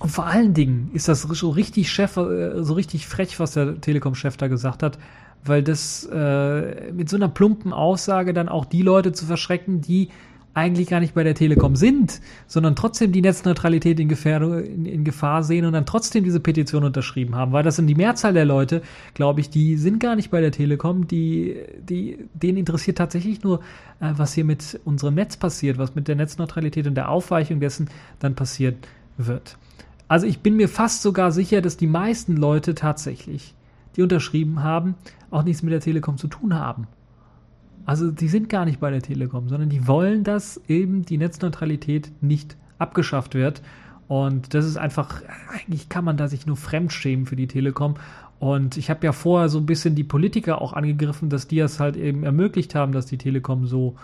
und 0.00 0.10
vor 0.10 0.26
allen 0.26 0.54
Dingen 0.54 0.90
ist 0.92 1.08
das 1.08 1.22
so 1.22 1.50
richtig 1.50 1.90
Chef, 1.90 2.16
äh, 2.16 2.62
so 2.62 2.74
richtig 2.74 3.06
frech, 3.06 3.38
was 3.40 3.52
der 3.52 3.80
Telekom-Chef 3.80 4.36
da 4.36 4.48
gesagt 4.48 4.82
hat, 4.82 4.98
weil 5.44 5.62
das 5.62 6.08
äh, 6.12 6.92
mit 6.92 7.08
so 7.08 7.16
einer 7.16 7.28
plumpen 7.28 7.72
Aussage 7.72 8.32
dann 8.32 8.48
auch 8.48 8.64
die 8.64 8.82
Leute 8.82 9.12
zu 9.12 9.26
verschrecken, 9.26 9.80
die 9.80 10.08
eigentlich 10.54 10.88
gar 10.88 11.00
nicht 11.00 11.14
bei 11.14 11.24
der 11.24 11.34
Telekom 11.34 11.74
sind, 11.74 12.20
sondern 12.46 12.76
trotzdem 12.76 13.10
die 13.10 13.20
Netzneutralität 13.20 13.98
in, 13.98 14.08
Gefähr 14.08 14.40
in, 14.40 14.86
in, 14.86 15.04
Gefahr 15.04 15.42
sehen 15.42 15.66
und 15.66 15.72
dann 15.72 15.84
trotzdem 15.84 16.22
diese 16.22 16.38
Petition 16.38 16.84
unterschrieben 16.84 17.34
haben. 17.34 17.52
Weil 17.52 17.64
das 17.64 17.76
sind 17.76 17.88
die 17.88 17.96
Mehrzahl 17.96 18.32
der 18.32 18.44
Leute, 18.44 18.82
glaube 19.14 19.40
ich, 19.40 19.50
die 19.50 19.76
sind 19.76 19.98
gar 19.98 20.14
nicht 20.14 20.30
bei 20.30 20.40
der 20.40 20.52
Telekom, 20.52 21.08
die, 21.08 21.56
die, 21.80 22.18
denen 22.34 22.58
interessiert 22.58 22.98
tatsächlich 22.98 23.42
nur, 23.42 23.60
äh, 24.00 24.12
was 24.16 24.32
hier 24.32 24.44
mit 24.44 24.80
unserem 24.84 25.16
Netz 25.16 25.36
passiert, 25.36 25.76
was 25.76 25.96
mit 25.96 26.06
der 26.06 26.14
Netzneutralität 26.14 26.86
und 26.86 26.94
der 26.94 27.08
Aufweichung 27.08 27.58
dessen 27.58 27.90
dann 28.20 28.36
passiert 28.36 28.76
wird. 29.16 29.56
Also 30.08 30.26
ich 30.26 30.40
bin 30.40 30.56
mir 30.56 30.68
fast 30.68 31.02
sogar 31.02 31.32
sicher, 31.32 31.60
dass 31.60 31.76
die 31.76 31.86
meisten 31.86 32.36
Leute 32.36 32.74
tatsächlich, 32.74 33.54
die 33.96 34.02
unterschrieben 34.02 34.62
haben, 34.62 34.94
auch 35.30 35.42
nichts 35.42 35.62
mit 35.62 35.72
der 35.72 35.80
Telekom 35.80 36.18
zu 36.18 36.28
tun 36.28 36.54
haben. 36.54 36.86
Also 37.86 38.10
die 38.10 38.28
sind 38.28 38.48
gar 38.48 38.64
nicht 38.64 38.80
bei 38.80 38.90
der 38.90 39.02
Telekom, 39.02 39.48
sondern 39.48 39.68
die 39.68 39.86
wollen, 39.86 40.24
dass 40.24 40.60
eben 40.68 41.04
die 41.04 41.18
Netzneutralität 41.18 42.10
nicht 42.20 42.56
abgeschafft 42.78 43.34
wird. 43.34 43.62
Und 44.08 44.54
das 44.54 44.64
ist 44.66 44.76
einfach, 44.76 45.22
eigentlich 45.50 45.88
kann 45.88 46.04
man 46.04 46.16
da 46.16 46.28
sich 46.28 46.46
nur 46.46 46.56
fremdschämen 46.56 47.26
für 47.26 47.36
die 47.36 47.46
Telekom. 47.46 47.94
Und 48.38 48.76
ich 48.76 48.90
habe 48.90 49.04
ja 49.06 49.12
vorher 49.12 49.48
so 49.48 49.58
ein 49.58 49.66
bisschen 49.66 49.94
die 49.94 50.04
Politiker 50.04 50.60
auch 50.60 50.72
angegriffen, 50.72 51.30
dass 51.30 51.48
die 51.48 51.58
es 51.60 51.80
halt 51.80 51.96
eben 51.96 52.24
ermöglicht 52.24 52.74
haben, 52.74 52.92
dass 52.92 53.06
die 53.06 53.18
Telekom 53.18 53.66
so 53.66 53.96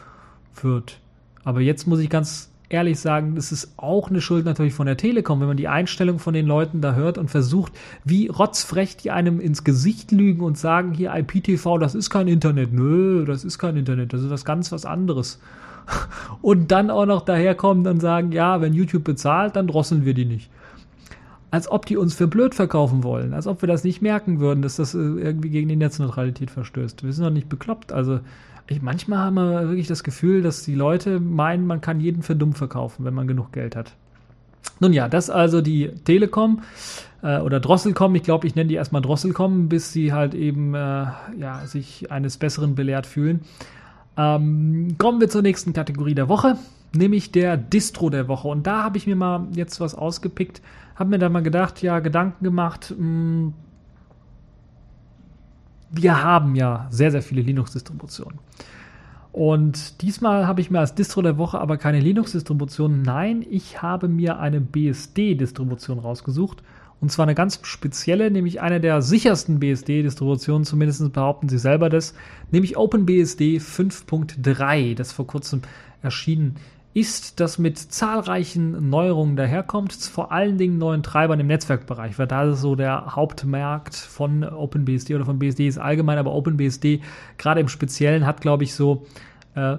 wird. 0.62 1.00
Aber 1.44 1.60
jetzt 1.60 1.86
muss 1.86 2.00
ich 2.00 2.10
ganz 2.10 2.50
ehrlich 2.70 3.00
sagen, 3.00 3.34
das 3.34 3.52
ist 3.52 3.74
auch 3.76 4.08
eine 4.08 4.20
Schuld 4.20 4.44
natürlich 4.44 4.72
von 4.72 4.86
der 4.86 4.96
Telekom, 4.96 5.40
wenn 5.40 5.48
man 5.48 5.56
die 5.56 5.68
Einstellung 5.68 6.18
von 6.18 6.32
den 6.32 6.46
Leuten 6.46 6.80
da 6.80 6.94
hört 6.94 7.18
und 7.18 7.28
versucht, 7.28 7.72
wie 8.04 8.28
rotzfrech 8.28 8.96
die 8.96 9.10
einem 9.10 9.40
ins 9.40 9.64
Gesicht 9.64 10.12
lügen 10.12 10.42
und 10.42 10.56
sagen, 10.56 10.92
hier 10.92 11.12
IPTV, 11.14 11.78
das 11.78 11.94
ist 11.94 12.10
kein 12.10 12.28
Internet. 12.28 12.72
Nö, 12.72 13.24
das 13.26 13.44
ist 13.44 13.58
kein 13.58 13.76
Internet, 13.76 14.12
das 14.12 14.22
ist 14.22 14.30
was 14.30 14.44
ganz 14.44 14.70
was 14.72 14.86
anderes. 14.86 15.40
Und 16.42 16.70
dann 16.70 16.90
auch 16.90 17.06
noch 17.06 17.22
daherkommen 17.22 17.86
und 17.86 18.00
sagen, 18.00 18.30
ja, 18.30 18.60
wenn 18.60 18.74
YouTube 18.74 19.02
bezahlt, 19.02 19.56
dann 19.56 19.66
drosseln 19.66 20.04
wir 20.04 20.14
die 20.14 20.26
nicht. 20.26 20.48
Als 21.50 21.68
ob 21.68 21.84
die 21.86 21.96
uns 21.96 22.14
für 22.14 22.28
blöd 22.28 22.54
verkaufen 22.54 23.02
wollen, 23.02 23.32
als 23.34 23.48
ob 23.48 23.62
wir 23.62 23.66
das 23.66 23.82
nicht 23.82 24.00
merken 24.02 24.38
würden, 24.38 24.62
dass 24.62 24.76
das 24.76 24.94
äh, 24.94 24.98
irgendwie 24.98 25.48
gegen 25.48 25.68
die 25.68 25.74
Netzneutralität 25.74 26.50
verstößt. 26.50 27.02
Wir 27.02 27.12
sind 27.12 27.24
doch 27.24 27.32
nicht 27.32 27.48
bekloppt. 27.48 27.92
Also 27.92 28.20
ich, 28.70 28.80
manchmal 28.80 29.18
haben 29.18 29.34
wir 29.34 29.68
wirklich 29.68 29.88
das 29.88 30.04
Gefühl, 30.04 30.42
dass 30.42 30.62
die 30.64 30.76
Leute 30.76 31.18
meinen, 31.18 31.66
man 31.66 31.80
kann 31.80 32.00
jeden 32.00 32.22
für 32.22 32.36
dumm 32.36 32.52
verkaufen, 32.52 33.04
wenn 33.04 33.14
man 33.14 33.26
genug 33.26 33.52
Geld 33.52 33.74
hat. 33.74 33.92
Nun 34.78 34.92
ja, 34.92 35.08
das 35.08 35.28
also 35.28 35.60
die 35.60 35.88
Telekom 36.04 36.62
äh, 37.22 37.40
oder 37.40 37.58
Drosselcom. 37.58 38.14
Ich 38.14 38.22
glaube, 38.22 38.46
ich 38.46 38.54
nenne 38.54 38.68
die 38.68 38.76
erstmal 38.76 39.02
Drosselcom, 39.02 39.68
bis 39.68 39.92
sie 39.92 40.12
halt 40.12 40.34
eben 40.34 40.74
äh, 40.74 40.78
ja, 40.78 41.62
sich 41.66 42.12
eines 42.12 42.36
Besseren 42.36 42.76
belehrt 42.76 43.06
fühlen. 43.06 43.40
Ähm, 44.16 44.94
kommen 44.98 45.20
wir 45.20 45.28
zur 45.28 45.42
nächsten 45.42 45.72
Kategorie 45.72 46.14
der 46.14 46.28
Woche, 46.28 46.56
nämlich 46.94 47.32
der 47.32 47.56
Distro 47.56 48.08
der 48.08 48.28
Woche. 48.28 48.46
Und 48.46 48.68
da 48.68 48.84
habe 48.84 48.98
ich 48.98 49.06
mir 49.06 49.16
mal 49.16 49.48
jetzt 49.52 49.80
was 49.80 49.96
ausgepickt, 49.96 50.62
habe 50.94 51.10
mir 51.10 51.18
da 51.18 51.28
mal 51.28 51.42
gedacht, 51.42 51.82
ja, 51.82 51.98
Gedanken 51.98 52.44
gemacht, 52.44 52.94
mh, 52.96 52.96
hm, 52.98 53.54
wir 55.90 56.22
haben 56.22 56.54
ja 56.54 56.86
sehr, 56.90 57.10
sehr 57.10 57.22
viele 57.22 57.42
Linux-Distributionen. 57.42 58.38
Und 59.32 60.02
diesmal 60.02 60.46
habe 60.46 60.60
ich 60.60 60.70
mir 60.70 60.80
als 60.80 60.94
Distro 60.94 61.22
der 61.22 61.38
Woche 61.38 61.60
aber 61.60 61.76
keine 61.76 62.00
Linux-Distribution. 62.00 63.02
Nein, 63.02 63.46
ich 63.48 63.80
habe 63.80 64.08
mir 64.08 64.40
eine 64.40 64.60
BSD-Distribution 64.60 65.98
rausgesucht. 65.98 66.62
Und 67.00 67.10
zwar 67.10 67.24
eine 67.24 67.34
ganz 67.34 67.60
spezielle, 67.62 68.30
nämlich 68.30 68.60
eine 68.60 68.80
der 68.80 69.00
sichersten 69.00 69.58
BSD-Distributionen, 69.58 70.64
zumindest 70.64 71.12
behaupten 71.12 71.48
sie 71.48 71.58
selber 71.58 71.88
das, 71.88 72.14
nämlich 72.50 72.76
OpenBSD 72.76 73.56
5.3, 73.56 74.94
das 74.96 75.12
vor 75.12 75.26
kurzem 75.26 75.62
erschienen 76.02 76.56
ist, 76.92 77.38
das 77.38 77.58
mit 77.58 77.78
zahlreichen 77.78 78.90
Neuerungen 78.90 79.36
daherkommt, 79.36 79.92
vor 79.92 80.32
allen 80.32 80.58
Dingen 80.58 80.78
neuen 80.78 81.02
Treibern 81.02 81.38
im 81.38 81.46
Netzwerkbereich, 81.46 82.18
weil 82.18 82.26
da 82.26 82.44
ist 82.44 82.60
so 82.60 82.74
der 82.74 83.14
Hauptmarkt 83.14 83.94
von 83.94 84.42
OpenBSD 84.42 85.14
oder 85.14 85.24
von 85.24 85.38
BSD 85.38 85.68
ist 85.68 85.78
allgemein, 85.78 86.18
aber 86.18 86.32
OpenBSD 86.32 87.00
gerade 87.38 87.60
im 87.60 87.68
Speziellen 87.68 88.26
hat, 88.26 88.40
glaube 88.40 88.64
ich, 88.64 88.74
so 88.74 89.06
äh, 89.54 89.76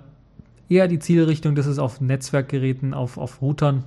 eher 0.69 0.87
die 0.87 0.99
Zielrichtung, 0.99 1.53
dass 1.55 1.65
es 1.65 1.79
auf 1.79 1.99
Netzwerkgeräten, 1.99 2.93
auf, 2.93 3.17
auf 3.17 3.41
Routern 3.41 3.83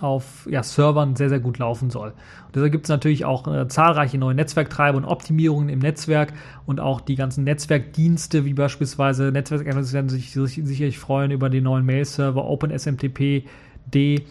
auf 0.00 0.48
ja, 0.50 0.62
Servern 0.62 1.16
sehr, 1.16 1.28
sehr 1.28 1.40
gut 1.40 1.58
laufen 1.58 1.90
soll. 1.90 2.10
Und 2.46 2.56
deshalb 2.56 2.72
gibt 2.72 2.86
es 2.86 2.88
natürlich 2.88 3.24
auch 3.24 3.46
äh, 3.46 3.68
zahlreiche 3.68 4.18
neue 4.18 4.34
Netzwerktreiber 4.34 4.98
und 4.98 5.04
Optimierungen 5.04 5.68
im 5.68 5.78
Netzwerk 5.78 6.32
und 6.66 6.80
auch 6.80 7.00
die 7.00 7.14
ganzen 7.14 7.44
Netzwerkdienste, 7.44 8.44
wie 8.44 8.54
beispielsweise 8.54 9.30
Netzwerkanalysten 9.30 9.94
werden 9.94 10.08
sich, 10.08 10.32
sich 10.32 10.60
sicherlich 10.64 10.98
freuen 10.98 11.30
über 11.30 11.50
den 11.50 11.64
neuen 11.64 11.84
Mail-Server 11.84 12.44
OpenSMTP 12.44 13.44
D 13.86 14.24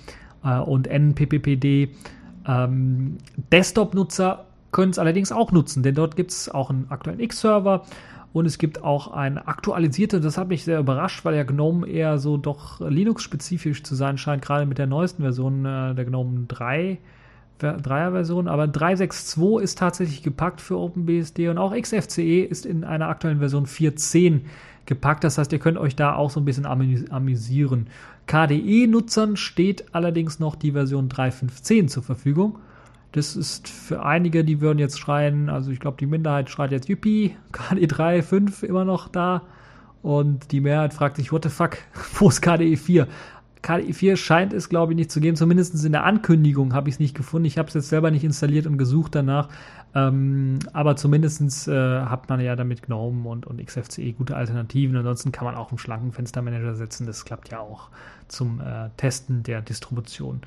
äh, 0.43 0.59
und 0.59 0.88
NPPPD. 0.88 1.89
Ähm, 2.47 3.18
Desktop-Nutzer 3.51 4.45
können 4.72 4.91
es 4.91 4.99
allerdings 4.99 5.32
auch 5.32 5.51
nutzen, 5.51 5.84
denn 5.84 5.95
dort 5.95 6.16
gibt 6.16 6.32
es 6.32 6.49
auch 6.49 6.70
einen 6.70 6.88
aktuellen 6.89 7.20
X-Server 7.20 7.86
und 8.34 8.47
es 8.47 8.57
gibt 8.57 8.84
auch 8.84 9.11
eine 9.11 9.47
aktualisierte, 9.47 10.19
das 10.19 10.38
hat 10.38 10.47
mich 10.47 10.63
sehr 10.63 10.79
überrascht, 10.79 11.23
weil 11.23 11.36
ja 11.36 11.43
GNOME 11.43 11.88
eher 11.88 12.17
so 12.17 12.38
doch 12.38 12.81
Linux-spezifisch 12.81 13.84
zu 13.84 13.95
sein 13.95 14.17
scheint, 14.17 14.41
gerade 14.41 14.65
mit 14.65 14.79
der 14.79 14.88
neuesten 14.88 15.21
Version 15.21 15.65
äh, 15.65 15.93
der 15.95 16.05
GNOME 16.05 16.45
3. 16.47 16.97
3er-Version, 17.61 18.49
aber 18.49 18.65
3.6.2 18.65 19.61
ist 19.61 19.77
tatsächlich 19.77 20.21
gepackt 20.21 20.59
für 20.59 20.77
OpenBSD 20.77 21.47
und 21.47 21.57
auch 21.57 21.73
XFCE 21.73 22.41
ist 22.41 22.65
in 22.65 22.84
einer 22.84 23.07
aktuellen 23.07 23.39
Version 23.39 23.65
4.10 23.65 24.41
gepackt. 24.86 25.23
Das 25.23 25.38
heißt, 25.38 25.53
ihr 25.53 25.59
könnt 25.59 25.77
euch 25.77 25.95
da 25.95 26.15
auch 26.15 26.29
so 26.29 26.41
ein 26.41 26.45
bisschen 26.45 26.65
amüsieren. 26.65 27.88
KDE-Nutzern 28.27 29.38
steht 29.38 29.93
allerdings 29.93 30.39
noch 30.39 30.55
die 30.55 30.73
Version 30.73 31.07
3.5.10 31.07 31.88
zur 31.88 32.03
Verfügung. 32.03 32.59
Das 33.14 33.36
ist 33.36 33.68
für 33.68 34.03
einige, 34.03 34.43
die 34.43 34.59
würden 34.59 34.80
jetzt 34.80 34.99
schreien, 34.99 35.47
also 35.47 35.70
ich 35.72 35.80
glaube, 35.80 35.97
die 35.99 36.07
Minderheit 36.07 36.49
schreit 36.49 36.72
jetzt 36.72 36.89
Yuppie, 36.89 37.38
KDE 37.51 37.88
3, 37.88 38.24
5 38.24 38.64
immer 38.64 38.86
noch 38.86 39.07
da. 39.07 39.43
Und 40.01 40.51
die 40.51 40.59
Mehrheit 40.59 40.93
fragt 40.93 41.16
sich, 41.16 41.32
what 41.32 41.43
the 41.43 41.49
fuck, 41.49 41.78
wo 42.16 42.28
ist 42.28 42.41
KDE 42.41 42.76
4? 42.76 43.07
KDE 43.61 43.93
4 43.93 44.18
scheint 44.18 44.51
es, 44.51 44.68
glaube 44.68 44.93
ich, 44.93 44.97
nicht 44.97 45.11
zu 45.11 45.22
geben. 45.22 45.38
Zumindest 45.38 45.86
in 45.86 45.91
der 45.91 46.03
Ankündigung 46.05 46.74
habe 46.74 46.89
ich 46.89 46.95
es 46.95 46.99
nicht 46.99 47.16
gefunden. 47.16 47.45
Ich 47.45 47.59
habe 47.59 47.68
es 47.68 47.76
jetzt 47.76 47.89
selber 47.89 48.09
nicht 48.09 48.24
installiert 48.24 48.66
und 48.66 48.80
gesucht 48.80 49.14
danach. 49.14 49.47
Ähm, 49.93 50.57
aber 50.74 50.95
zumindest 50.95 51.68
äh, 51.68 52.01
hat 52.01 52.28
man 52.30 52.41
ja 52.41 52.55
damit 52.55 52.82
GNOME 52.82 53.30
und, 53.30 53.45
und 53.45 53.64
XFCE 53.64 54.11
gute 54.14 54.36
Alternativen. 54.36 54.97
Ansonsten 54.97 55.32
kann 55.32 55.45
man 55.45 55.53
auch 55.53 55.70
einen 55.70 55.78
schlanken 55.78 56.11
Fenstermanager 56.11 56.74
setzen. 56.74 57.05
Das 57.05 57.26
klappt 57.26 57.51
ja 57.51 57.59
auch 57.59 57.89
zum 58.28 58.59
äh, 58.59 58.89
Testen 58.97 59.43
der 59.43 59.61
Distribution. 59.61 60.41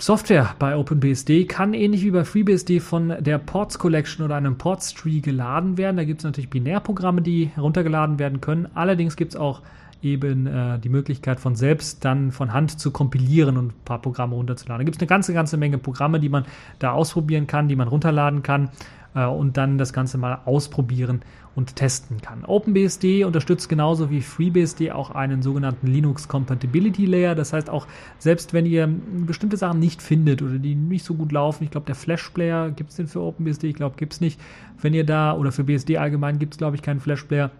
Software 0.00 0.54
bei 0.58 0.78
OpenBSD 0.78 1.44
kann 1.44 1.74
ähnlich 1.74 2.02
wie 2.02 2.10
bei 2.10 2.24
FreeBSD 2.24 2.80
von 2.80 3.12
der 3.20 3.36
Ports 3.36 3.78
Collection 3.78 4.24
oder 4.24 4.36
einem 4.36 4.56
Ports 4.56 4.94
Tree 4.94 5.20
geladen 5.20 5.76
werden. 5.76 5.98
Da 5.98 6.04
gibt 6.04 6.20
es 6.20 6.24
natürlich 6.24 6.48
Binärprogramme, 6.48 7.20
die 7.20 7.50
heruntergeladen 7.54 8.18
werden 8.18 8.40
können. 8.40 8.66
Allerdings 8.72 9.16
gibt 9.16 9.32
es 9.32 9.36
auch 9.36 9.60
eben 10.02 10.46
äh, 10.46 10.78
die 10.78 10.88
Möglichkeit 10.88 11.40
von 11.40 11.54
selbst 11.54 12.04
dann 12.04 12.32
von 12.32 12.52
Hand 12.52 12.78
zu 12.80 12.90
kompilieren 12.90 13.56
und 13.56 13.66
ein 13.68 13.84
paar 13.84 14.00
Programme 14.00 14.34
runterzuladen. 14.34 14.80
Da 14.80 14.84
gibt 14.84 14.96
es 14.96 15.00
eine 15.00 15.08
ganze, 15.08 15.32
ganze 15.32 15.56
Menge 15.56 15.78
Programme, 15.78 16.20
die 16.20 16.28
man 16.28 16.44
da 16.78 16.92
ausprobieren 16.92 17.46
kann, 17.46 17.68
die 17.68 17.76
man 17.76 17.88
runterladen 17.88 18.42
kann 18.42 18.70
äh, 19.14 19.24
und 19.24 19.56
dann 19.56 19.78
das 19.78 19.92
Ganze 19.92 20.18
mal 20.18 20.40
ausprobieren 20.44 21.22
und 21.54 21.76
testen 21.76 22.20
kann. 22.20 22.44
OpenBSD 22.44 23.24
unterstützt 23.24 23.68
genauso 23.68 24.10
wie 24.10 24.22
FreeBSD 24.22 24.92
auch 24.92 25.10
einen 25.10 25.42
sogenannten 25.42 25.88
Linux 25.88 26.28
Compatibility 26.28 27.06
Layer. 27.06 27.34
Das 27.34 27.52
heißt 27.52 27.68
auch, 27.68 27.86
selbst 28.18 28.52
wenn 28.52 28.66
ihr 28.66 28.88
bestimmte 29.26 29.56
Sachen 29.56 29.80
nicht 29.80 30.00
findet 30.00 30.42
oder 30.42 30.58
die 30.58 30.74
nicht 30.74 31.04
so 31.04 31.14
gut 31.14 31.32
laufen, 31.32 31.64
ich 31.64 31.70
glaube, 31.70 31.86
der 31.86 31.96
Flash 31.96 32.30
Player 32.30 32.70
gibt 32.70 32.90
es 32.90 32.96
den 32.96 33.08
für 33.08 33.20
OpenBSD, 33.20 33.64
ich 33.68 33.76
glaube, 33.76 33.96
gibt 33.96 34.12
es 34.12 34.20
nicht. 34.20 34.40
Wenn 34.80 34.94
ihr 34.94 35.04
da, 35.04 35.36
oder 35.36 35.52
für 35.52 35.64
BSD 35.64 35.98
allgemein 35.98 36.38
gibt 36.38 36.54
es, 36.54 36.58
glaube 36.58 36.76
ich, 36.76 36.82
keinen 36.82 37.00
Flash 37.00 37.24
Player 37.24 37.50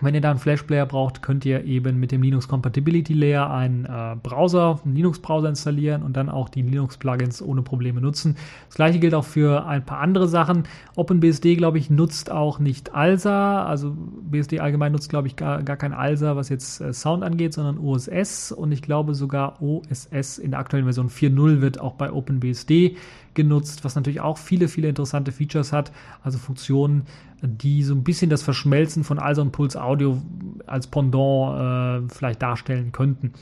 wenn 0.00 0.14
ihr 0.14 0.20
da 0.20 0.30
einen 0.30 0.38
Flash-Player 0.38 0.84
braucht, 0.84 1.22
könnt 1.22 1.44
ihr 1.46 1.64
eben 1.64 1.98
mit 1.98 2.12
dem 2.12 2.22
Linux 2.22 2.48
Compatibility 2.48 3.14
Layer 3.14 3.50
einen 3.50 3.86
äh, 3.86 4.16
Browser, 4.22 4.80
einen 4.84 4.94
Linux-Browser 4.94 5.48
installieren 5.48 6.02
und 6.02 6.16
dann 6.16 6.28
auch 6.28 6.48
die 6.48 6.62
Linux-Plugins 6.62 7.40
ohne 7.40 7.62
Probleme 7.62 8.00
nutzen. 8.00 8.36
Das 8.68 8.76
gleiche 8.76 8.98
gilt 8.98 9.14
auch 9.14 9.24
für 9.24 9.66
ein 9.66 9.84
paar 9.84 10.00
andere 10.00 10.28
Sachen. 10.28 10.64
OpenBSD, 10.96 11.56
glaube 11.56 11.78
ich, 11.78 11.88
nutzt 11.88 12.30
auch 12.30 12.58
nicht 12.58 12.94
ALSA. 12.94 13.64
Also 13.64 13.96
BSD 14.30 14.60
allgemein 14.60 14.92
nutzt, 14.92 15.08
glaube 15.08 15.28
ich, 15.28 15.36
gar, 15.36 15.62
gar 15.62 15.76
kein 15.76 15.94
ALSA, 15.94 16.36
was 16.36 16.50
jetzt 16.50 16.80
äh, 16.80 16.92
Sound 16.92 17.24
angeht, 17.24 17.54
sondern 17.54 17.78
OSS. 17.78 18.52
Und 18.52 18.72
ich 18.72 18.82
glaube 18.82 19.14
sogar 19.14 19.62
OSS 19.62 20.38
in 20.38 20.50
der 20.50 20.60
aktuellen 20.60 20.84
Version 20.84 21.08
4.0 21.08 21.60
wird 21.62 21.80
auch 21.80 21.94
bei 21.94 22.12
OpenBSD 22.12 22.96
genutzt, 23.36 23.84
was 23.84 23.94
natürlich 23.94 24.20
auch 24.20 24.38
viele, 24.38 24.66
viele 24.66 24.88
interessante 24.88 25.30
Features 25.30 25.72
hat. 25.72 25.92
Also 26.24 26.38
Funktionen, 26.38 27.04
die 27.42 27.84
so 27.84 27.94
ein 27.94 28.02
bisschen 28.02 28.30
das 28.30 28.42
Verschmelzen 28.42 29.04
von 29.04 29.20
ALSA 29.20 29.42
und 29.42 29.52
Pulse 29.52 29.80
Audio 29.80 30.20
als 30.66 30.88
Pendant 30.88 32.08
äh, 32.08 32.12
vielleicht 32.12 32.42
darstellen 32.42 32.90
könnten. 32.90 33.32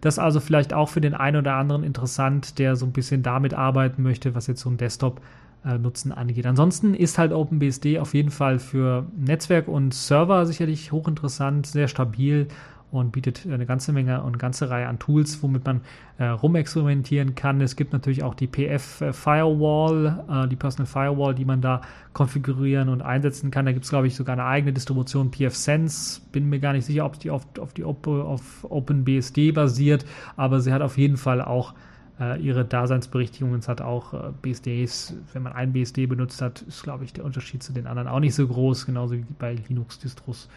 Das 0.00 0.18
also 0.18 0.40
vielleicht 0.40 0.72
auch 0.72 0.88
für 0.88 1.00
den 1.00 1.14
einen 1.14 1.36
oder 1.36 1.54
anderen 1.54 1.84
interessant, 1.84 2.58
der 2.58 2.76
so 2.76 2.86
ein 2.86 2.92
bisschen 2.92 3.22
damit 3.22 3.52
arbeiten 3.52 4.02
möchte, 4.02 4.34
was 4.34 4.46
jetzt 4.46 4.62
so 4.62 4.70
ein 4.70 4.78
Desktop-Nutzen 4.78 6.12
angeht. 6.12 6.46
Ansonsten 6.46 6.94
ist 6.94 7.18
halt 7.18 7.32
OpenBSD 7.32 7.98
auf 7.98 8.14
jeden 8.14 8.30
Fall 8.30 8.58
für 8.58 9.06
Netzwerk 9.18 9.68
und 9.68 9.92
Server 9.92 10.46
sicherlich 10.46 10.92
hochinteressant, 10.92 11.66
sehr 11.66 11.88
stabil 11.88 12.48
und 12.90 13.12
bietet 13.12 13.46
eine 13.46 13.66
ganze 13.66 13.92
Menge 13.92 14.22
und 14.22 14.38
ganze 14.38 14.68
Reihe 14.70 14.88
an 14.88 14.98
Tools, 14.98 15.42
womit 15.42 15.64
man 15.64 15.80
äh, 16.18 16.24
rumexperimentieren 16.26 17.34
kann. 17.34 17.60
Es 17.60 17.76
gibt 17.76 17.92
natürlich 17.92 18.22
auch 18.22 18.34
die 18.34 18.48
PF 18.48 19.00
äh, 19.00 19.12
Firewall, 19.12 20.24
äh, 20.28 20.48
die 20.48 20.56
Personal 20.56 20.86
Firewall, 20.86 21.34
die 21.34 21.44
man 21.44 21.60
da 21.60 21.82
konfigurieren 22.12 22.88
und 22.88 23.02
einsetzen 23.02 23.50
kann. 23.50 23.66
Da 23.66 23.72
gibt 23.72 23.84
es, 23.84 23.90
glaube 23.90 24.06
ich, 24.06 24.16
sogar 24.16 24.32
eine 24.32 24.44
eigene 24.44 24.72
Distribution, 24.72 25.30
PF 25.30 25.54
Sense. 25.54 26.20
Bin 26.32 26.48
mir 26.48 26.58
gar 26.58 26.72
nicht 26.72 26.84
sicher, 26.84 27.06
ob 27.06 27.18
die 27.18 27.30
auf, 27.30 27.46
auf, 27.58 27.72
die 27.72 27.84
Op 27.84 28.06
auf 28.06 28.64
OpenBSD 28.64 29.52
basiert, 29.52 30.04
aber 30.36 30.60
sie 30.60 30.72
hat 30.72 30.82
auf 30.82 30.98
jeden 30.98 31.16
Fall 31.16 31.42
auch 31.42 31.74
äh, 32.20 32.40
ihre 32.40 32.64
Daseinsberechtigung. 32.64 33.54
Es 33.54 33.68
hat 33.68 33.80
auch 33.80 34.12
äh, 34.12 34.32
BSDs, 34.42 35.14
wenn 35.32 35.42
man 35.42 35.52
ein 35.52 35.72
BSD 35.72 36.06
benutzt 36.06 36.42
hat, 36.42 36.62
ist, 36.62 36.82
glaube 36.82 37.04
ich, 37.04 37.12
der 37.12 37.24
Unterschied 37.24 37.62
zu 37.62 37.72
den 37.72 37.86
anderen 37.86 38.08
auch 38.08 38.20
nicht 38.20 38.34
so 38.34 38.46
groß, 38.46 38.86
genauso 38.86 39.14
wie 39.14 39.24
bei 39.38 39.54
Linux-Distros 39.68 40.48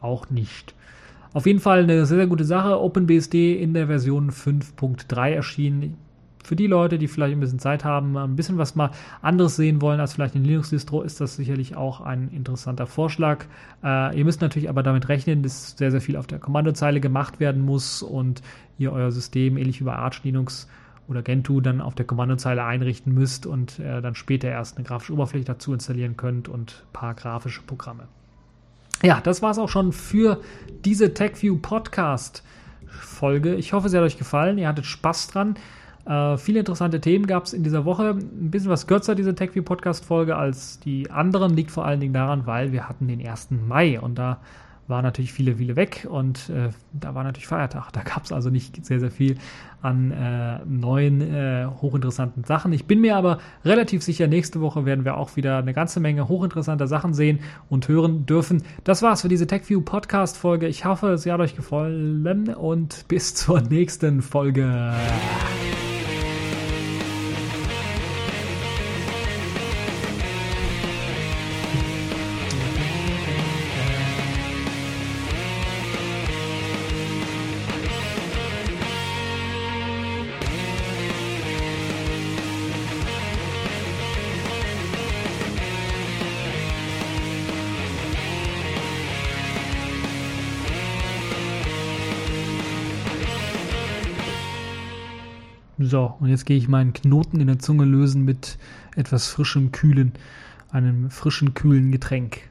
auch 0.00 0.30
nicht. 0.30 0.74
Auf 1.34 1.46
jeden 1.46 1.60
Fall 1.60 1.84
eine 1.84 2.04
sehr, 2.04 2.18
sehr 2.18 2.26
gute 2.26 2.44
Sache. 2.44 2.78
OpenBSD 2.78 3.54
in 3.56 3.72
der 3.72 3.86
Version 3.86 4.30
5.3 4.30 5.30
erschienen. 5.30 5.96
Für 6.44 6.56
die 6.56 6.66
Leute, 6.66 6.98
die 6.98 7.08
vielleicht 7.08 7.34
ein 7.34 7.40
bisschen 7.40 7.60
Zeit 7.60 7.84
haben, 7.84 8.18
ein 8.18 8.36
bisschen 8.36 8.58
was 8.58 8.74
mal 8.74 8.90
anderes 9.22 9.56
sehen 9.56 9.80
wollen 9.80 10.00
als 10.00 10.12
vielleicht 10.12 10.34
in 10.34 10.44
Linux-Distro, 10.44 11.02
ist 11.02 11.20
das 11.20 11.36
sicherlich 11.36 11.76
auch 11.76 12.00
ein 12.00 12.28
interessanter 12.32 12.86
Vorschlag. 12.86 13.46
Äh, 13.82 14.18
ihr 14.18 14.24
müsst 14.24 14.40
natürlich 14.42 14.68
aber 14.68 14.82
damit 14.82 15.08
rechnen, 15.08 15.42
dass 15.42 15.76
sehr, 15.78 15.90
sehr 15.90 16.00
viel 16.00 16.16
auf 16.16 16.26
der 16.26 16.40
Kommandozeile 16.40 17.00
gemacht 17.00 17.40
werden 17.40 17.62
muss 17.62 18.02
und 18.02 18.42
ihr 18.76 18.92
euer 18.92 19.12
System 19.12 19.56
ähnlich 19.56 19.80
wie 19.80 19.84
bei 19.84 19.94
Arch 19.94 20.22
Linux 20.24 20.68
oder 21.06 21.22
Gentoo 21.22 21.60
dann 21.60 21.80
auf 21.80 21.94
der 21.94 22.06
Kommandozeile 22.06 22.64
einrichten 22.64 23.14
müsst 23.14 23.46
und 23.46 23.78
äh, 23.78 24.02
dann 24.02 24.16
später 24.16 24.48
erst 24.48 24.76
eine 24.76 24.86
grafische 24.86 25.14
Oberfläche 25.14 25.44
dazu 25.44 25.72
installieren 25.72 26.16
könnt 26.16 26.48
und 26.48 26.84
ein 26.88 26.92
paar 26.92 27.14
grafische 27.14 27.62
Programme. 27.62 28.08
Ja, 29.02 29.20
das 29.20 29.42
war 29.42 29.50
es 29.50 29.58
auch 29.58 29.68
schon 29.68 29.92
für 29.92 30.40
diese 30.84 31.12
TechView 31.12 31.56
Podcast 31.56 32.44
Folge. 32.86 33.56
Ich 33.56 33.72
hoffe, 33.72 33.88
sie 33.88 33.96
hat 33.96 34.04
euch 34.04 34.16
gefallen. 34.16 34.58
Ihr 34.58 34.68
hattet 34.68 34.86
Spaß 34.86 35.26
dran. 35.28 35.56
Äh, 36.06 36.36
viele 36.36 36.60
interessante 36.60 37.00
Themen 37.00 37.26
gab 37.26 37.44
es 37.44 37.52
in 37.52 37.64
dieser 37.64 37.84
Woche. 37.84 38.10
Ein 38.10 38.50
bisschen 38.50 38.70
was 38.70 38.86
kürzer, 38.86 39.16
diese 39.16 39.34
TechView 39.34 39.64
Podcast 39.64 40.04
Folge, 40.04 40.36
als 40.36 40.78
die 40.78 41.10
anderen. 41.10 41.54
Liegt 41.56 41.72
vor 41.72 41.84
allen 41.84 41.98
Dingen 41.98 42.12
daran, 42.12 42.46
weil 42.46 42.70
wir 42.70 42.88
hatten 42.88 43.08
den 43.08 43.26
1. 43.26 43.48
Mai 43.66 43.98
und 44.00 44.16
da 44.16 44.38
waren 44.92 45.02
natürlich 45.02 45.32
viele, 45.32 45.56
viele 45.56 45.74
weg 45.74 46.06
und 46.08 46.50
äh, 46.50 46.68
da 46.92 47.16
war 47.16 47.24
natürlich 47.24 47.48
Feiertag. 47.48 47.90
Da 47.92 48.02
gab 48.02 48.24
es 48.24 48.30
also 48.30 48.50
nicht 48.50 48.84
sehr, 48.84 49.00
sehr 49.00 49.10
viel 49.10 49.38
an 49.80 50.12
äh, 50.12 50.60
neuen, 50.64 51.20
äh, 51.20 51.66
hochinteressanten 51.80 52.44
Sachen. 52.44 52.72
Ich 52.72 52.84
bin 52.84 53.00
mir 53.00 53.16
aber 53.16 53.38
relativ 53.64 54.02
sicher, 54.02 54.28
nächste 54.28 54.60
Woche 54.60 54.84
werden 54.84 55.04
wir 55.04 55.16
auch 55.16 55.34
wieder 55.34 55.58
eine 55.58 55.72
ganze 55.72 55.98
Menge 55.98 56.28
hochinteressanter 56.28 56.86
Sachen 56.86 57.14
sehen 57.14 57.40
und 57.68 57.88
hören 57.88 58.26
dürfen. 58.26 58.62
Das 58.84 59.02
war's 59.02 59.22
für 59.22 59.28
diese 59.28 59.48
TechView 59.48 59.80
Podcast 59.80 60.36
Folge. 60.36 60.68
Ich 60.68 60.84
hoffe, 60.84 61.18
sie 61.18 61.32
hat 61.32 61.40
euch 61.40 61.56
gefallen 61.56 62.54
und 62.54 63.08
bis 63.08 63.34
zur 63.34 63.60
nächsten 63.62 64.22
Folge. 64.22 64.92
So, 95.92 96.14
und 96.20 96.30
jetzt 96.30 96.46
gehe 96.46 96.56
ich 96.56 96.68
meinen 96.68 96.94
Knoten 96.94 97.38
in 97.38 97.48
der 97.48 97.58
Zunge 97.58 97.84
lösen 97.84 98.24
mit 98.24 98.56
etwas 98.96 99.28
frischem, 99.28 99.72
kühlen, 99.72 100.12
einem 100.70 101.10
frischen, 101.10 101.52
kühlen 101.52 101.92
Getränk. 101.92 102.48